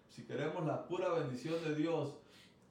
si 0.10 0.24
queremos 0.24 0.66
la 0.66 0.88
pura 0.88 1.10
bendición 1.10 1.64
de 1.64 1.76
Dios 1.76 2.16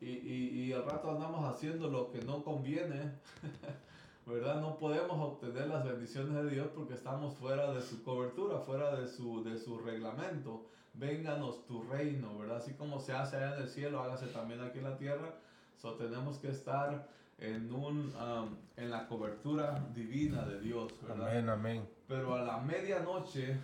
y, 0.00 0.08
y, 0.08 0.64
y 0.64 0.72
al 0.72 0.84
rato 0.86 1.12
andamos 1.12 1.44
haciendo 1.44 1.88
lo 1.88 2.10
que 2.10 2.20
no 2.22 2.42
conviene, 2.42 3.12
¿verdad? 4.26 4.60
No 4.60 4.76
podemos 4.76 5.20
obtener 5.20 5.68
las 5.68 5.84
bendiciones 5.84 6.34
de 6.42 6.50
Dios 6.50 6.66
porque 6.74 6.94
estamos 6.94 7.34
fuera 7.34 7.70
de 7.72 7.80
su 7.80 8.02
cobertura, 8.02 8.58
fuera 8.58 8.96
de 8.96 9.06
su, 9.06 9.44
de 9.44 9.56
su 9.56 9.78
reglamento. 9.78 10.66
Vénganos 10.94 11.66
tu 11.66 11.82
reino, 11.82 12.38
¿verdad? 12.38 12.58
Así 12.58 12.72
como 12.74 13.00
se 13.00 13.12
hace 13.12 13.36
allá 13.36 13.56
en 13.56 13.62
el 13.62 13.68
cielo, 13.68 14.00
hágase 14.00 14.26
también 14.28 14.60
aquí 14.60 14.78
en 14.78 14.84
la 14.84 14.96
tierra. 14.96 15.34
So, 15.76 15.94
tenemos 15.94 16.38
que 16.38 16.48
estar 16.48 17.08
en, 17.38 17.72
un, 17.72 18.14
um, 18.14 18.56
en 18.76 18.90
la 18.90 19.06
cobertura 19.06 19.86
divina 19.94 20.44
de 20.44 20.60
Dios, 20.60 20.92
¿verdad? 21.02 21.28
Amén, 21.30 21.48
amén. 21.48 21.88
Pero 22.06 22.34
a 22.34 22.42
la 22.42 22.58
medianoche, 22.58 23.58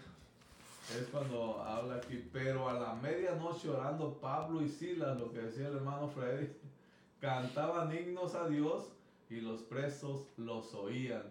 es 0.98 1.06
cuando 1.12 1.62
habla 1.62 1.96
aquí, 1.96 2.28
pero 2.32 2.68
a 2.68 2.74
la 2.74 2.94
medianoche 2.94 3.68
orando 3.68 4.14
Pablo 4.20 4.62
y 4.62 4.68
Silas, 4.68 5.18
lo 5.18 5.30
que 5.30 5.38
decía 5.38 5.68
el 5.68 5.76
hermano 5.76 6.08
Freddy, 6.08 6.48
cantaban 7.20 7.96
himnos 7.96 8.34
a 8.34 8.48
Dios 8.48 8.90
y 9.28 9.40
los 9.40 9.62
presos 9.62 10.26
los 10.36 10.74
oían. 10.74 11.22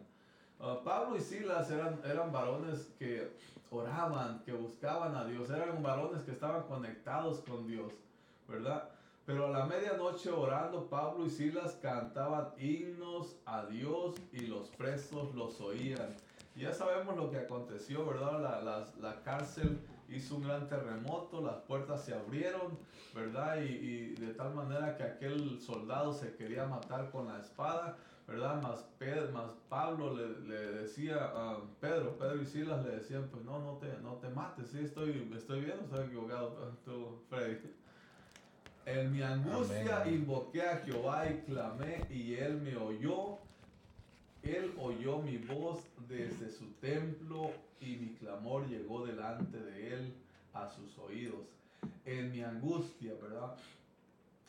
Uh, 0.60 0.84
Pablo 0.84 1.16
y 1.16 1.22
Silas 1.22 1.72
eran, 1.72 2.02
eran 2.04 2.34
varones 2.34 2.92
que 3.00 3.32
oraban, 3.72 4.44
que 4.44 4.52
buscaban 4.52 5.16
a 5.16 5.24
Dios, 5.24 5.50
eran 5.50 5.82
varones 5.82 6.24
que 6.24 6.32
estaban 6.32 6.64
conectados 6.64 7.40
con 7.48 7.66
Dios, 7.66 7.94
¿verdad? 8.46 8.90
Pero 9.26 9.46
a 9.46 9.50
la 9.52 9.66
medianoche 9.66 10.30
orando, 10.32 10.88
Pablo 10.88 11.26
y 11.26 11.30
Silas 11.30 11.78
cantaban 11.82 12.50
himnos 12.58 13.38
a 13.46 13.66
Dios 13.68 14.16
y 14.34 14.48
los 14.48 14.68
presos 14.70 15.34
los 15.34 15.62
oían. 15.62 16.16
ya 16.58 16.74
sabemos 16.74 17.16
lo 17.16 17.32
que 17.32 17.38
aconteció, 17.38 18.06
¿verdad? 18.06 18.42
La, 18.42 18.86
la, 19.00 19.24
cárcel 19.24 19.80
hizo 20.10 20.36
un 20.36 20.44
gran 20.44 20.68
terremoto, 20.68 21.42
las 21.42 21.58
puertas 21.60 22.04
se 22.04 22.14
abrieron, 22.14 22.78
¿verdad? 23.16 23.62
Y, 23.62 23.68
y, 23.68 24.16
de 24.16 24.34
tal 24.34 24.54
manera 24.56 24.98
que 24.98 25.04
aquel 25.04 25.62
soldado 25.62 26.12
se 26.12 26.36
quería 26.36 26.66
matar 26.66 27.12
con 27.12 27.28
la 27.28 27.40
espada, 27.40 27.96
¿verdad? 28.30 28.62
Más, 28.62 28.86
Pedro, 29.00 29.32
más 29.32 29.52
Pablo 29.70 30.16
le, 30.16 30.40
le 30.48 30.72
decía 30.82 31.32
a 31.34 31.58
Pedro, 31.82 32.18
Pedro 32.18 32.42
y 32.42 32.46
Silas 32.46 32.86
le 32.86 32.92
decían, 32.98 33.28
pues 33.32 33.44
no, 33.44 33.60
no 33.60 33.78
te, 33.78 33.88
no 34.02 34.14
te 34.14 34.30
mates, 34.30 34.70
sí, 34.70 34.80
estoy, 34.80 35.30
estoy 35.36 35.62
bien, 35.62 35.80
estoy 35.84 36.06
equivocado, 36.06 36.56
tú, 36.86 37.20
Freddy. 37.30 37.58
En 38.86 39.12
mi 39.12 39.22
angustia 39.22 40.08
invoqué 40.08 40.64
a 40.64 40.78
Jehová 40.78 41.30
y 41.30 41.42
clamé 41.42 42.06
y 42.10 42.36
él 42.36 42.60
me 42.62 42.76
oyó. 42.78 43.38
Él 44.42 44.74
oyó 44.80 45.20
mi 45.20 45.38
voz 45.38 45.84
desde 46.08 46.50
su 46.50 46.66
templo 46.82 47.52
y 47.82 47.98
mi 47.98 48.16
clamor 48.16 48.68
llegó 48.68 49.06
delante 49.06 49.60
de 49.60 49.94
él 49.94 50.14
a 50.54 50.68
sus 50.70 50.98
oídos. 50.98 51.46
En 52.06 52.32
mi 52.32 52.42
angustia, 52.42 53.14
¿verdad? 53.22 53.56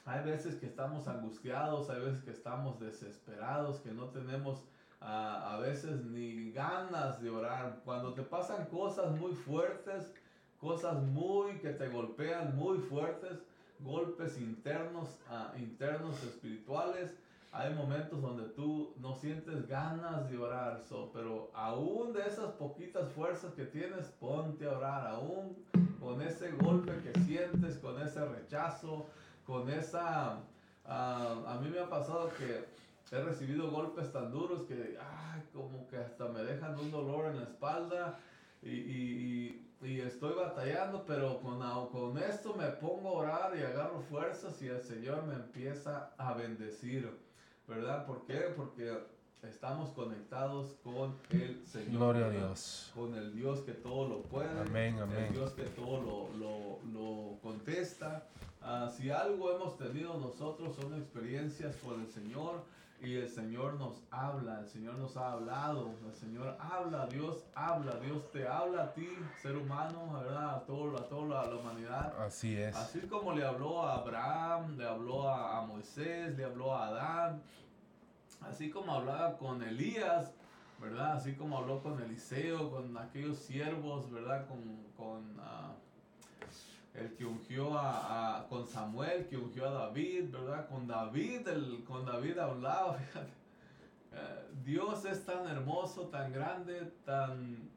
Hay 0.04 0.24
veces 0.24 0.56
que 0.56 0.66
estamos 0.66 1.06
angustiados, 1.08 1.90
hay 1.90 2.00
veces 2.00 2.22
que 2.22 2.30
estamos 2.30 2.80
desesperados, 2.80 3.80
que 3.80 3.92
no 3.92 4.06
tenemos 4.06 4.64
ah, 5.00 5.54
a 5.54 5.58
veces 5.58 6.04
ni 6.04 6.52
ganas 6.52 7.20
de 7.20 7.30
orar. 7.30 7.80
Cuando 7.84 8.14
te 8.14 8.22
pasan 8.22 8.66
cosas 8.66 9.12
muy 9.16 9.32
fuertes, 9.32 10.12
cosas 10.60 11.02
muy 11.02 11.58
que 11.58 11.70
te 11.70 11.88
golpean 11.88 12.56
muy 12.56 12.78
fuertes, 12.78 13.38
golpes 13.80 14.38
internos, 14.38 15.18
uh, 15.30 15.58
internos 15.58 16.22
espirituales. 16.22 17.16
Hay 17.52 17.74
momentos 17.74 18.22
donde 18.22 18.44
tú 18.50 18.94
no 19.00 19.16
sientes 19.16 19.66
ganas 19.66 20.30
de 20.30 20.38
orar, 20.38 20.80
so, 20.88 21.10
pero 21.12 21.50
aún 21.52 22.12
de 22.12 22.20
esas 22.20 22.52
poquitas 22.52 23.10
fuerzas 23.10 23.52
que 23.54 23.64
tienes, 23.64 24.06
ponte 24.20 24.66
a 24.66 24.78
orar, 24.78 25.06
aún 25.08 25.56
con 25.98 26.22
ese 26.22 26.52
golpe 26.52 26.92
que 27.02 27.18
sientes, 27.20 27.76
con 27.78 28.00
ese 28.00 28.24
rechazo, 28.24 29.08
con 29.50 29.68
esa... 29.70 30.38
Uh, 30.86 31.46
a 31.46 31.60
mí 31.60 31.68
me 31.68 31.80
ha 31.80 31.88
pasado 31.88 32.30
que 32.38 32.64
he 33.14 33.20
recibido 33.22 33.70
golpes 33.70 34.10
tan 34.12 34.30
duros 34.30 34.62
que, 34.62 34.98
ay, 34.98 35.42
como 35.52 35.86
que 35.88 35.96
hasta 35.98 36.28
me 36.28 36.42
dejan 36.42 36.78
un 36.78 36.90
dolor 36.90 37.26
en 37.26 37.36
la 37.36 37.42
espalda 37.42 38.18
y, 38.62 38.70
y 38.70 39.70
y 39.82 40.00
estoy 40.00 40.34
batallando, 40.34 41.04
pero 41.06 41.40
con, 41.40 41.58
con 41.88 42.18
esto 42.18 42.54
me 42.54 42.66
pongo 42.66 43.08
a 43.08 43.12
orar 43.12 43.56
y 43.56 43.62
agarro 43.62 44.00
fuerzas 44.02 44.60
y 44.60 44.68
el 44.68 44.82
Señor 44.82 45.24
me 45.24 45.34
empieza 45.34 46.12
a 46.18 46.34
bendecir, 46.34 47.10
¿verdad? 47.66 48.04
¿Por 48.04 48.26
qué? 48.26 48.52
Porque 48.54 48.98
estamos 49.42 49.90
conectados 49.90 50.74
con 50.82 51.16
el 51.30 51.64
Señor. 51.66 51.90
Gloria 51.90 52.26
a 52.26 52.30
Dios. 52.30 52.90
Con 52.94 53.14
el 53.14 53.34
Dios 53.34 53.60
que 53.60 53.72
todo 53.72 54.08
lo 54.08 54.22
puede. 54.22 54.58
Amén, 54.60 54.98
amén. 54.98 55.24
El 55.24 55.34
Dios 55.34 55.52
que 55.52 55.64
todo 55.64 56.00
lo, 56.00 56.38
lo, 56.38 56.78
lo 56.92 57.38
contesta. 57.42 58.26
Uh, 58.62 58.90
si 58.90 59.10
algo 59.10 59.50
hemos 59.56 59.78
tenido 59.78 60.18
nosotros 60.18 60.76
son 60.76 60.94
experiencias 60.94 61.76
con 61.76 62.00
el 62.00 62.08
Señor 62.08 62.62
y 63.02 63.16
el 63.16 63.28
Señor 63.28 63.74
nos 63.74 64.02
habla, 64.10 64.60
el 64.60 64.68
Señor 64.68 64.96
nos 64.96 65.16
ha 65.16 65.32
hablado, 65.32 65.94
el 66.06 66.14
Señor 66.14 66.56
habla, 66.60 67.06
Dios 67.06 67.44
habla, 67.54 67.96
Dios 67.96 68.30
te 68.30 68.46
habla 68.46 68.82
a 68.84 68.92
ti, 68.92 69.08
ser 69.40 69.56
humano, 69.56 70.12
¿verdad? 70.12 70.56
A, 70.56 70.60
todo, 70.66 70.96
a 70.98 71.08
toda 71.08 71.46
la, 71.46 71.56
humanidad. 71.56 72.14
Así 72.20 72.56
es. 72.56 72.76
Así 72.76 73.00
como 73.00 73.32
le 73.32 73.44
habló 73.44 73.82
a 73.82 73.94
Abraham, 73.94 74.76
le 74.76 74.86
habló 74.86 75.28
a, 75.28 75.64
Moisés, 75.66 76.36
le 76.36 76.44
habló 76.44 76.74
a 76.74 76.88
Adán, 76.88 77.42
así 78.42 78.70
como 78.70 78.92
hablaba 78.92 79.36
con 79.36 79.62
Elías, 79.62 80.32
¿verdad? 80.80 81.12
Así 81.12 81.34
como 81.34 81.58
habló 81.58 81.82
con 81.82 82.00
Eliseo, 82.00 82.70
con 82.70 82.96
aquellos 82.96 83.38
siervos, 83.38 84.10
¿verdad? 84.10 84.46
Con, 84.48 84.60
con 84.96 85.36
ah, 85.40 85.74
el 86.94 87.14
que 87.14 87.24
ungió 87.24 87.78
a, 87.78 88.46
con 88.48 88.66
Samuel, 88.66 89.26
que 89.26 89.36
ungió 89.36 89.68
a 89.68 89.72
David, 89.72 90.30
¿verdad? 90.30 90.68
Con 90.68 90.86
David, 90.86 91.48
con 91.86 92.04
David 92.04 92.38
hablaba, 92.38 92.94
fíjate. 92.98 93.32
Eh, 94.12 94.46
Dios 94.64 95.04
es 95.04 95.24
tan 95.24 95.46
hermoso, 95.46 96.08
tan 96.08 96.32
grande, 96.32 96.92
tan... 97.04 97.70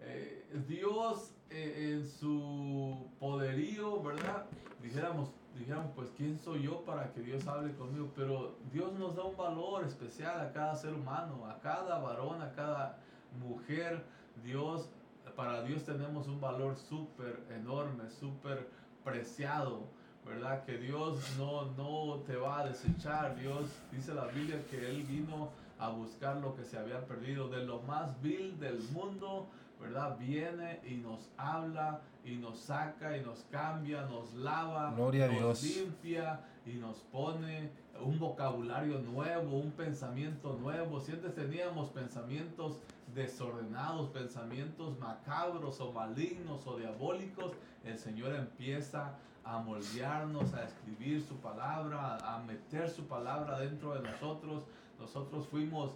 Eh, 0.00 0.44
Dios 0.68 1.32
eh, 1.50 1.94
en 1.94 2.06
su 2.06 3.08
poderío, 3.18 4.02
¿verdad? 4.02 4.46
Dijéramos, 4.82 5.30
dijéramos, 5.58 5.92
pues 5.94 6.10
¿quién 6.16 6.38
soy 6.38 6.62
yo 6.62 6.84
para 6.84 7.12
que 7.12 7.20
Dios 7.20 7.46
hable 7.46 7.74
conmigo? 7.74 8.10
Pero 8.16 8.56
Dios 8.72 8.92
nos 8.94 9.14
da 9.16 9.24
un 9.24 9.36
valor 9.36 9.84
especial 9.84 10.40
a 10.40 10.52
cada 10.52 10.74
ser 10.74 10.94
humano, 10.94 11.46
a 11.46 11.60
cada 11.60 11.98
varón, 11.98 12.42
a 12.42 12.52
cada 12.52 12.98
mujer. 13.40 14.04
Dios 14.44 14.88
para 15.36 15.62
Dios 15.62 15.84
tenemos 15.84 16.28
un 16.28 16.40
valor 16.40 16.76
súper 16.76 17.44
enorme, 17.50 18.10
súper 18.10 18.68
preciado, 19.02 19.88
¿verdad? 20.24 20.64
Que 20.64 20.78
Dios 20.78 21.18
no, 21.38 21.66
no 21.72 22.20
te 22.20 22.36
va 22.36 22.60
a 22.60 22.68
desechar. 22.68 23.36
Dios 23.36 23.64
dice 23.90 24.14
la 24.14 24.26
Biblia 24.26 24.62
que 24.70 24.88
Él 24.88 25.02
vino 25.02 25.50
a 25.78 25.88
buscar 25.88 26.36
lo 26.36 26.54
que 26.54 26.64
se 26.64 26.78
había 26.78 27.04
perdido. 27.06 27.48
De 27.48 27.64
lo 27.64 27.80
más 27.82 28.20
vil 28.22 28.58
del 28.58 28.78
mundo, 28.92 29.48
¿verdad? 29.80 30.16
Viene 30.18 30.80
y 30.88 30.94
nos 30.96 31.30
habla 31.36 32.00
y 32.24 32.36
nos 32.36 32.58
saca 32.58 33.16
y 33.16 33.22
nos 33.22 33.44
cambia, 33.50 34.02
nos 34.06 34.34
lava, 34.34 34.90
nos 34.90 35.62
limpia 35.62 36.40
y 36.66 36.74
nos 36.74 36.98
pone 37.12 37.70
un 38.00 38.18
vocabulario 38.18 38.98
nuevo, 39.00 39.58
un 39.58 39.72
pensamiento 39.72 40.56
nuevo. 40.60 41.00
Si 41.00 41.12
antes 41.12 41.34
teníamos 41.34 41.90
pensamientos 41.90 42.78
desordenados, 43.14 44.08
pensamientos 44.10 44.98
macabros 44.98 45.80
o 45.80 45.92
malignos 45.92 46.66
o 46.66 46.78
diabólicos, 46.78 47.52
el 47.84 47.98
Señor 47.98 48.34
empieza 48.34 49.14
a 49.44 49.58
moldearnos, 49.58 50.54
a 50.54 50.64
escribir 50.64 51.22
su 51.22 51.36
palabra, 51.36 52.16
a, 52.16 52.38
meter 52.40 52.88
su 52.88 53.06
palabra 53.06 53.58
dentro 53.58 53.94
de 53.94 54.00
nosotros. 54.00 54.64
Nosotros 54.98 55.46
fuimos 55.48 55.92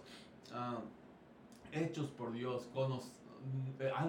ah, 0.53 0.77
hechos 1.71 2.07
por 2.11 2.31
Dios. 2.31 2.67
Eh, 2.75 3.11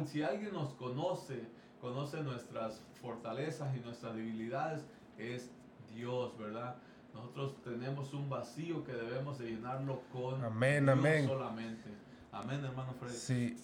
si 0.06 0.22
alguien 0.22 0.52
nos 0.52 0.74
conoce, 0.74 1.46
conoce 1.80 2.22
nuestras 2.22 2.82
fortalezas 3.00 3.74
y 3.76 3.80
nuestras 3.80 4.14
debilidades, 4.14 4.84
es 5.18 5.50
Dios, 5.94 6.36
¿verdad? 6.38 6.76
Nosotros 7.14 7.56
tenemos 7.62 8.12
un 8.14 8.28
vacío 8.28 8.84
que 8.84 8.92
debemos 8.92 9.38
de 9.38 9.50
llenarlo 9.50 10.02
con 10.12 10.44
amén, 10.44 10.84
Dios 10.84 10.98
amén. 10.98 11.26
solamente. 11.26 11.90
Amén, 12.32 12.64
hermano 12.64 12.94
Freddy. 12.94 13.14
Sí, 13.14 13.56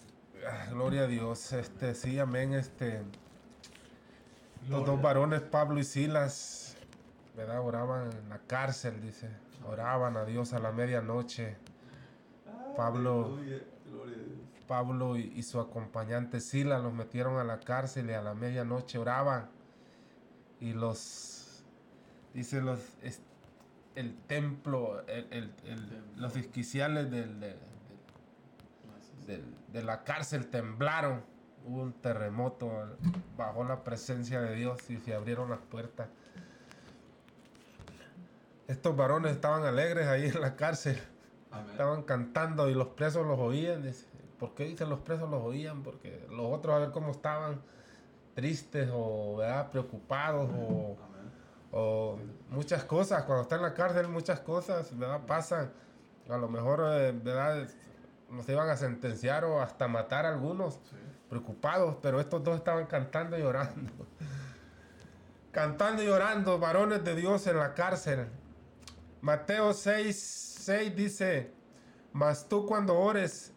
ah, 0.46 0.66
gloria 0.70 1.02
a 1.02 1.06
Dios. 1.06 1.52
Este, 1.52 1.94
sí, 1.94 2.18
amén. 2.18 2.54
Este, 2.54 3.02
los 4.68 4.84
dos 4.84 5.00
varones, 5.00 5.42
Pablo 5.42 5.78
y 5.78 5.84
Silas, 5.84 6.76
¿verdad? 7.36 7.60
Oraban 7.60 8.10
en 8.12 8.28
la 8.28 8.38
cárcel, 8.38 9.00
dice. 9.00 9.30
Oraban 9.68 10.16
a 10.16 10.24
Dios 10.24 10.52
a 10.52 10.58
la 10.58 10.72
medianoche. 10.72 11.56
Pablo, 12.76 13.38
Pablo 14.66 15.16
y, 15.16 15.42
su 15.42 15.60
acompañante 15.60 16.40
Silas 16.40 16.82
los 16.82 16.92
metieron 16.92 17.38
a 17.38 17.44
la 17.44 17.60
cárcel 17.60 18.10
y 18.10 18.14
a 18.14 18.22
la 18.22 18.34
medianoche 18.34 18.98
oraban. 18.98 19.48
Y 20.60 20.72
los, 20.72 21.64
dice 22.34 22.60
los, 22.60 22.80
el 23.94 24.16
templo, 24.26 25.06
el, 25.06 25.52
los 26.16 26.34
disquiciales 26.34 27.10
del, 27.10 27.40
de, 29.26 29.82
la 29.82 30.04
cárcel 30.04 30.46
temblaron. 30.48 31.22
Hubo 31.64 31.82
un 31.82 31.92
terremoto, 31.94 32.70
bajó 33.36 33.64
la 33.64 33.82
presencia 33.82 34.40
de 34.40 34.54
Dios 34.54 34.88
y 34.88 34.98
se 34.98 35.14
abrieron 35.14 35.50
las 35.50 35.58
puertas. 35.58 36.08
Estos 38.68 38.96
varones 38.96 39.32
estaban 39.32 39.64
alegres 39.64 40.06
ahí 40.06 40.26
en 40.26 40.40
la 40.40 40.54
cárcel. 40.54 41.00
Estaban 41.70 42.02
cantando 42.02 42.68
y 42.68 42.74
los 42.74 42.88
presos 42.88 43.26
los 43.26 43.38
oían. 43.38 43.84
¿Por 44.38 44.54
qué 44.54 44.64
dicen 44.64 44.88
los 44.88 45.00
presos 45.00 45.30
los 45.30 45.42
oían? 45.42 45.82
Porque 45.82 46.26
los 46.30 46.52
otros 46.52 46.76
a 46.76 46.78
ver 46.78 46.90
cómo 46.90 47.12
estaban 47.12 47.60
tristes 48.34 48.90
o 48.92 49.40
preocupados 49.72 50.50
o, 50.52 50.96
o, 51.72 52.18
muchas 52.50 52.84
cosas. 52.84 53.24
Cuando 53.24 53.42
está 53.42 53.56
en 53.56 53.62
la 53.62 53.74
cárcel 53.74 54.08
muchas 54.08 54.40
cosas 54.40 54.96
¿verdad? 54.96 55.22
pasan. 55.26 55.72
A 56.28 56.36
lo 56.36 56.48
mejor 56.48 56.82
eh, 56.84 57.12
¿verdad? 57.12 57.68
nos 58.30 58.48
iban 58.48 58.68
a 58.68 58.76
sentenciar 58.76 59.44
o 59.44 59.60
hasta 59.60 59.88
matar 59.88 60.26
a 60.26 60.30
algunos, 60.30 60.80
preocupados, 61.28 61.96
pero 62.02 62.20
estos 62.20 62.42
dos 62.42 62.56
estaban 62.56 62.86
cantando 62.86 63.38
y 63.38 63.42
orando. 63.42 63.92
cantando 65.52 66.02
y 66.02 66.08
orando, 66.08 66.58
varones 66.58 67.04
de 67.04 67.14
Dios 67.14 67.46
en 67.46 67.58
la 67.58 67.74
cárcel. 67.74 68.26
Mateo 69.20 69.72
6, 69.72 70.60
6 70.60 70.96
dice, 70.96 71.52
mas 72.12 72.48
tú 72.48 72.66
cuando 72.66 72.98
ores, 72.98 73.52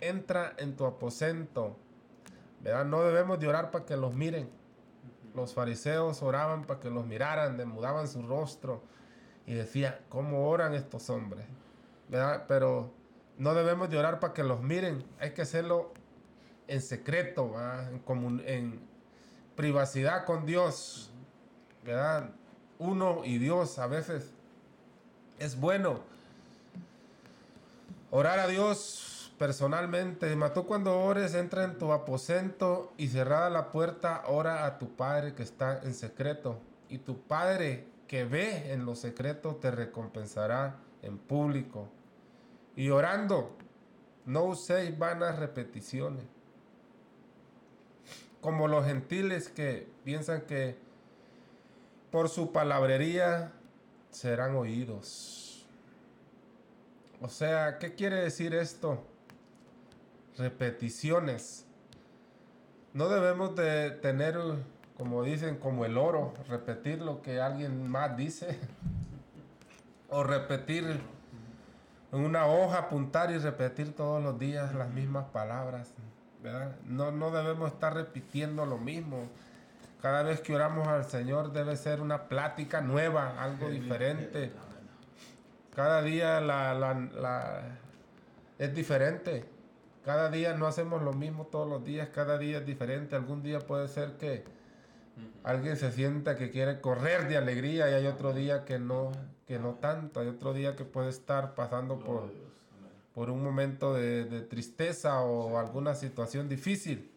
entra 0.00 0.54
en 0.58 0.76
tu 0.76 0.86
aposento. 0.86 1.76
¿Verdad? 2.60 2.84
No 2.84 3.02
debemos 3.02 3.38
de 3.38 3.48
orar 3.48 3.70
para 3.70 3.84
que 3.84 3.96
los 3.96 4.14
miren. 4.14 4.48
Los 5.34 5.54
fariseos 5.54 6.22
oraban 6.22 6.64
para 6.64 6.80
que 6.80 6.90
los 6.90 7.06
miraran, 7.06 7.56
demudaban 7.56 8.08
su 8.08 8.22
rostro 8.22 8.82
y 9.46 9.54
decía, 9.54 10.00
¿cómo 10.08 10.48
oran 10.48 10.74
estos 10.74 11.08
hombres? 11.10 11.46
¿Verdad? 12.08 12.44
Pero 12.48 12.92
no 13.38 13.54
debemos 13.54 13.88
de 13.88 13.98
orar 13.98 14.20
para 14.20 14.34
que 14.34 14.42
los 14.42 14.62
miren, 14.62 15.04
hay 15.20 15.32
que 15.32 15.42
hacerlo 15.42 15.92
en 16.66 16.82
secreto, 16.82 17.54
en, 18.44 18.86
privacidad 19.54 20.24
con 20.24 20.46
Dios, 20.46 21.10
¿verdad? 21.84 22.30
Uno 22.78 23.22
y 23.24 23.38
Dios 23.38 23.78
a 23.78 23.88
veces 23.88 24.30
es 25.38 25.58
bueno. 25.58 26.00
Orar 28.10 28.38
a 28.38 28.46
Dios 28.46 29.07
personalmente. 29.38 30.34
Mató 30.36 30.66
cuando 30.66 31.00
ores, 31.00 31.34
entra 31.34 31.64
en 31.64 31.78
tu 31.78 31.92
aposento 31.92 32.92
y 32.98 33.08
cerrada 33.08 33.48
la 33.48 33.70
puerta, 33.70 34.24
ora 34.26 34.66
a 34.66 34.78
tu 34.78 34.94
Padre 34.96 35.34
que 35.34 35.42
está 35.42 35.80
en 35.82 35.94
secreto. 35.94 36.60
Y 36.88 36.98
tu 36.98 37.22
Padre 37.22 37.86
que 38.06 38.24
ve 38.24 38.72
en 38.72 38.84
lo 38.84 38.94
secreto 38.96 39.56
te 39.56 39.70
recompensará 39.70 40.76
en 41.02 41.18
público. 41.18 41.88
Y 42.76 42.90
orando, 42.90 43.56
no 44.26 44.44
uséis 44.44 44.98
vanas 44.98 45.38
repeticiones. 45.38 46.24
Como 48.40 48.68
los 48.68 48.84
gentiles 48.84 49.48
que 49.48 49.88
piensan 50.04 50.42
que 50.42 50.76
por 52.10 52.28
su 52.28 52.52
palabrería 52.52 53.52
serán 54.10 54.54
oídos. 54.56 55.66
O 57.20 57.28
sea, 57.28 57.78
¿qué 57.78 57.94
quiere 57.94 58.16
decir 58.16 58.54
esto? 58.54 59.04
Repeticiones. 60.38 61.66
No 62.94 63.08
debemos 63.08 63.54
de 63.56 63.90
tener, 63.90 64.38
como 64.96 65.22
dicen, 65.22 65.56
como 65.56 65.84
el 65.84 65.98
oro, 65.98 66.34
repetir 66.48 67.00
lo 67.00 67.22
que 67.22 67.40
alguien 67.40 67.88
más 67.90 68.16
dice. 68.16 68.58
o 70.08 70.22
repetir 70.22 71.00
en 72.12 72.20
una 72.20 72.46
hoja, 72.46 72.78
apuntar 72.78 73.30
y 73.30 73.38
repetir 73.38 73.94
todos 73.94 74.22
los 74.22 74.38
días 74.38 74.74
las 74.74 74.90
mismas 74.90 75.26
palabras. 75.26 75.92
No, 76.86 77.10
no 77.10 77.30
debemos 77.30 77.72
estar 77.72 77.94
repitiendo 77.94 78.64
lo 78.64 78.78
mismo. 78.78 79.28
Cada 80.00 80.22
vez 80.22 80.40
que 80.40 80.54
oramos 80.54 80.86
al 80.86 81.04
Señor 81.04 81.52
debe 81.52 81.76
ser 81.76 82.00
una 82.00 82.28
plática 82.28 82.80
nueva, 82.80 83.42
algo 83.42 83.68
diferente. 83.68 84.52
Cada 85.74 86.02
día 86.02 86.40
la, 86.40 86.74
la, 86.74 87.62
es 88.58 88.74
diferente. 88.74 89.44
Cada 90.08 90.30
día 90.30 90.54
no 90.54 90.66
hacemos 90.66 91.02
lo 91.02 91.12
mismo 91.12 91.48
todos 91.48 91.68
los 91.68 91.84
días, 91.84 92.08
cada 92.08 92.38
día 92.38 92.60
es 92.60 92.64
diferente. 92.64 93.14
Algún 93.14 93.42
día 93.42 93.58
puede 93.58 93.88
ser 93.88 94.16
que 94.16 94.42
alguien 95.44 95.76
se 95.76 95.92
sienta 95.92 96.34
que 96.34 96.50
quiere 96.50 96.80
correr 96.80 97.28
de 97.28 97.36
alegría 97.36 97.90
y 97.90 97.92
hay 97.92 98.06
otro 98.06 98.32
día 98.32 98.64
que 98.64 98.78
no, 98.78 99.12
que 99.46 99.58
no 99.58 99.74
tanto. 99.74 100.20
Hay 100.20 100.28
otro 100.28 100.54
día 100.54 100.76
que 100.76 100.86
puede 100.86 101.10
estar 101.10 101.54
pasando 101.54 101.98
por, 101.98 102.32
por 103.14 103.28
un 103.28 103.44
momento 103.44 103.92
de, 103.92 104.24
de 104.24 104.40
tristeza 104.40 105.20
o 105.20 105.58
alguna 105.58 105.94
situación 105.94 106.48
difícil. 106.48 107.12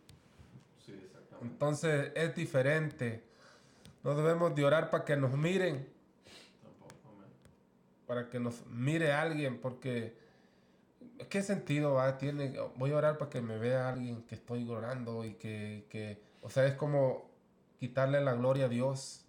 Entonces 1.41 2.11
es 2.13 2.35
diferente. 2.35 3.23
No 4.03 4.15
debemos 4.15 4.53
de 4.53 4.65
orar 4.65 4.91
para 4.91 5.05
que 5.05 5.15
nos 5.15 5.31
miren. 5.31 5.87
Para 8.05 8.27
que 8.27 8.37
nos 8.37 8.65
mire 8.67 9.13
alguien, 9.13 9.61
porque 9.61 10.19
¿qué 11.29 11.41
sentido 11.41 11.93
va? 11.95 12.17
Tiene, 12.17 12.53
voy 12.75 12.91
a 12.91 12.97
orar 12.97 13.17
para 13.17 13.29
que 13.29 13.41
me 13.41 13.57
vea 13.57 13.89
alguien 13.89 14.23
que 14.23 14.35
estoy 14.35 14.69
orando 14.69 15.25
y 15.25 15.35
que, 15.35 15.87
que, 15.89 16.21
o 16.41 16.49
sea, 16.49 16.65
es 16.65 16.75
como 16.75 17.29
quitarle 17.79 18.21
la 18.21 18.33
gloria 18.33 18.65
a 18.65 18.69
Dios, 18.69 19.25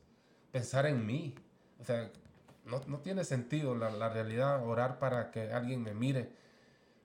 pensar 0.51 0.87
en 0.87 1.07
mí. 1.07 1.35
O 1.81 1.85
sea, 1.85 2.11
no, 2.65 2.81
no 2.87 2.99
tiene 3.01 3.25
sentido 3.25 3.75
la, 3.75 3.91
la, 3.91 4.09
realidad 4.09 4.67
orar 4.67 4.99
para 4.99 5.31
que 5.31 5.53
alguien 5.53 5.83
me 5.83 5.95
mire, 5.95 6.33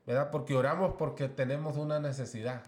¿verdad? 0.05 0.31
Porque 0.31 0.55
oramos 0.55 0.95
porque 0.97 1.29
tenemos 1.29 1.77
una 1.77 1.99
necesidad 1.99 2.63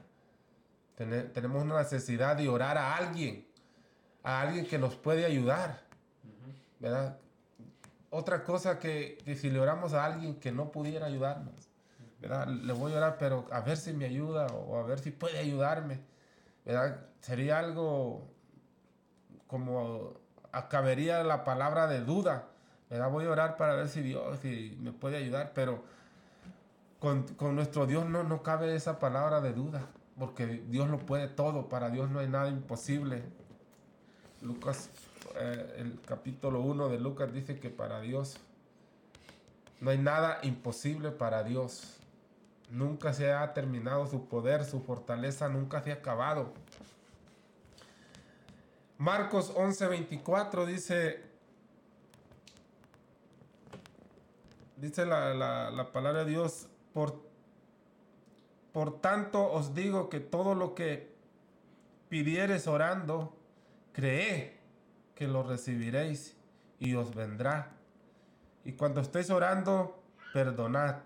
tenemos 1.05 1.63
una 1.63 1.79
necesidad 1.79 2.35
de 2.35 2.49
orar 2.49 2.77
a 2.77 2.97
alguien, 2.97 3.47
a 4.21 4.41
alguien 4.41 4.65
que 4.65 4.77
nos 4.77 4.95
puede 4.95 5.25
ayudar, 5.25 5.81
¿verdad? 6.79 7.17
Otra 8.09 8.43
cosa 8.43 8.79
que, 8.79 9.17
si 9.39 9.49
le 9.49 9.59
oramos 9.59 9.93
a 9.93 10.03
alguien 10.03 10.39
que 10.39 10.51
no 10.51 10.71
pudiera 10.71 11.05
ayudarnos, 11.05 11.68
¿verdad? 12.21 12.47
Le 12.47 12.73
voy 12.73 12.93
a 12.93 12.97
orar, 12.97 13.17
pero 13.17 13.47
a 13.51 13.61
ver 13.61 13.77
si 13.77 13.93
me 13.93 14.05
ayuda 14.05 14.47
o 14.47 14.77
a 14.77 14.83
ver 14.83 14.99
si 14.99 15.11
puede 15.11 15.39
ayudarme, 15.39 15.99
¿verdad? 16.65 16.99
Sería 17.21 17.59
algo 17.59 18.27
como 19.47 20.13
acabaría 20.51 21.23
la 21.23 21.43
palabra 21.43 21.87
de 21.87 22.01
duda, 22.01 22.47
¿verdad? 22.89 23.09
Voy 23.09 23.25
a 23.25 23.31
orar 23.31 23.57
para 23.57 23.75
ver 23.75 23.87
si 23.89 24.01
Dios 24.01 24.39
si 24.41 24.77
me 24.81 24.91
puede 24.91 25.17
ayudar, 25.17 25.51
pero 25.53 25.83
con, 26.99 27.23
con 27.35 27.55
nuestro 27.55 27.85
Dios 27.85 28.05
no, 28.07 28.23
no 28.23 28.43
cabe 28.43 28.75
esa 28.75 28.99
palabra 28.99 29.41
de 29.41 29.53
duda 29.53 29.87
porque 30.19 30.45
Dios 30.67 30.89
lo 30.89 30.99
puede 30.99 31.29
todo, 31.29 31.69
para 31.69 31.89
Dios 31.89 32.11
no 32.11 32.19
hay 32.19 32.27
nada 32.27 32.49
imposible. 32.49 33.23
Lucas, 34.41 34.89
eh, 35.35 35.75
el 35.77 35.99
capítulo 36.05 36.59
1 36.61 36.89
de 36.89 36.99
Lucas 36.99 37.33
dice 37.33 37.59
que 37.59 37.69
para 37.69 38.01
Dios 38.01 38.37
no 39.79 39.91
hay 39.91 39.97
nada 39.97 40.39
imposible 40.43 41.11
para 41.11 41.43
Dios. 41.43 41.98
Nunca 42.69 43.13
se 43.13 43.31
ha 43.31 43.53
terminado 43.53 44.05
su 44.07 44.27
poder, 44.27 44.63
su 44.63 44.81
fortaleza 44.81 45.49
nunca 45.49 45.81
se 45.81 45.91
ha 45.91 45.95
acabado. 45.95 46.53
Marcos 48.97 49.53
11:24 49.55 50.65
dice, 50.65 51.23
dice 54.77 55.05
la, 55.05 55.33
la, 55.33 55.71
la 55.71 55.91
palabra 55.91 56.23
de 56.23 56.31
Dios, 56.31 56.67
por 56.93 57.29
por 58.71 59.01
tanto 59.01 59.51
os 59.51 59.73
digo 59.73 60.09
que 60.09 60.19
todo 60.19 60.53
lo 60.55 60.75
que 60.75 61.11
pidieres 62.07 62.67
orando, 62.67 63.35
cree 63.93 64.59
que 65.15 65.27
lo 65.27 65.43
recibiréis 65.43 66.37
y 66.79 66.95
os 66.95 67.13
vendrá. 67.13 67.71
Y 68.63 68.73
cuando 68.73 69.01
estéis 69.01 69.29
orando, 69.31 70.01
perdonad 70.33 70.97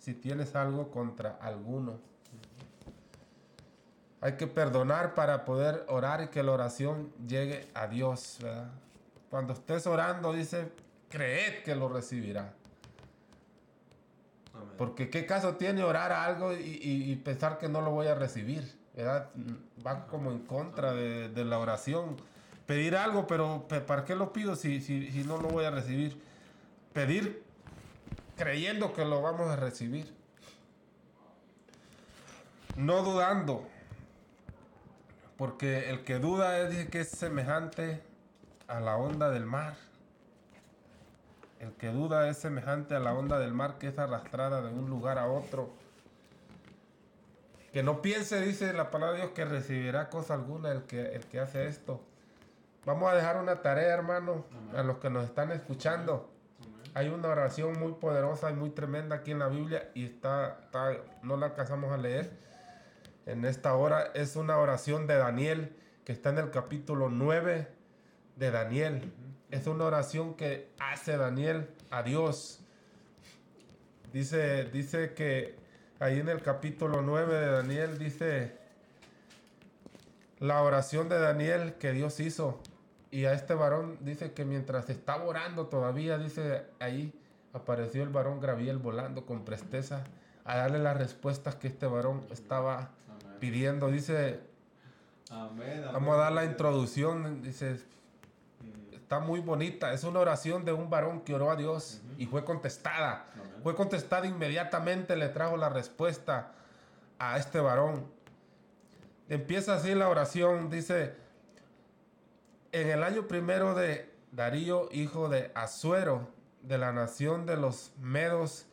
si 0.00 0.14
tienes 0.14 0.56
algo 0.56 0.90
contra 0.90 1.36
alguno. 1.40 2.00
Hay 4.22 4.36
que 4.36 4.46
perdonar 4.46 5.14
para 5.14 5.44
poder 5.44 5.84
orar 5.88 6.22
y 6.22 6.28
que 6.28 6.42
la 6.42 6.52
oración 6.52 7.12
llegue 7.26 7.68
a 7.74 7.86
Dios. 7.86 8.38
Cuando 9.30 9.52
estés 9.52 9.86
orando, 9.86 10.32
dice, 10.32 10.72
creed 11.08 11.62
que 11.62 11.74
lo 11.74 11.88
recibirá. 11.88 12.54
Porque 14.76 15.10
qué 15.10 15.26
caso 15.26 15.56
tiene 15.56 15.82
orar 15.82 16.12
a 16.12 16.24
algo 16.24 16.52
y, 16.52 17.14
pensar 17.16 17.58
que 17.58 17.68
no 17.68 17.80
lo 17.80 17.90
voy 17.90 18.08
a 18.08 18.14
recibir. 18.14 18.78
Va 19.86 20.06
como 20.06 20.32
en 20.32 20.40
contra 20.40 20.92
de, 20.92 21.44
la 21.44 21.58
oración. 21.58 22.16
Pedir 22.66 22.96
algo, 22.96 23.26
pero 23.26 23.66
¿para 23.86 24.04
qué 24.04 24.14
lo 24.14 24.32
pido 24.32 24.56
si, 24.56 24.80
si, 24.80 25.24
no 25.26 25.38
lo 25.38 25.48
voy 25.48 25.64
a 25.64 25.70
recibir? 25.70 26.20
Pedir 26.92 27.49
creyendo 28.40 28.94
que 28.94 29.04
lo 29.04 29.20
vamos 29.20 29.50
a 29.50 29.56
recibir. 29.56 30.14
No 32.74 33.02
dudando. 33.02 33.68
Porque 35.36 35.90
el 35.90 36.04
que 36.04 36.18
duda 36.18 36.58
es 36.58 36.88
que 36.88 37.00
es 37.00 37.10
semejante 37.10 38.02
a 38.66 38.80
la 38.80 38.96
onda 38.96 39.28
del 39.28 39.44
mar. 39.44 39.74
El 41.58 41.72
que 41.72 41.88
duda 41.88 42.30
es 42.30 42.38
semejante 42.38 42.94
a 42.94 42.98
la 42.98 43.12
onda 43.12 43.38
del 43.38 43.52
mar 43.52 43.76
que 43.78 43.88
es 43.88 43.98
arrastrada 43.98 44.62
de 44.62 44.72
un 44.72 44.88
lugar 44.88 45.18
a 45.18 45.28
otro. 45.28 45.74
Que 47.74 47.82
no 47.82 48.00
piense, 48.00 48.40
dice 48.40 48.72
la 48.72 48.90
palabra 48.90 49.16
de 49.16 49.22
Dios, 49.22 49.32
que 49.34 49.44
recibirá 49.44 50.08
cosa 50.08 50.32
alguna 50.32 50.72
el 50.72 50.84
que, 50.84 51.14
el 51.14 51.26
que 51.26 51.40
hace 51.40 51.66
esto. 51.66 52.00
Vamos 52.86 53.12
a 53.12 53.14
dejar 53.14 53.36
una 53.36 53.60
tarea, 53.60 53.92
hermano, 53.92 54.46
a 54.74 54.82
los 54.82 54.96
que 54.96 55.10
nos 55.10 55.24
están 55.24 55.52
escuchando. 55.52 56.29
Hay 56.94 57.08
una 57.08 57.28
oración 57.28 57.78
muy 57.78 57.92
poderosa 57.92 58.50
y 58.50 58.54
muy 58.54 58.70
tremenda 58.70 59.16
aquí 59.16 59.30
en 59.30 59.38
la 59.38 59.48
Biblia 59.48 59.90
y 59.94 60.04
está, 60.04 60.68
no 61.22 61.36
la 61.36 61.46
alcanzamos 61.46 61.92
a 61.92 61.96
leer 61.96 62.30
en 63.26 63.44
esta 63.44 63.74
hora. 63.74 64.10
Es 64.14 64.36
una 64.36 64.58
oración 64.58 65.06
de 65.06 65.16
Daniel 65.16 65.76
que 66.04 66.12
está 66.12 66.30
en 66.30 66.38
el 66.38 66.50
capítulo 66.50 67.08
9 67.08 67.68
de 68.36 68.50
Daniel. 68.50 69.12
Es 69.50 69.66
una 69.66 69.84
oración 69.84 70.34
que 70.34 70.70
hace 70.80 71.16
Daniel 71.16 71.68
a 71.90 72.02
Dios. 72.02 72.60
Dice, 74.12 74.64
dice 74.64 75.14
que 75.14 75.54
ahí 76.00 76.18
en 76.18 76.28
el 76.28 76.42
capítulo 76.42 77.02
9 77.02 77.34
de 77.34 77.50
Daniel 77.52 77.98
dice 77.98 78.56
la 80.40 80.62
oración 80.62 81.08
de 81.08 81.20
Daniel 81.20 81.74
que 81.74 81.92
Dios 81.92 82.18
hizo. 82.18 82.60
Y 83.10 83.24
a 83.24 83.32
este 83.32 83.54
varón 83.54 83.98
dice 84.00 84.32
que 84.32 84.44
mientras 84.44 84.88
estaba 84.88 85.24
orando 85.24 85.66
todavía, 85.66 86.16
dice 86.18 86.66
ahí, 86.78 87.12
apareció 87.52 88.02
el 88.02 88.10
varón 88.10 88.40
Graviel 88.40 88.78
volando 88.78 89.26
con 89.26 89.44
presteza 89.44 90.04
a 90.44 90.56
darle 90.56 90.78
las 90.78 90.96
respuestas 90.96 91.56
que 91.56 91.68
este 91.68 91.86
varón 91.86 92.24
estaba 92.30 92.90
pidiendo. 93.40 93.88
Dice, 93.90 94.40
vamos 95.30 96.14
a 96.14 96.18
dar 96.18 96.32
la 96.32 96.44
introducción. 96.44 97.42
Dice, 97.42 97.80
está 98.92 99.18
muy 99.18 99.40
bonita. 99.40 99.92
Es 99.92 100.04
una 100.04 100.20
oración 100.20 100.64
de 100.64 100.72
un 100.72 100.88
varón 100.88 101.22
que 101.22 101.34
oró 101.34 101.50
a 101.50 101.56
Dios 101.56 102.00
y 102.16 102.26
fue 102.26 102.44
contestada. 102.44 103.26
Fue 103.64 103.74
contestada 103.74 104.26
inmediatamente, 104.26 105.16
le 105.16 105.28
trajo 105.28 105.56
la 105.56 105.68
respuesta 105.68 106.52
a 107.18 107.36
este 107.38 107.58
varón. 107.58 108.06
Empieza 109.28 109.74
así 109.74 109.94
la 109.94 110.08
oración, 110.08 110.70
dice, 110.70 111.14
en 112.72 112.90
el 112.90 113.02
año 113.02 113.26
primero 113.26 113.74
de 113.74 114.10
Darío, 114.32 114.88
hijo 114.92 115.28
de 115.28 115.50
Azuero, 115.54 116.28
de 116.62 116.78
la 116.78 116.92
nación 116.92 117.46
de 117.46 117.56
los 117.56 117.92
Medos, 118.00 118.66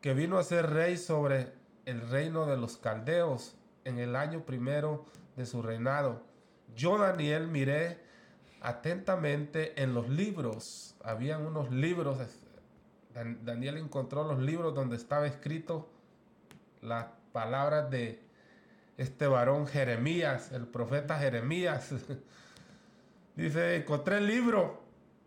que 0.00 0.14
vino 0.14 0.38
a 0.38 0.44
ser 0.44 0.70
rey 0.70 0.96
sobre 0.96 1.52
el 1.84 2.08
reino 2.08 2.46
de 2.46 2.56
los 2.56 2.76
caldeos 2.76 3.56
en 3.84 3.98
el 3.98 4.16
año 4.16 4.44
primero 4.44 5.04
de 5.36 5.46
su 5.46 5.62
reinado. 5.62 6.22
Yo, 6.76 6.98
Daniel, 6.98 7.48
miré 7.48 7.98
atentamente 8.60 9.82
en 9.82 9.94
los 9.94 10.08
libros. 10.08 10.94
Habían 11.02 11.46
unos 11.46 11.70
libros. 11.70 12.18
Daniel 13.42 13.78
encontró 13.78 14.24
los 14.24 14.38
libros 14.38 14.74
donde 14.74 14.96
estaba 14.96 15.26
escrito 15.26 15.88
las 16.82 17.06
palabras 17.32 17.90
de 17.90 18.22
este 18.96 19.26
varón 19.26 19.66
Jeremías, 19.66 20.52
el 20.52 20.66
profeta 20.66 21.18
Jeremías. 21.18 21.90
Dice, 23.36 23.76
encontré 23.76 24.18
el 24.18 24.26
libro, 24.26 24.82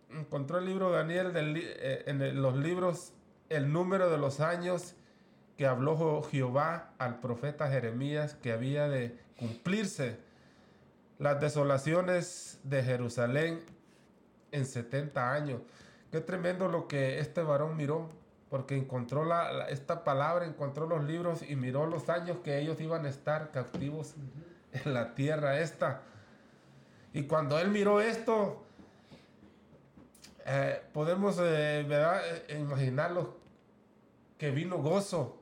encontró 0.09 0.59
el 0.59 0.65
libro 0.65 0.91
Daniel 0.91 1.33
eh, 1.35 2.03
en 2.07 2.41
los 2.41 2.55
libros 2.55 3.13
el 3.49 3.71
número 3.71 4.09
de 4.09 4.17
los 4.17 4.39
años 4.39 4.95
que 5.57 5.65
habló 5.65 6.21
Jehová 6.23 6.93
al 6.99 7.19
profeta 7.19 7.69
Jeremías 7.69 8.35
que 8.35 8.51
había 8.51 8.87
de 8.87 9.17
cumplirse 9.37 10.17
las 11.19 11.39
desolaciones 11.41 12.59
de 12.63 12.83
Jerusalén 12.83 13.61
en 14.51 14.65
70 14.65 15.33
años. 15.33 15.61
Qué 16.11 16.21
tremendo 16.21 16.67
lo 16.67 16.87
que 16.87 17.19
este 17.19 17.41
varón 17.41 17.75
miró, 17.75 18.09
porque 18.49 18.77
encontró 18.77 19.25
la, 19.25 19.67
esta 19.69 20.03
palabra, 20.03 20.45
encontró 20.45 20.87
los 20.87 21.03
libros 21.03 21.41
y 21.41 21.55
miró 21.55 21.85
los 21.85 22.07
años 22.09 22.37
que 22.43 22.59
ellos 22.59 22.79
iban 22.79 23.05
a 23.05 23.09
estar 23.09 23.51
cautivos 23.51 24.15
en 24.71 24.93
la 24.93 25.15
tierra 25.15 25.59
esta. 25.59 26.03
Y 27.17 27.23
cuando 27.23 27.57
él 27.57 27.71
miró 27.71 27.99
esto, 27.99 28.63
eh, 30.45 30.83
podemos 30.93 31.39
eh, 31.39 31.83
eh, 31.89 32.57
imaginarlo 32.59 33.37
que 34.37 34.51
vino 34.51 34.77
gozo. 34.77 35.41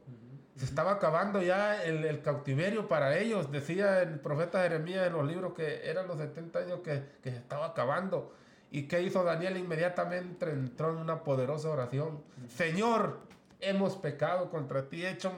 Se 0.55 0.63
estaba 0.63 0.93
acabando 0.93 1.41
ya 1.41 1.83
el, 1.83 2.21
cautiverio 2.21 2.87
para 2.87 3.17
ellos. 3.17 3.51
Decía 3.51 4.01
el 4.03 4.21
profeta 4.21 4.63
Jeremías 4.63 5.07
en 5.07 5.11
los 5.11 5.27
libros 5.27 5.53
que 5.53 5.81
eran 5.89 6.07
los 6.07 6.17
70 6.17 6.59
años 6.59 6.79
que, 6.79 7.03
se 7.21 7.35
estaba 7.35 7.65
acabando. 7.65 8.33
¿Y 8.71 8.83
qué 8.83 9.01
hizo 9.01 9.25
Daniel? 9.25 9.57
Inmediatamente 9.57 10.49
entró 10.49 10.91
en 10.91 10.95
una 10.95 11.25
poderosa 11.25 11.67
oración. 11.67 12.23
Señor, 12.47 13.19
hemos 13.59 13.97
pecado 13.97 14.49
contra 14.49 14.87
ti, 14.87 15.05
hecho, 15.05 15.33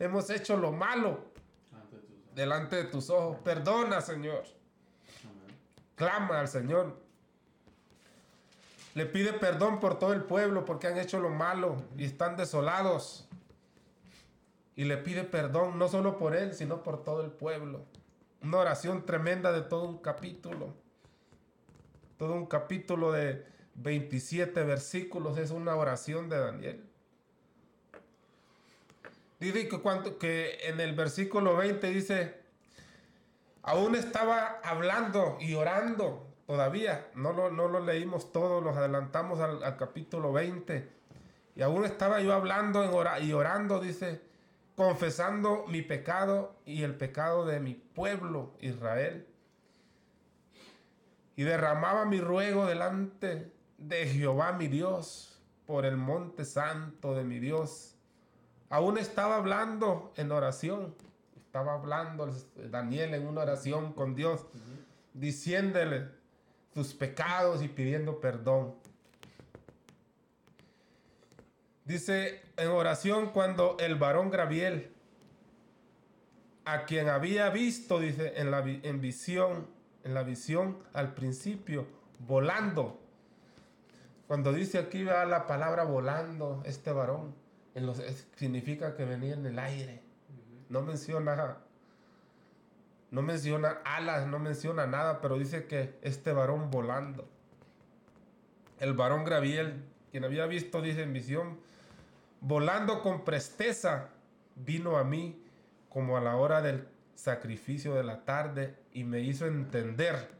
hemos 0.00 0.28
hecho 0.28 0.56
lo 0.56 0.72
malo 0.72 1.20
delante 2.34 2.74
de 2.74 2.84
tus 2.86 3.10
ojos. 3.10 3.36
Perdona, 3.44 4.00
Señor. 4.00 4.59
Clama 6.00 6.40
al 6.40 6.48
Señor. 6.48 6.96
Le 8.94 9.04
pide 9.04 9.34
perdón 9.34 9.80
por 9.80 9.98
todo 9.98 10.14
el 10.14 10.22
pueblo 10.22 10.64
porque 10.64 10.86
han 10.86 10.96
hecho 10.96 11.20
lo 11.20 11.28
malo 11.28 11.76
y 11.98 12.06
están 12.06 12.38
desolados. 12.38 13.28
Y 14.76 14.84
le 14.84 14.96
pide 14.96 15.24
perdón 15.24 15.78
no 15.78 15.88
solo 15.88 16.16
por 16.16 16.34
él, 16.34 16.54
sino 16.54 16.82
por 16.82 17.04
todo 17.04 17.22
el 17.22 17.30
pueblo. 17.30 17.84
Una 18.42 18.56
oración 18.56 19.04
tremenda 19.04 19.52
de 19.52 19.60
todo 19.60 19.84
un 19.84 19.98
capítulo. 19.98 20.72
Todo 22.16 22.32
un 22.32 22.46
capítulo 22.46 23.12
de 23.12 23.44
27 23.74 24.64
versículos 24.64 25.36
es 25.36 25.50
una 25.50 25.76
oración 25.76 26.30
de 26.30 26.38
Daniel. 26.38 26.84
Dice 29.38 29.68
que, 29.68 30.16
que 30.18 30.58
en 30.62 30.80
el 30.80 30.94
versículo 30.94 31.56
20 31.56 31.90
dice, 31.90 32.39
aún 33.62 33.94
estaba 33.94 34.60
hablando 34.62 35.36
y 35.40 35.54
orando 35.54 36.26
todavía. 36.46 37.08
No 37.14 37.32
lo, 37.32 37.50
no 37.50 37.68
lo 37.68 37.80
leímos 37.80 38.32
todo, 38.32 38.60
nos 38.60 38.76
adelantamos 38.76 39.40
al, 39.40 39.76
capítulo 39.76 40.32
20. 40.32 40.88
Y 41.56 41.62
aún 41.62 41.84
estaba 41.84 42.20
yo 42.20 42.32
hablando 42.34 42.84
y 43.20 43.32
orando, 43.32 43.80
dice, 43.80 44.20
confesando 44.76 45.66
mi 45.68 45.82
pecado 45.82 46.56
y 46.64 46.82
el 46.82 46.94
pecado 46.94 47.44
de 47.44 47.60
mi 47.60 47.74
pueblo 47.74 48.54
Israel. 48.60 49.26
Y 51.36 51.42
derramaba 51.42 52.04
mi 52.04 52.20
ruego 52.20 52.66
delante 52.66 53.52
de 53.78 54.06
Jehová 54.06 54.52
mi 54.52 54.68
Dios 54.68 55.40
por 55.66 55.86
el 55.86 55.96
monte 55.96 56.44
santo 56.44 57.14
de 57.14 57.24
mi 57.24 57.38
Dios. 57.38 57.94
Aún 58.70 58.98
estaba 58.98 59.36
hablando 59.36 60.12
en 60.16 60.32
oración. 60.32 60.94
Estaba 61.50 61.74
hablando 61.74 62.32
Daniel 62.70 63.12
en 63.12 63.26
una 63.26 63.40
oración 63.40 63.92
con 63.92 64.14
Dios, 64.14 64.46
diciéndole, 65.14 66.06
sus 66.72 66.94
pecados 66.94 67.60
y 67.64 67.66
pidiendo 67.66 68.20
perdón. 68.20 68.76
Dice 71.84 72.40
en 72.56 72.68
oración 72.68 73.32
cuando 73.32 73.76
el 73.80 73.96
varón 73.96 74.30
Graviel, 74.30 74.92
a 76.66 76.84
quien 76.84 77.08
había 77.08 77.50
visto, 77.50 77.98
dice 77.98 78.34
en 78.36 78.52
la 78.52 78.60
en 78.60 79.00
visión, 79.00 79.66
en 80.04 80.14
la 80.14 80.22
visión 80.22 80.78
al 80.92 81.14
principio, 81.14 81.84
volando. 82.28 83.00
Cuando 84.28 84.52
dice 84.52 84.78
aquí 84.78 85.02
va 85.02 85.24
la 85.24 85.48
palabra 85.48 85.82
volando, 85.82 86.62
este 86.64 86.92
varón, 86.92 87.34
en 87.74 87.86
los, 87.86 88.00
significa 88.36 88.94
que 88.94 89.04
venía 89.04 89.34
en 89.34 89.44
el 89.46 89.58
aire. 89.58 90.09
No 90.70 90.82
menciona 90.82 91.58
no 93.10 93.22
menciona 93.22 93.80
alas, 93.84 94.26
no 94.26 94.38
menciona 94.38 94.86
nada, 94.86 95.20
pero 95.20 95.36
dice 95.36 95.66
que 95.66 95.98
este 96.02 96.32
varón 96.32 96.70
volando. 96.70 97.28
El 98.78 98.94
varón 98.94 99.24
Graviel, 99.24 99.84
quien 100.10 100.24
había 100.24 100.46
visto, 100.46 100.80
dice 100.80 101.02
en 101.02 101.12
visión, 101.12 101.58
volando 102.40 103.02
con 103.02 103.24
presteza, 103.24 104.10
vino 104.54 104.96
a 104.96 105.04
mí 105.04 105.42
como 105.88 106.16
a 106.16 106.20
la 106.20 106.36
hora 106.36 106.62
del 106.62 106.86
sacrificio 107.16 107.94
de 107.94 108.04
la 108.04 108.24
tarde 108.24 108.76
y 108.92 109.02
me 109.04 109.20
hizo 109.20 109.46
entender. 109.46 110.30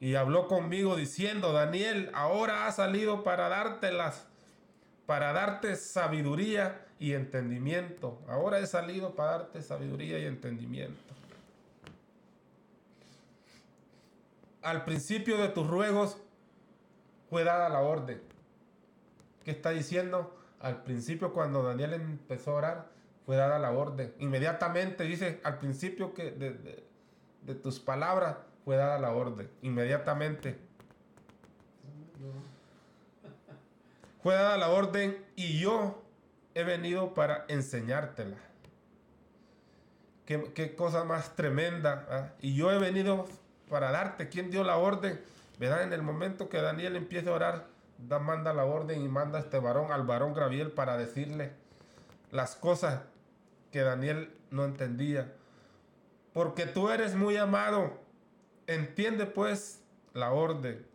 Y 0.00 0.16
habló 0.16 0.48
conmigo 0.48 0.96
diciendo, 0.96 1.52
Daniel, 1.52 2.10
ahora 2.14 2.66
ha 2.66 2.72
salido 2.72 3.22
para 3.22 3.48
darte 3.48 3.92
las, 3.92 4.26
para 5.06 5.32
darte 5.32 5.76
sabiduría 5.76 6.84
y 7.00 7.14
entendimiento. 7.14 8.20
Ahora 8.28 8.60
he 8.60 8.66
salido 8.66 9.16
para 9.16 9.32
darte 9.32 9.62
sabiduría 9.62 10.20
y 10.20 10.26
entendimiento. 10.26 11.10
al 14.62 14.84
principio 14.84 15.38
de 15.38 15.48
tus 15.48 15.66
ruegos 15.66 16.18
fue 17.28 17.44
dada 17.44 17.68
la 17.68 17.80
orden. 17.80 18.20
¿Qué 19.44 19.52
está 19.52 19.70
diciendo? 19.70 20.36
Al 20.60 20.82
principio 20.82 21.32
cuando 21.32 21.62
Daniel 21.62 21.94
empezó 21.94 22.52
a 22.52 22.54
orar, 22.54 22.86
fue 23.24 23.36
dada 23.36 23.58
la 23.58 23.70
orden. 23.70 24.14
Inmediatamente 24.18 25.04
dice, 25.04 25.40
al 25.44 25.58
principio 25.58 26.12
que 26.12 26.30
de, 26.32 27.54
tus 27.54 27.80
palabras 27.80 28.36
fue 28.64 28.76
dada 28.76 28.98
la 28.98 29.12
orden. 29.12 29.50
Inmediatamente. 29.62 30.58
Fue 34.22 34.34
dada 34.34 34.58
la 34.58 34.68
orden 34.68 35.24
y 35.34 35.58
yo 35.58 36.02
he 36.54 36.64
venido 36.64 37.14
para 37.14 37.44
enseñártela. 37.48 38.36
Qué, 40.26 40.76
cosa 40.76 41.02
más 41.02 41.34
tremenda. 41.34 42.34
Y 42.40 42.54
yo 42.54 42.70
he 42.70 42.78
venido 42.78 43.26
para 43.68 43.90
darte. 43.90 44.28
¿Quién 44.28 44.50
dio 44.50 44.62
la 44.62 44.76
orden? 44.76 45.20
¿Verdad? 45.58 45.82
En 45.82 45.92
el 45.92 46.02
momento 46.02 46.48
que 46.48 46.60
Daniel 46.60 46.94
empieza 46.94 47.30
a 47.30 47.34
orar, 47.34 47.66
da, 47.98 48.20
manda 48.20 48.54
la 48.54 48.64
orden 48.64 49.02
y 49.02 49.08
manda 49.08 49.38
a 49.38 49.42
este 49.42 49.58
varón, 49.58 49.90
al 49.90 50.04
varón 50.04 50.32
Graviel, 50.32 50.70
para 50.70 50.96
decirle 50.96 51.52
las 52.30 52.54
cosas 52.54 53.02
que 53.72 53.80
Daniel 53.80 54.32
no 54.50 54.64
entendía. 54.64 55.32
Porque 56.32 56.66
tú 56.66 56.90
eres 56.90 57.16
muy 57.16 57.36
amado. 57.36 57.98
Entiende 58.68 59.26
pues 59.26 59.82
la 60.14 60.30
orden. 60.32 60.86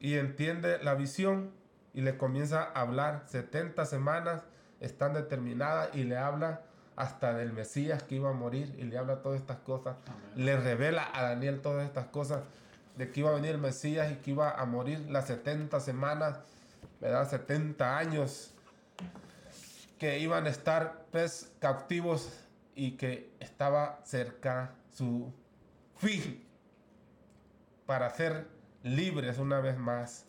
Y 0.00 0.14
entiende 0.14 0.82
la 0.82 0.94
visión. 0.94 1.52
Y 1.98 2.00
le 2.00 2.16
comienza 2.16 2.62
a 2.62 2.82
hablar. 2.82 3.24
70 3.26 3.84
semanas 3.84 4.44
están 4.78 5.14
determinadas 5.14 5.92
y 5.96 6.04
le 6.04 6.16
habla 6.16 6.62
hasta 6.94 7.34
del 7.34 7.52
Mesías 7.52 8.04
que 8.04 8.14
iba 8.14 8.30
a 8.30 8.34
morir 8.34 8.72
y 8.78 8.84
le 8.84 8.96
habla 8.96 9.20
todas 9.20 9.40
estas 9.40 9.56
cosas. 9.56 9.96
Le 10.36 10.56
revela 10.56 11.10
a 11.12 11.24
Daniel 11.24 11.60
todas 11.60 11.84
estas 11.84 12.06
cosas 12.06 12.44
de 12.96 13.10
que 13.10 13.18
iba 13.18 13.30
a 13.30 13.32
venir 13.34 13.50
el 13.50 13.58
Mesías 13.58 14.12
y 14.12 14.14
que 14.14 14.30
iba 14.30 14.52
a 14.52 14.64
morir 14.64 15.10
las 15.10 15.26
70 15.26 15.80
semanas, 15.80 16.38
¿verdad? 17.00 17.28
70 17.28 17.98
años 17.98 18.54
que 19.98 20.20
iban 20.20 20.46
a 20.46 20.50
estar 20.50 21.04
pues, 21.10 21.50
cautivos 21.58 22.30
y 22.76 22.92
que 22.92 23.32
estaba 23.40 23.98
cerca 24.04 24.70
su 24.92 25.34
fin 25.96 26.46
para 27.86 28.08
ser 28.10 28.46
libres 28.84 29.38
una 29.38 29.58
vez 29.58 29.76
más. 29.76 30.27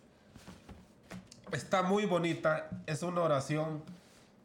Está 1.51 1.81
muy 1.81 2.05
bonita, 2.05 2.69
es 2.85 3.01
una 3.01 3.21
oración 3.21 3.83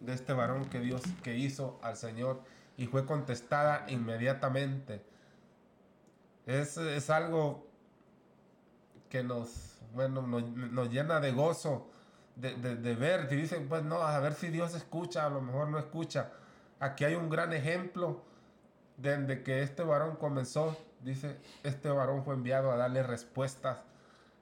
de 0.01 0.15
este 0.15 0.33
varón 0.33 0.65
que 0.67 0.81
Dios 0.81 1.03
que 1.23 1.37
hizo 1.37 1.79
al 1.83 1.97
Señor 1.97 2.41
y 2.79 2.87
fue 2.87 3.05
contestada 3.05 3.85
inmediatamente. 3.89 5.03
Es, 6.47 6.79
es 6.79 7.11
algo 7.11 7.67
que 9.11 9.23
nos, 9.23 9.77
bueno, 9.95 10.23
nos, 10.23 10.91
llena 10.91 11.21
de 11.21 11.33
gozo 11.33 11.91
de, 12.37 12.55
de, 12.57 12.95
ver, 12.95 13.29
y 13.31 13.37
dicen, 13.37 13.69
pues 13.69 13.85
no, 13.85 13.97
a 14.03 14.19
ver 14.21 14.35
si 14.35 14.49
Dios 14.49 14.75
escucha, 14.75 15.27
a 15.27 15.31
lo 15.31 15.41
mejor 15.41 15.69
no 15.69 15.79
escucha. 15.79 16.33
Aquí 16.81 17.05
hay 17.05 17.15
un 17.15 17.29
gran 17.29 17.53
ejemplo 17.53 18.23
desde 18.97 19.43
que 19.43 19.63
este 19.63 19.83
varón 19.83 20.17
comenzó, 20.17 20.77
dice, 21.03 21.39
este 21.63 21.91
varón 21.91 22.25
fue 22.25 22.35
enviado 22.35 22.73
a 22.73 22.77
darle 22.77 23.03
respuestas, 23.03 23.79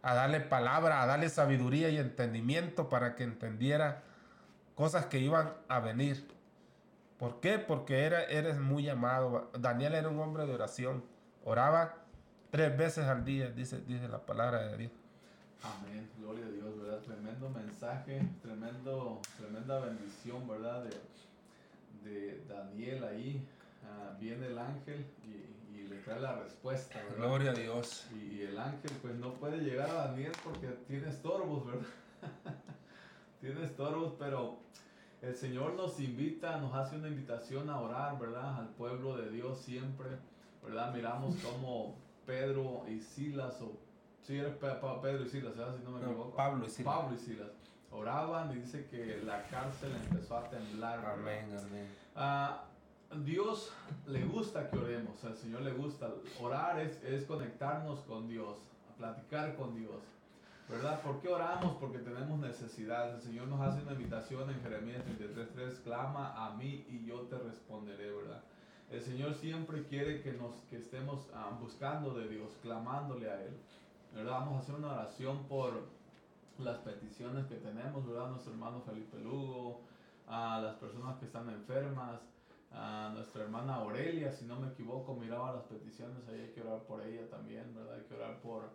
a 0.02 0.14
darle 0.14 0.40
palabra, 0.40 1.02
a 1.02 1.06
darle 1.06 1.28
sabiduría 1.28 1.88
y 1.88 1.96
entendimiento 1.96 2.88
para 2.88 3.14
que 3.14 3.24
entendiera 3.24 4.02
cosas 4.74 5.06
que 5.06 5.18
iban 5.20 5.54
a 5.68 5.80
venir. 5.80 6.26
¿Por 7.18 7.38
qué? 7.40 7.58
Porque 7.58 8.04
era, 8.04 8.24
eres 8.24 8.58
muy 8.58 8.88
amado. 8.88 9.50
Daniel 9.58 9.94
era 9.94 10.08
un 10.08 10.18
hombre 10.18 10.44
de 10.44 10.54
oración. 10.54 11.04
Oraba 11.44 11.94
tres 12.50 12.76
veces 12.76 13.06
al 13.06 13.24
día, 13.24 13.50
dice, 13.50 13.80
dice 13.86 14.08
la 14.08 14.18
palabra 14.18 14.66
de 14.66 14.76
Dios. 14.76 14.92
Amén, 15.62 16.10
gloria 16.18 16.44
a 16.46 16.50
Dios, 16.50 16.76
¿verdad? 16.80 16.98
Tremendo 16.98 17.48
mensaje, 17.50 18.20
tremendo, 18.42 19.20
tremenda 19.38 19.78
bendición, 19.78 20.48
¿verdad? 20.48 20.84
De, 22.04 22.42
Daniel 22.48 23.04
ahí. 23.04 23.46
Ah, 23.84 24.16
viene 24.18 24.48
el 24.48 24.58
ángel 24.58 25.06
y, 25.24 25.61
y, 25.82 25.88
le 25.88 25.96
trae 25.98 26.20
la 26.20 26.36
respuesta, 26.36 27.02
¿verdad? 27.02 27.16
Gloria 27.16 27.50
a 27.50 27.54
Dios. 27.54 28.06
Y, 28.14 28.36
y, 28.36 28.42
el 28.42 28.58
ángel 28.58 28.90
pues 29.00 29.14
no 29.16 29.34
puede 29.34 29.58
llegar 29.58 29.90
a 29.90 30.08
Daniel 30.08 30.32
porque 30.44 30.68
tiene 30.86 31.08
estorbos, 31.08 31.66
¿verdad? 31.66 31.86
tiene 33.40 33.64
estorbos, 33.64 34.14
pero 34.18 34.58
el 35.22 35.36
Señor 35.36 35.74
nos 35.74 36.00
invita, 36.00 36.58
nos 36.58 36.74
hace 36.74 36.96
una 36.96 37.08
invitación 37.08 37.70
a 37.70 37.80
orar, 37.80 38.18
¿verdad? 38.18 38.56
Al 38.58 38.68
pueblo 38.70 39.16
de 39.16 39.30
Dios 39.30 39.58
siempre, 39.58 40.08
¿verdad? 40.64 40.92
Miramos 40.92 41.36
como 41.36 41.96
Pedro 42.26 42.84
y 42.88 43.00
Silas, 43.00 43.60
o 43.60 43.78
si 44.22 44.34
sí, 44.34 44.38
eres 44.38 44.54
Pedro 44.54 45.24
y 45.24 45.28
Silas, 45.28 45.56
¿verdad? 45.56 45.76
Si 45.76 45.84
no 45.84 45.92
me 45.92 46.04
equivoco. 46.04 46.36
Pablo 46.36 46.66
y 46.66 46.70
Silas. 46.70 46.94
Pablo 46.94 47.16
y 47.16 47.18
Silas. 47.18 47.50
Oraban 47.92 48.50
y 48.52 48.60
dice 48.60 48.86
que 48.86 49.22
la 49.24 49.46
cárcel 49.48 49.92
empezó 49.94 50.38
a 50.38 50.48
temblar. 50.48 51.04
Amén, 51.04 51.46
amén. 51.56 51.88
Ah, 52.16 52.64
Dios 53.24 53.72
le 54.06 54.24
gusta 54.24 54.70
que 54.70 54.78
oremos, 54.78 55.22
al 55.24 55.36
Señor 55.36 55.62
le 55.62 55.72
gusta. 55.72 56.10
Orar 56.40 56.80
es, 56.80 57.02
es 57.04 57.24
conectarnos 57.24 58.00
con 58.00 58.28
Dios, 58.28 58.58
platicar 58.96 59.56
con 59.56 59.74
Dios. 59.74 60.02
¿Verdad? 60.68 61.02
¿Por 61.02 61.20
qué 61.20 61.28
oramos? 61.28 61.76
Porque 61.76 61.98
tenemos 61.98 62.38
necesidad. 62.38 63.14
El 63.14 63.20
Señor 63.20 63.48
nos 63.48 63.60
hace 63.60 63.82
una 63.82 63.92
invitación 63.92 64.48
en 64.48 64.60
Jeremías 64.62 65.02
33.3, 65.04 65.82
clama 65.82 66.46
a 66.46 66.56
mí 66.56 66.86
y 66.88 67.04
yo 67.04 67.22
te 67.22 67.36
responderé, 67.36 68.10
¿verdad? 68.10 68.42
El 68.90 69.02
Señor 69.02 69.34
siempre 69.34 69.84
quiere 69.86 70.22
que, 70.22 70.32
nos, 70.32 70.54
que 70.70 70.76
estemos 70.76 71.28
ah, 71.34 71.56
buscando 71.60 72.14
de 72.14 72.28
Dios, 72.28 72.56
clamándole 72.62 73.30
a 73.30 73.42
Él. 73.42 73.56
¿Verdad? 74.14 74.32
Vamos 74.32 74.56
a 74.56 74.58
hacer 74.60 74.74
una 74.74 74.92
oración 74.92 75.44
por 75.44 75.88
las 76.58 76.78
peticiones 76.78 77.46
que 77.46 77.56
tenemos, 77.56 78.06
¿verdad? 78.06 78.30
Nuestro 78.30 78.52
hermano 78.52 78.82
Felipe 78.82 79.18
Lugo, 79.18 79.80
a 80.28 80.60
las 80.60 80.76
personas 80.76 81.18
que 81.18 81.26
están 81.26 81.48
enfermas, 81.50 82.20
a 82.74 83.10
nuestra 83.14 83.42
hermana 83.42 83.76
Aurelia, 83.76 84.32
si 84.32 84.44
no 84.46 84.58
me 84.58 84.68
equivoco, 84.68 85.14
miraba 85.14 85.52
las 85.52 85.64
peticiones, 85.64 86.26
ahí 86.28 86.40
hay 86.40 86.52
que 86.52 86.62
orar 86.62 86.80
por 86.82 87.02
ella 87.04 87.28
también, 87.30 87.74
¿verdad? 87.74 87.94
Hay 87.94 88.02
que 88.02 88.14
orar 88.14 88.40
por 88.40 88.70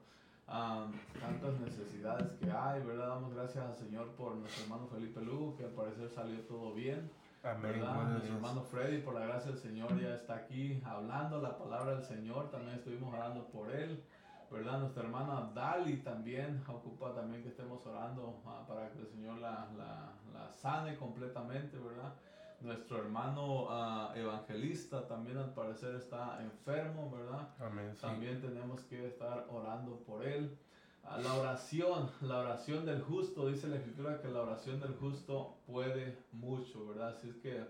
tantas 0.46 1.60
necesidades 1.60 2.32
que 2.40 2.50
hay, 2.50 2.82
¿verdad? 2.84 3.10
Damos 3.10 3.34
gracias 3.34 3.66
al 3.66 3.76
Señor 3.76 4.12
por 4.12 4.36
nuestro 4.36 4.64
hermano 4.64 4.88
Felipe 4.88 5.22
Lugo, 5.22 5.58
que 5.58 5.66
al 5.66 5.72
parecer 5.72 6.10
salió 6.10 6.40
todo 6.42 6.74
bien. 6.74 7.10
Amén. 7.44 7.80
Nuestro 7.80 8.36
hermano 8.36 8.62
Freddy, 8.64 9.02
por 9.02 9.14
la 9.14 9.26
gracia 9.26 9.52
del 9.52 9.60
Señor, 9.60 10.00
ya 10.00 10.16
está 10.16 10.36
aquí 10.36 10.82
hablando 10.86 11.42
la 11.42 11.58
palabra 11.58 11.96
del 11.96 12.04
Señor, 12.04 12.50
también 12.50 12.78
estuvimos 12.78 13.14
orando 13.14 13.46
por 13.48 13.72
él. 13.72 14.04
¿verdad? 14.50 14.80
Nuestra 14.80 15.04
hermana 15.04 15.52
Dali 15.54 15.98
también 15.98 16.64
ocupa 16.68 17.14
también 17.14 17.44
que 17.44 17.50
estemos 17.50 17.86
orando 17.86 18.42
ah, 18.46 18.64
para 18.68 18.90
que 18.92 19.00
el 19.00 19.08
Señor 19.08 19.40
la, 19.40 19.68
la, 19.78 20.14
la, 20.34 20.52
sane 20.54 20.96
completamente, 20.96 21.78
¿verdad? 21.78 22.14
Nuestro 22.62 22.98
hermano 22.98 23.66
uh, 23.66 24.16
evangelista 24.16 25.08
también 25.08 25.38
al 25.38 25.54
parecer 25.54 25.96
está 25.96 26.42
enfermo, 26.42 27.12
¿verdad? 27.12 27.50
Amén, 27.60 27.96
También 28.02 28.42
tenemos 28.42 28.82
que 28.82 29.08
estar 29.08 29.46
orando 29.52 29.98
por 30.00 30.26
él. 30.26 30.58
Uh, 31.04 31.22
la 31.22 31.34
oración, 31.36 32.10
la 32.22 32.40
oración 32.40 32.86
del 32.86 33.04
justo, 33.04 33.48
dice 33.48 33.68
la 33.68 33.76
escritura 33.76 34.20
que 34.22 34.28
la 34.30 34.42
oración 34.42 34.80
del 34.80 34.96
justo 34.96 35.56
puede 35.68 36.18
mucho, 36.32 36.88
¿verdad? 36.88 37.10
Así 37.10 37.30
es 37.30 37.36
que 37.38 37.62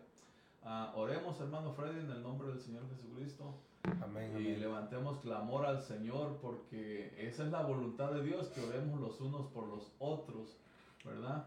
uh, 0.64 0.98
oremos, 0.98 1.40
hermano 1.42 1.74
Freddy, 1.74 2.00
en 2.00 2.12
el 2.12 2.24
nombre 2.24 2.48
del 2.48 2.62
Señor 2.62 2.84
Jesucristo. 2.90 3.56
Amén, 4.02 4.38
y 4.38 4.56
levantemos 4.56 5.20
clamor 5.20 5.66
al 5.66 5.82
Señor 5.82 6.40
porque 6.42 7.14
esa 7.18 7.46
es 7.46 7.52
la 7.52 7.62
voluntad 7.62 8.12
de 8.12 8.24
Dios, 8.24 8.48
que 8.48 8.62
oremos 8.62 9.00
los 9.00 9.20
unos 9.22 9.48
por 9.48 9.68
los 9.68 9.92
otros, 10.00 10.58
¿verdad? 11.04 11.46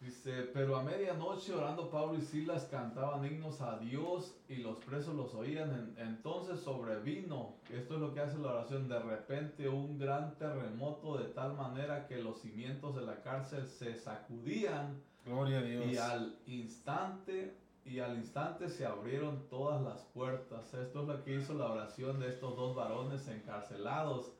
Dice, 0.00 0.42
pero 0.54 0.76
a 0.76 0.82
medianoche 0.84 1.52
orando 1.52 1.90
Pablo 1.90 2.16
y 2.16 2.22
Silas 2.22 2.68
cantaban 2.70 3.24
himnos 3.24 3.60
a 3.60 3.78
Dios 3.78 4.36
y 4.48 4.56
los 4.56 4.78
presos 4.78 5.16
los 5.16 5.34
oían. 5.34 5.96
entonces 5.98 6.60
sobrevino, 6.60 7.56
esto 7.68 7.94
es 7.94 8.00
lo 8.00 8.14
que 8.14 8.20
hace 8.20 8.38
la 8.38 8.52
oración, 8.52 8.88
de 8.88 9.00
repente 9.00 9.68
un 9.68 9.98
gran 9.98 10.36
terremoto 10.36 11.18
de 11.18 11.24
tal 11.30 11.54
manera 11.54 12.06
que 12.06 12.18
los 12.18 12.40
cimientos 12.40 12.94
de 12.94 13.02
la 13.02 13.22
cárcel 13.22 13.66
se 13.66 13.96
sacudían. 13.96 15.02
Gloria 15.24 15.58
a 15.58 15.62
Dios. 15.62 15.86
Y 15.86 15.96
al 15.96 16.38
instante, 16.46 17.56
y 17.84 17.98
al 17.98 18.18
instante 18.18 18.68
se 18.68 18.86
abrieron 18.86 19.48
todas 19.50 19.82
las 19.82 20.02
puertas. 20.14 20.72
Esto 20.74 21.02
es 21.02 21.08
lo 21.08 21.24
que 21.24 21.34
hizo 21.34 21.54
la 21.54 21.72
oración 21.72 22.20
de 22.20 22.28
estos 22.28 22.56
dos 22.56 22.76
varones 22.76 23.26
encarcelados 23.26 24.37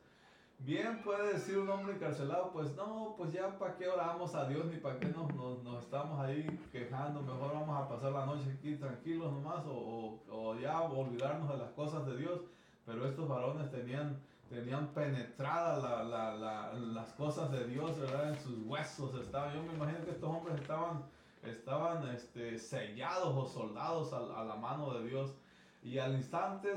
Bien 0.59 1.01
puede 1.03 1.33
decir 1.33 1.57
un 1.57 1.69
hombre 1.69 1.93
encarcelado, 1.93 2.51
pues 2.51 2.75
no, 2.75 3.15
pues 3.17 3.31
ya 3.31 3.57
para 3.57 3.77
qué 3.77 3.87
oramos 3.87 4.35
a 4.35 4.45
Dios 4.45 4.65
ni 4.65 4.75
para 4.75 4.99
qué 4.99 5.07
nos, 5.07 5.33
nos, 5.63 5.83
estamos 5.83 6.19
ahí 6.19 6.45
quejando, 6.69 7.21
mejor 7.21 7.53
vamos 7.53 7.81
a 7.81 7.87
pasar 7.87 8.11
la 8.11 8.25
noche 8.25 8.51
aquí 8.57 8.75
tranquilos 8.75 9.31
nomás 9.31 9.63
o, 9.65 10.19
o, 10.29 10.55
ya 10.59 10.81
olvidarnos 10.81 11.49
de 11.49 11.57
las 11.57 11.71
cosas 11.71 12.05
de 12.05 12.17
Dios. 12.17 12.41
Pero 12.85 13.07
estos 13.07 13.27
varones 13.27 13.71
tenían, 13.71 14.19
tenían 14.49 14.87
penetradas 14.87 15.81
la, 15.81 16.03
la, 16.03 16.35
la, 16.35 16.73
las 16.73 17.13
cosas 17.13 17.51
de 17.51 17.65
Dios, 17.65 17.97
¿verdad? 17.97 18.33
En 18.33 18.39
sus 18.39 18.57
huesos 18.65 19.15
estaban. 19.15 19.55
Yo 19.55 19.63
me 19.63 19.73
imagino 19.73 20.03
que 20.03 20.11
estos 20.11 20.29
hombres 20.29 20.59
estaban, 20.59 21.05
estaban 21.41 22.05
este, 22.09 22.59
sellados 22.59 23.33
o 23.33 23.45
soldados 23.45 24.11
a, 24.11 24.41
a 24.41 24.43
la 24.43 24.55
mano 24.55 24.93
de 24.95 25.07
Dios. 25.07 25.33
Y 25.81 25.99
al 25.99 26.15
instante 26.15 26.73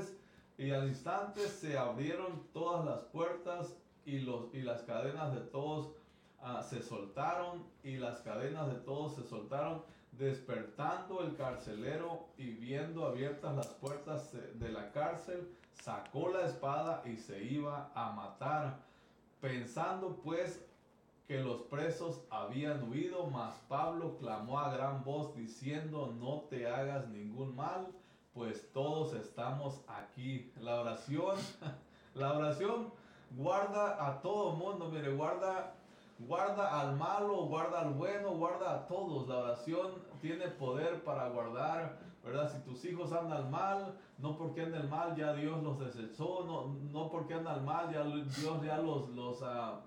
y 0.57 0.71
al 0.71 0.87
instante 0.87 1.47
se 1.47 1.77
abrieron 1.77 2.43
todas 2.53 2.85
las 2.85 3.01
puertas 3.05 3.75
y, 4.05 4.19
los, 4.19 4.53
y 4.53 4.61
las 4.61 4.81
cadenas 4.83 5.33
de 5.33 5.41
todos 5.41 5.91
ah, 6.41 6.61
se 6.61 6.81
soltaron 6.81 7.63
y 7.83 7.97
las 7.97 8.21
cadenas 8.21 8.67
de 8.67 8.79
todos 8.79 9.15
se 9.15 9.23
soltaron, 9.23 9.81
despertando 10.11 11.23
el 11.23 11.35
carcelero 11.35 12.27
y 12.37 12.51
viendo 12.51 13.05
abiertas 13.05 13.55
las 13.55 13.67
puertas 13.67 14.31
de 14.31 14.69
la 14.69 14.91
cárcel, 14.91 15.49
sacó 15.73 16.29
la 16.29 16.45
espada 16.45 17.01
y 17.05 17.17
se 17.17 17.43
iba 17.43 17.91
a 17.95 18.11
matar, 18.11 18.77
pensando 19.41 20.17
pues 20.23 20.63
que 21.27 21.39
los 21.39 21.61
presos 21.63 22.21
habían 22.29 22.89
huido, 22.89 23.25
mas 23.27 23.55
Pablo 23.67 24.17
clamó 24.19 24.59
a 24.59 24.71
gran 24.73 25.03
voz 25.03 25.35
diciendo, 25.35 26.13
no 26.19 26.41
te 26.49 26.67
hagas 26.67 27.07
ningún 27.09 27.55
mal 27.55 27.87
pues 28.33 28.71
todos 28.71 29.13
estamos 29.13 29.81
aquí. 29.87 30.51
La 30.59 30.81
oración, 30.81 31.37
la 32.15 32.33
oración 32.33 32.91
guarda 33.37 34.07
a 34.07 34.21
todo 34.21 34.53
mundo, 34.53 34.89
mire, 34.89 35.13
guarda, 35.13 35.73
guarda 36.19 36.81
al 36.81 36.95
malo, 36.95 37.45
guarda 37.45 37.81
al 37.81 37.93
bueno, 37.93 38.31
guarda 38.31 38.73
a 38.73 38.87
todos. 38.87 39.27
La 39.27 39.37
oración 39.37 39.91
tiene 40.21 40.47
poder 40.47 41.03
para 41.03 41.29
guardar, 41.29 41.99
¿verdad? 42.23 42.51
Si 42.51 42.59
tus 42.59 42.83
hijos 42.85 43.11
andan 43.11 43.51
mal, 43.51 43.97
no 44.17 44.37
porque 44.37 44.61
anden 44.61 44.89
mal 44.89 45.15
ya 45.15 45.33
Dios 45.33 45.61
los 45.63 45.79
desechó, 45.79 46.43
no, 46.45 46.67
no 46.91 47.09
porque 47.09 47.35
andan 47.35 47.65
mal 47.65 47.91
ya 47.91 48.03
Dios 48.03 48.63
ya 48.63 48.77
los, 48.77 49.09
los, 49.09 49.41
uh, 49.41 49.79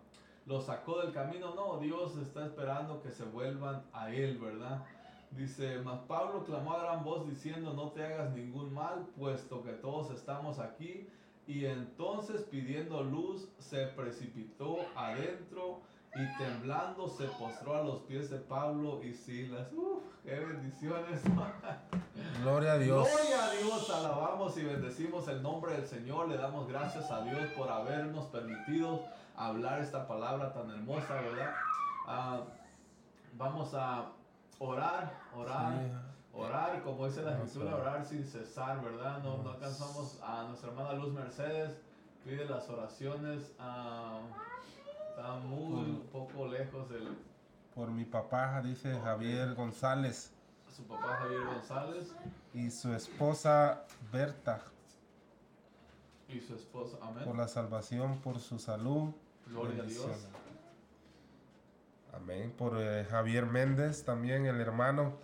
los 0.45 0.65
sacó 0.65 1.01
del 1.01 1.13
camino, 1.13 1.55
no, 1.55 1.79
Dios 1.79 2.17
está 2.17 2.45
esperando 2.45 3.01
que 3.01 3.11
se 3.11 3.25
vuelvan 3.25 3.85
a 3.93 4.11
Él, 4.11 4.39
¿verdad? 4.39 4.85
Dice, 5.33 5.81
mas 5.85 6.01
Pablo 6.09 6.45
clamó 6.45 6.73
a 6.73 6.83
gran 6.83 7.05
voz 7.05 7.27
diciendo, 7.29 7.73
no 7.75 7.91
te 7.91 8.05
hagas 8.05 8.33
ningún 8.33 8.73
mal, 8.73 9.07
puesto 9.19 9.63
que 9.63 9.73
todos 9.73 10.11
estamos 10.11 10.59
aquí. 10.59 11.09
Y 11.47 11.67
entonces 11.67 12.43
pidiendo 12.43 13.03
luz, 13.03 13.49
se 13.59 13.87
precipitó 13.89 14.79
adentro 14.97 15.81
y 16.15 16.39
temblando 16.39 17.09
se 17.09 17.27
postró 17.27 17.77
a 17.77 17.83
los 17.83 18.01
pies 18.03 18.31
de 18.31 18.39
Pablo 18.39 19.03
y 19.05 19.13
Silas. 19.13 19.71
Uf, 19.73 20.03
qué 20.25 20.41
bendiciones. 20.41 21.21
Gloria 22.43 22.73
a 22.73 22.79
Dios. 22.79 23.07
Gloria 23.07 23.45
a 23.45 23.51
Dios, 23.51 23.91
alabamos 23.91 24.57
y 24.57 24.65
bendecimos 24.65 25.29
el 25.29 25.43
nombre 25.43 25.73
del 25.73 25.87
Señor. 25.87 26.29
Le 26.29 26.39
damos 26.39 26.67
gracias 26.69 27.11
a 27.11 27.23
Dios 27.23 27.51
por 27.57 27.69
habernos 27.71 28.25
permitido 28.27 29.05
hablar 29.37 29.81
esta 29.81 30.09
palabra 30.09 30.53
tan 30.55 30.71
hermosa, 30.71 31.21
¿verdad? 31.21 31.55
Ah, 32.07 32.41
vamos 33.37 33.75
a 33.75 34.13
orar, 34.59 35.21
orar, 35.35 35.75
orar, 36.33 36.83
como 36.83 37.07
dice 37.07 37.23
la 37.23 37.33
escritura, 37.33 37.77
orar 37.77 38.05
sin 38.05 38.25
cesar, 38.25 38.83
¿verdad? 38.83 39.23
No, 39.23 39.39
no 39.43 39.51
alcanzamos 39.51 40.19
a 40.23 40.45
nuestra 40.45 40.71
hermana 40.71 40.95
Luz 40.95 41.13
Mercedes, 41.13 41.77
pide 42.25 42.45
las 42.47 42.69
oraciones. 42.69 43.53
Está 45.11 45.37
muy 45.45 45.91
un 45.91 46.09
poco 46.13 46.47
lejos 46.47 46.89
del... 46.91 47.17
Por 47.75 47.91
mi 47.91 48.05
papá, 48.05 48.61
dice 48.63 48.99
Javier 49.01 49.55
González. 49.55 50.33
Su 50.75 50.85
papá 50.85 51.19
Javier 51.21 51.45
González. 51.47 52.15
Y 52.53 52.71
su 52.71 52.93
esposa 52.93 53.85
Berta. 54.13 54.61
Y 56.29 56.41
su 56.41 56.55
esposa, 56.55 56.97
amén. 57.03 57.25
Por 57.25 57.37
la 57.37 57.49
salvación, 57.49 58.19
por 58.19 58.41
su 58.41 58.59
salud. 58.59 59.13
Gloria 59.47 59.83
a 59.83 59.87
Dios. 59.87 60.27
Amén. 62.17 62.53
Por 62.57 62.81
eh, 62.81 63.05
Javier 63.05 63.47
Méndez 63.47 64.05
también, 64.05 64.47
el 64.47 64.61
hermano. 64.61 65.19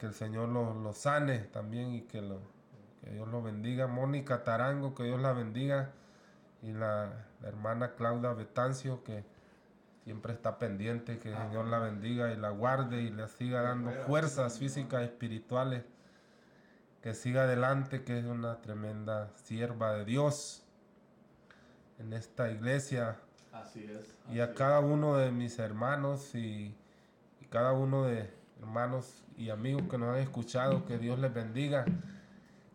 Que 0.00 0.06
el 0.06 0.14
Señor 0.14 0.48
lo, 0.48 0.92
sane 0.92 1.38
también 1.38 1.94
y 1.94 2.00
que, 2.02 2.20
lo, 2.20 2.40
que 3.00 3.10
Dios 3.10 3.28
lo 3.28 3.40
bendiga. 3.40 3.86
Mónica 3.86 4.42
Tarango, 4.42 4.96
que 4.96 5.04
Dios 5.04 5.20
la 5.20 5.32
bendiga. 5.32 5.92
Y 6.60 6.72
la, 6.72 7.26
hermana 7.44 7.94
Claudia 7.94 8.32
Betancio, 8.32 9.04
que 9.04 9.24
siempre 10.02 10.32
está 10.32 10.58
pendiente. 10.58 11.20
Que 11.20 11.30
el 11.30 11.36
Señor 11.36 11.66
la 11.66 11.78
bendiga 11.78 12.32
y 12.32 12.36
la 12.36 12.50
guarde 12.50 13.02
y 13.02 13.10
le 13.10 13.28
siga 13.28 13.62
dando 13.62 13.92
fuerzas 14.06 14.58
físicas 14.58 15.02
y 15.02 15.04
espirituales. 15.04 15.84
Que 17.00 17.14
siga 17.14 17.44
adelante, 17.44 18.02
que 18.02 18.18
es 18.18 18.24
una 18.24 18.60
tremenda 18.60 19.30
sierva 19.36 19.92
de 19.92 20.04
Dios 20.04 20.64
en 22.00 22.12
esta 22.12 22.50
iglesia 22.50 23.16
Así 23.52 23.84
es. 23.84 24.14
y 24.34 24.40
a 24.40 24.54
cada 24.54 24.80
uno 24.80 25.16
de 25.16 25.32
mis 25.32 25.58
hermanos 25.58 26.34
y, 26.34 26.74
cada 27.50 27.72
uno 27.72 28.04
de 28.04 28.30
hermanos 28.60 29.24
y 29.36 29.50
amigos 29.50 29.82
que 29.90 29.98
nos 29.98 30.14
han 30.14 30.20
escuchado, 30.20 30.86
que 30.86 30.98
Dios 30.98 31.18
les 31.18 31.34
bendiga. 31.34 31.84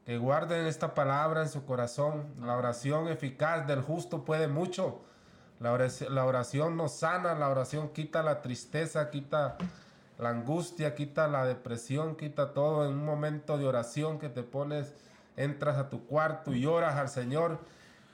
Que 0.05 0.17
guarden 0.17 0.65
esta 0.65 0.93
palabra 0.93 1.43
en 1.43 1.49
su 1.49 1.65
corazón. 1.65 2.25
La 2.41 2.57
oración 2.57 3.07
eficaz 3.07 3.65
del 3.67 3.81
justo 3.81 4.25
puede 4.25 4.49
mucho. 4.49 5.01
La 5.61 5.71
oración, 5.71 6.13
la 6.13 6.25
oración 6.25 6.75
nos 6.75 6.91
sana, 6.91 7.35
la 7.35 7.47
oración 7.49 7.89
quita 7.89 8.21
la 8.21 8.41
tristeza, 8.41 9.09
quita 9.09 9.57
la 10.19 10.29
angustia, 10.29 10.93
quita 10.93 11.29
la 11.29 11.45
depresión, 11.45 12.17
quita 12.17 12.53
todo. 12.53 12.85
En 12.85 12.91
un 12.91 13.05
momento 13.05 13.57
de 13.57 13.65
oración 13.65 14.19
que 14.19 14.27
te 14.27 14.43
pones, 14.43 14.93
entras 15.37 15.77
a 15.77 15.89
tu 15.89 16.05
cuarto 16.05 16.53
y 16.53 16.65
oras 16.65 16.95
al 16.95 17.09
Señor 17.09 17.59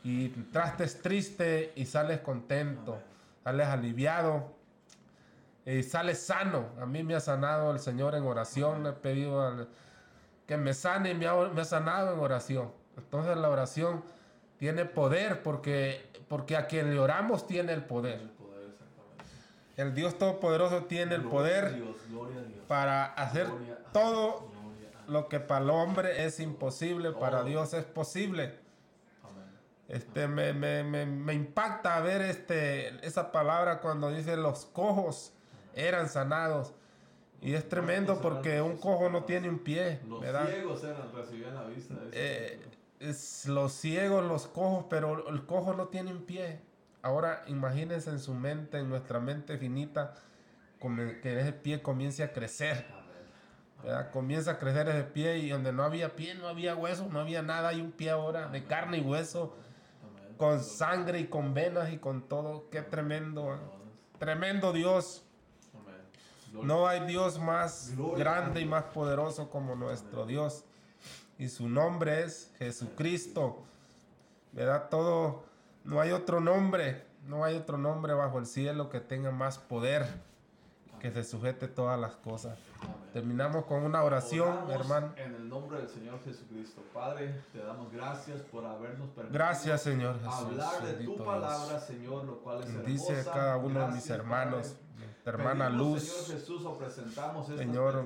y 0.03 0.29
trastes 0.29 1.01
triste 1.01 1.73
y 1.75 1.85
sales 1.85 2.21
contento, 2.21 2.99
sales 3.43 3.67
aliviado 3.67 4.51
y 5.65 5.83
sales 5.83 6.19
sano. 6.19 6.69
A 6.81 6.85
mí 6.85 7.03
me 7.03 7.15
ha 7.15 7.19
sanado 7.19 7.71
el 7.71 7.79
Señor 7.79 8.15
en 8.15 8.23
oración, 8.23 8.83
le 8.83 8.89
he 8.89 8.93
pedido 8.93 9.67
que 10.47 10.57
me 10.57 10.73
sane 10.73 11.11
y 11.11 11.13
me 11.13 11.27
ha, 11.27 11.65
sanado 11.65 12.13
en 12.13 12.19
oración. 12.19 12.71
Entonces 12.97 13.37
la 13.37 13.49
oración 13.49 14.03
tiene 14.57 14.85
poder 14.85 15.43
porque, 15.43 16.09
porque 16.27 16.57
a 16.57 16.67
quien 16.67 16.93
le 16.93 16.99
oramos 16.99 17.47
tiene 17.47 17.73
el 17.73 17.83
poder. 17.83 18.21
El 19.77 19.95
Dios 19.95 20.17
Todopoderoso 20.17 20.85
tiene 20.85 21.15
el 21.15 21.23
poder 21.23 21.81
para 22.67 23.05
hacer 23.05 23.47
todo 23.93 24.51
lo 25.07 25.27
que 25.27 25.39
para 25.39 25.63
el 25.63 25.69
hombre 25.69 26.25
es 26.25 26.39
imposible, 26.39 27.11
para 27.11 27.43
Dios 27.43 27.73
es 27.73 27.85
posible. 27.85 28.60
Este, 29.91 30.25
me, 30.25 30.53
me, 30.53 30.85
me, 30.85 31.05
me, 31.05 31.33
impacta 31.33 31.99
ver 31.99 32.21
este, 32.21 33.05
esa 33.05 33.29
palabra 33.33 33.81
cuando 33.81 34.09
dice 34.09 34.37
los 34.37 34.65
cojos 34.65 35.33
eran 35.75 36.07
sanados. 36.07 36.73
Y 37.41 37.55
es 37.55 37.67
tremendo 37.67 38.21
porque 38.21 38.61
un 38.61 38.77
cojo 38.77 39.09
no 39.09 39.25
tiene 39.25 39.49
un 39.49 39.59
pie. 39.59 39.99
Los 40.07 40.21
ciegos 40.21 40.83
eran, 40.85 41.13
recibían 41.13 41.55
la 41.55 41.63
vista. 41.65 41.95
Eh, 42.13 42.65
es 43.01 43.45
los 43.47 43.73
ciegos, 43.73 44.23
los 44.23 44.47
cojos, 44.47 44.85
pero 44.89 45.27
el 45.27 45.45
cojo 45.45 45.73
no 45.73 45.89
tiene 45.89 46.13
un 46.13 46.23
pie. 46.23 46.61
Ahora 47.01 47.43
imagínense 47.47 48.11
en 48.11 48.19
su 48.19 48.33
mente, 48.33 48.77
en 48.77 48.87
nuestra 48.87 49.19
mente 49.19 49.57
finita, 49.57 50.13
que 51.21 51.37
ese 51.37 51.51
pie 51.51 51.81
comience 51.81 52.23
a 52.23 52.31
crecer. 52.31 52.85
Comienza 54.13 54.51
a 54.51 54.57
crecer 54.57 54.87
ese 54.87 55.03
pie 55.03 55.39
y 55.39 55.49
donde 55.49 55.73
no 55.73 55.83
había 55.83 56.15
pie, 56.15 56.35
no 56.35 56.47
había 56.47 56.77
hueso, 56.77 57.09
no 57.11 57.19
había 57.19 57.41
nada, 57.41 57.69
hay 57.69 57.81
un 57.81 57.91
pie 57.91 58.11
ahora 58.11 58.47
de 58.47 58.63
carne 58.63 58.99
y 58.99 59.01
hueso 59.01 59.57
con 60.41 60.63
sangre 60.63 61.19
y 61.19 61.27
con 61.27 61.53
venas 61.53 61.93
y 61.93 61.99
con 61.99 62.23
todo. 62.23 62.67
Qué 62.71 62.81
tremendo. 62.81 63.53
¿eh? 63.53 63.59
Tremendo 64.17 64.73
Dios. 64.73 65.23
No 66.51 66.87
hay 66.87 67.05
Dios 67.05 67.37
más 67.37 67.93
grande 68.17 68.61
y 68.61 68.65
más 68.65 68.85
poderoso 68.85 69.51
como 69.51 69.75
nuestro 69.75 70.25
Dios. 70.25 70.63
Y 71.37 71.47
su 71.47 71.69
nombre 71.69 72.23
es 72.23 72.51
Jesucristo. 72.57 73.61
¿Verdad? 74.51 74.89
Todo, 74.89 75.43
no 75.83 76.01
hay 76.01 76.09
otro 76.09 76.39
nombre, 76.39 77.05
no 77.27 77.43
hay 77.43 77.55
otro 77.55 77.77
nombre 77.77 78.15
bajo 78.15 78.39
el 78.39 78.47
cielo 78.47 78.89
que 78.89 78.99
tenga 78.99 79.29
más 79.29 79.59
poder, 79.59 80.07
que 81.01 81.11
se 81.11 81.23
sujete 81.23 81.67
todas 81.67 81.99
las 81.99 82.15
cosas. 82.17 82.59
Terminamos 83.11 83.65
con 83.65 83.83
una 83.83 84.03
oración, 84.03 84.69
hermano. 84.69 85.13
En 85.17 85.33
el 85.33 85.49
nombre 85.49 85.79
del 85.79 85.89
Señor 85.89 86.23
Jesucristo. 86.23 86.83
Padre, 86.93 87.41
te 87.51 87.59
damos 87.59 87.91
gracias 87.91 88.41
por 88.43 88.63
habernos 88.63 89.09
permitido 89.09 89.33
gracias, 89.33 89.81
Señor 89.81 90.19
Jesús, 90.19 90.33
hablar 90.33 90.81
de 90.83 91.03
tu 91.03 91.17
palabra, 91.17 91.79
Señor, 91.79 92.25
lo 92.25 92.39
cual 92.41 92.61
es 92.61 92.85
Dice 92.85 93.21
a 93.21 93.23
cada 93.23 93.57
uno 93.57 93.87
de 93.87 93.93
mis 93.93 94.09
hermanos 94.11 94.77
hermana 95.25 95.69
Luz. 95.69 96.03
Señor 96.03 96.39
Jesús, 96.39 96.61
presentamos 96.77 97.47
Señor, 97.47 98.05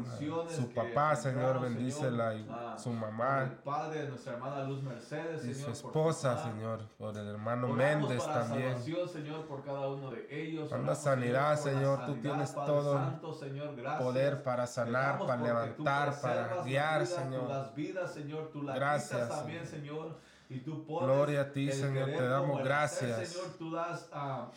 su 0.49 0.73
papá, 0.73 1.15
Señor, 1.15 1.61
bendícela 1.61 2.35
y 2.35 2.47
su 2.77 2.91
mamá. 2.91 3.43
El 3.43 3.51
padre 3.57 4.03
de 4.03 4.09
nuestra 4.09 4.33
hermana 4.33 4.63
Luz 4.63 4.83
Mercedes, 4.83 5.45
y 5.45 5.53
su 5.53 5.71
esposa, 5.71 6.43
Señor, 6.43 6.81
por 6.97 7.17
el 7.17 7.27
hermano 7.27 7.69
Méndez 7.69 8.23
también. 8.25 8.75
Señor, 8.81 9.45
por 9.47 9.63
cada 9.63 9.87
uno 9.87 10.11
de 10.11 10.27
ellos. 10.29 10.71
la 10.71 10.95
sanidad, 10.95 11.59
Señor, 11.59 12.05
tú 12.05 12.15
tienes 12.15 12.53
todo 12.53 12.99
poder 13.99 14.43
para 14.43 14.67
sanar, 14.67 15.19
para 15.19 15.41
levantar, 15.41 16.21
para 16.21 16.63
guiar, 16.63 17.05
Señor. 17.05 17.71
gracias, 18.75 19.29
también, 19.29 19.65
Señor. 19.65 20.17
Y 20.47 20.59
tú 20.59 20.85
Gloria 20.85 21.41
a 21.41 21.51
ti, 21.51 21.71
Señor, 21.71 22.05
te 22.05 22.27
damos 22.27 22.63
gracias. 22.63 23.29
Señor, 23.29 23.47
tú 23.57 23.71
das 23.71 24.07
a 24.11 24.51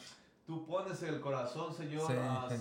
Tú 0.49 0.65
pones 0.65 1.03
el 1.03 1.21
corazón, 1.21 1.75
Señor, 1.75 2.07
se 2.07 2.19
a 2.19 2.49
ti, 2.49 2.57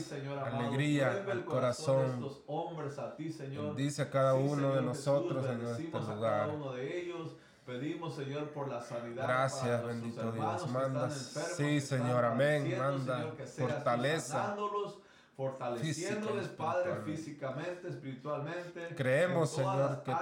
Señor 0.00 0.40
Alegría 0.40 1.12
vuelve 1.12 1.30
el 1.30 1.44
corazón, 1.44 2.20
de 2.20 2.26
estos 2.26 2.42
hombres 2.48 2.98
a 2.98 3.14
ti, 3.14 3.30
Señor. 3.30 3.76
Dice 3.76 4.02
a 4.02 4.10
cada 4.10 4.34
uno 4.34 4.74
de 4.74 4.82
nosotros, 4.82 5.46
Señor, 5.46 5.76
en 5.78 5.86
este 5.86 5.96
lugar. 5.96 6.18
cada 6.18 6.48
uno 6.48 6.72
de 6.72 7.00
ellos. 7.00 7.36
Pedimos, 7.64 8.16
Señor, 8.16 8.50
por 8.50 8.66
la 8.66 8.82
sanidad. 8.82 9.22
Gracias, 9.22 9.86
bendito 9.86 10.32
Dios. 10.32 10.68
Manda, 10.72 11.08
sí, 11.08 11.80
Señor, 11.80 12.24
amén. 12.24 12.76
Manda 12.76 13.32
fortaleza 13.56 14.56
fortaleciéndoles, 15.36 16.48
Padre, 16.48 16.96
físicamente, 17.04 17.90
espiritualmente. 17.90 18.88
Creemos, 18.96 19.50
Señor, 19.50 20.02
que 20.02 20.12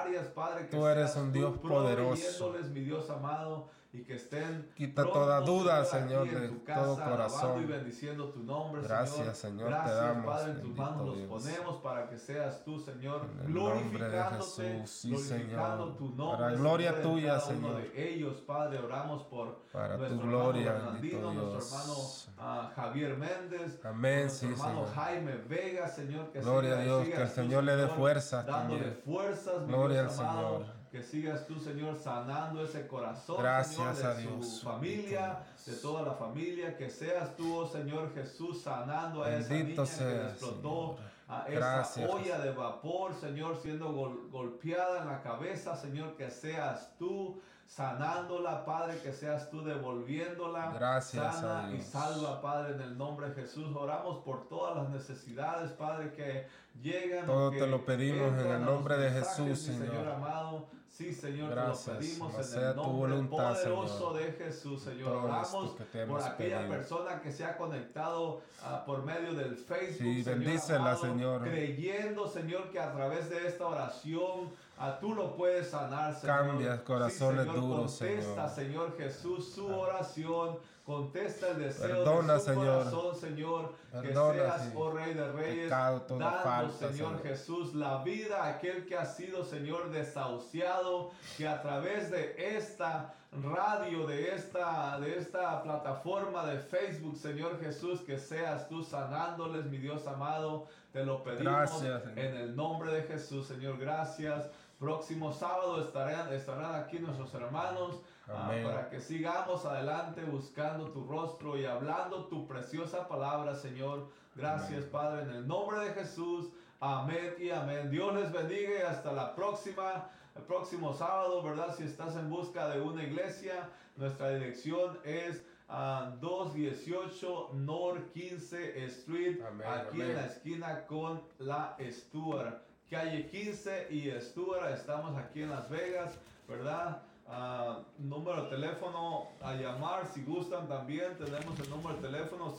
tú 0.71 0.87
eres 0.87 1.17
un 1.17 1.33
Dios 1.33 1.57
poderoso. 1.57 2.55
mi 2.71 2.81
Dios 2.81 3.09
amado, 3.09 3.71
y 3.97 4.03
que 4.05 4.17
estén 4.17 4.69
quita 4.75 5.05
toda 5.05 5.41
duda, 5.41 5.83
Señor, 5.85 6.29
de 6.29 6.49
todo 6.49 6.97
corazón. 6.97 7.63
Y 7.63 7.67
bendiciendo 7.67 8.29
tu 8.29 8.43
nombre, 8.43 8.83
Gracias, 8.83 9.39
Señor, 9.39 9.69
te 9.85 9.91
damos. 9.91 10.27
Padre, 10.27 10.53
en 10.53 10.61
tus 10.61 10.77
manos 10.77 11.07
los 11.07 11.19
ponemos 11.21 11.77
para 11.83 12.09
que 12.09 12.19
seas 12.19 12.63
tú, 12.63 12.79
Señor, 12.79 13.27
en 13.33 13.47
el 13.47 13.55
nombre 13.55 14.09
de 14.09 14.23
Jesús, 14.23 14.91
sí, 14.91 15.17
Señor. 15.17 15.97
Tu 15.97 16.11
nombre, 16.11 16.39
para 16.39 16.57
gloria 16.57 17.01
tuya, 17.01 17.41
Señor. 17.41 17.77
de 17.77 18.13
ellos, 18.13 18.37
Padre, 18.47 18.79
oramos 18.81 19.25
por 19.25 19.65
para 19.73 19.97
tu 20.09 20.21
gloria, 20.21 20.73
bendito 20.73 21.31
Dios. 21.31 21.35
nuestro 21.35 21.79
hermano 21.79 22.65
uh, 22.69 22.75
Javier 22.75 23.17
Méndez, 23.17 23.81
Amén, 23.83 24.29
sí, 24.29 24.47
hermano 24.47 24.87
Jaime 24.95 25.37
Vega, 25.49 25.89
Señor, 25.89 26.31
que 26.33 26.41
gloria 26.41 26.79
a 26.79 26.83
Dios, 26.83 27.09
que 27.09 27.23
el 27.23 27.29
Señor 27.29 27.65
le 27.65 27.77
dé 27.77 27.89
fuerza 27.89 28.43
dándole 28.43 28.93
fuerzas, 28.93 29.67
gloria 29.67 30.03
al 30.03 30.11
Señor 30.11 30.76
que 30.97 31.03
sigas 31.03 31.47
tú, 31.47 31.61
Señor, 31.61 31.95
sanando 31.95 32.65
ese 32.65 32.87
corazón, 32.87 33.43
Gracias 33.43 33.99
Señor, 33.99 34.41
de 34.41 34.47
su 34.47 34.65
familia, 34.65 35.41
de 35.67 35.75
toda 35.75 36.03
la 36.03 36.15
familia, 36.15 36.75
que 36.75 36.89
seas 36.89 37.37
tú, 37.37 37.55
oh 37.55 37.67
Señor 37.67 38.15
Jesús, 38.15 38.63
sanando 38.63 39.23
a 39.23 39.37
esa 39.37 39.53
niña 39.53 39.75
que 39.75 40.23
explotó 40.23 40.97
a 41.29 41.47
esa 41.49 42.09
olla 42.09 42.39
de 42.39 42.51
vapor, 42.53 43.15
Señor, 43.15 43.59
siendo 43.61 43.93
golpeada 44.31 45.03
en 45.03 45.09
la 45.09 45.21
cabeza, 45.21 45.77
Señor, 45.77 46.17
que 46.17 46.31
seas 46.31 46.95
tú 46.99 47.43
sanándola, 47.67 48.65
Padre, 48.65 48.99
que 49.03 49.13
seas 49.13 49.51
tú 49.51 49.63
devolviéndola. 49.63 50.73
Gracias. 50.75 51.41
Sana 51.41 51.73
y 51.75 51.81
salva, 51.81 52.41
Padre, 52.41 52.75
en 52.75 52.81
el 52.81 52.97
nombre 52.97 53.31
de 53.31 53.35
Jesús. 53.35 53.75
Oramos 53.75 54.19
por 54.25 54.49
todas 54.49 54.77
las 54.77 54.89
necesidades, 54.91 55.73
Padre, 55.73 56.13
que 56.13 56.47
llegan. 56.81 57.27
Todo 57.27 57.51
te 57.51 57.67
lo 57.67 57.85
pedimos 57.85 58.33
en 58.41 58.47
el 58.47 58.65
nombre 58.65 58.97
de 58.97 59.11
Jesús, 59.11 59.59
Señor. 59.61 59.87
Señor 59.87 60.09
amado. 60.09 60.67
Sí, 60.89 61.13
Señor, 61.13 61.51
Gracias. 61.51 61.85
te 61.85 61.93
lo 61.93 61.99
pedimos 61.99 62.55
en 62.55 62.63
el 62.63 62.77
nombre 62.77 63.13
voluntad, 63.13 63.53
poderoso 63.53 64.15
de 64.15 64.33
Jesús, 64.33 64.83
Señor. 64.83 65.17
Oramos 65.17 65.77
por 66.09 66.23
aquella 66.23 66.67
persona 66.67 67.21
que 67.21 67.33
se 67.33 67.45
ha 67.45 67.59
conectado 67.59 68.41
uh, 68.63 68.87
por 68.87 69.05
medio 69.05 69.35
del 69.35 69.57
Facebook, 69.57 69.99
sí, 69.99 70.25
Señor, 70.25 70.39
bendícela, 70.39 70.79
amado, 70.79 71.01
Señor. 71.03 71.43
creyendo, 71.43 72.27
Señor, 72.27 72.71
que 72.71 72.81
a 72.81 72.95
través 72.95 73.29
de 73.29 73.47
esta 73.47 73.67
oración 73.67 74.55
uh, 74.79 75.01
tú 75.01 75.15
lo 75.15 75.37
puedes 75.37 75.71
sanar, 75.71 76.15
Señor. 76.15 76.37
Cambia 76.37 76.85
corazones 76.85 77.45
sí, 77.45 77.51
Señor, 77.51 77.69
duros, 77.69 77.99
contesta, 77.99 78.49
Señor. 78.49 78.95
Señor 78.95 78.97
Jesús, 78.97 79.53
su 79.53 79.67
oración 79.67 80.59
Contesta 80.87 81.49
el 81.49 81.59
deseo 81.59 82.23
de 82.23 82.39
su 82.39 82.45
Señor. 82.45 82.79
corazón, 82.79 83.17
Señor. 83.17 83.75
que 84.01 84.13
seas, 84.15 84.73
oh 84.77 84.93
Rey 84.93 85.15
de 85.15 85.33
Reyes, 85.33 85.69
dando, 85.69 86.71
Señor, 86.71 87.23
Jesús, 87.25 87.75
la 87.75 88.05
vida 88.05 88.45
a 88.45 88.51
aquel 88.51 88.87
que 88.87 88.97
ha 88.97 89.05
sido, 89.05 89.45
Señor, 89.45 89.91
desahuciado, 89.91 91.11
que 91.37 91.49
a 91.49 91.61
través 91.61 92.13
de 92.13 92.57
esta 92.57 93.13
radio, 93.33 94.07
de 94.07 94.33
esta, 94.33 95.01
de 95.01 95.19
esta 95.19 95.61
plataforma 95.65 96.47
de 96.47 96.61
Facebook, 96.61 97.17
Señor 97.17 97.59
Jesús, 97.61 98.01
que 98.03 98.17
seas 98.17 98.69
tú 98.69 98.85
sanándoles, 98.85 99.65
mi 99.67 99.79
Dios 99.79 100.07
amado. 100.07 100.69
Te 100.93 101.05
lo 101.05 101.25
pedimos 101.25 101.83
en 102.15 102.37
el 102.37 102.55
nombre 102.55 102.93
de 102.93 103.03
Jesús, 103.03 103.49
Señor. 103.49 103.77
Gracias. 103.79 104.49
Próximo 104.79 105.33
sábado 105.33 105.81
estarán, 105.81 106.33
estarán 106.33 106.75
aquí 106.75 106.99
nuestros 106.99 107.33
hermanos. 107.35 108.01
Ah, 108.29 108.51
para 108.65 108.91
que 108.91 109.01
sigamos 109.01 109.65
adelante 109.65 110.23
buscando 110.25 110.91
tu 110.91 111.07
rostro 111.07 111.57
y 111.57 111.65
hablando 111.65 112.27
tu 112.27 112.47
preciosa 112.47 113.07
palabra, 113.07 113.55
Señor. 113.55 114.09
Gracias, 114.35 114.85
Padre, 114.85 115.23
en 115.23 115.31
el 115.31 115.47
nombre 115.47 115.79
de 115.79 115.95
Jesús. 115.95 116.51
Amén 116.81 117.35
y 117.39 117.51
amén. 117.51 117.91
Dios 117.91 118.15
les 118.15 118.33
bendiga 118.33 118.71
y 118.81 118.83
hasta 118.83 119.13
la 119.13 119.35
próxima, 119.35 120.11
el 120.35 120.43
próximo 120.43 120.93
sábado, 120.93 121.43
¿verdad? 121.43 121.75
Si 121.75 121.85
estás 121.85 122.17
en 122.17 122.29
busca 122.29 122.69
de 122.69 122.81
una 122.81 123.05
iglesia, 123.05 123.71
nuestra 123.97 124.31
dirección 124.31 124.99
es 125.05 125.43
218 125.69 127.49
ah, 127.51 127.55
North 127.55 128.13
15 128.13 128.85
Street, 128.87 129.41
aquí 129.65 130.03
en 130.03 130.15
la 130.17 130.27
esquina 130.27 130.87
con 130.87 131.23
la 131.39 131.77
Stuart. 131.81 132.66
Calle 132.91 133.27
15 133.27 133.89
y 133.91 134.11
Stuart, 134.21 134.73
estamos 134.73 135.17
aquí 135.19 135.43
en 135.43 135.51
Las 135.51 135.69
Vegas, 135.69 136.17
¿verdad? 136.47 137.03
Uh, 137.27 137.83
número 137.99 138.45
de 138.45 138.51
teléfono 138.51 139.27
a 139.43 139.55
llamar 139.55 140.07
si 140.07 140.23
gustan 140.23 140.69
también. 140.69 141.19
Tenemos 141.19 141.59
el 141.59 141.69
número 141.69 141.97
de 141.97 142.03
teléfono 142.03 142.57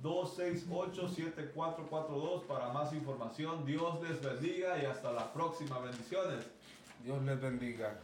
702-268-7442 0.00 2.46
para 2.46 2.68
más 2.68 2.92
información. 2.92 3.66
Dios 3.66 4.00
les 4.00 4.22
bendiga 4.22 4.80
y 4.80 4.86
hasta 4.86 5.10
la 5.10 5.32
próxima. 5.32 5.80
Bendiciones. 5.80 6.46
Dios 7.02 7.20
les 7.24 7.40
bendiga. 7.40 7.98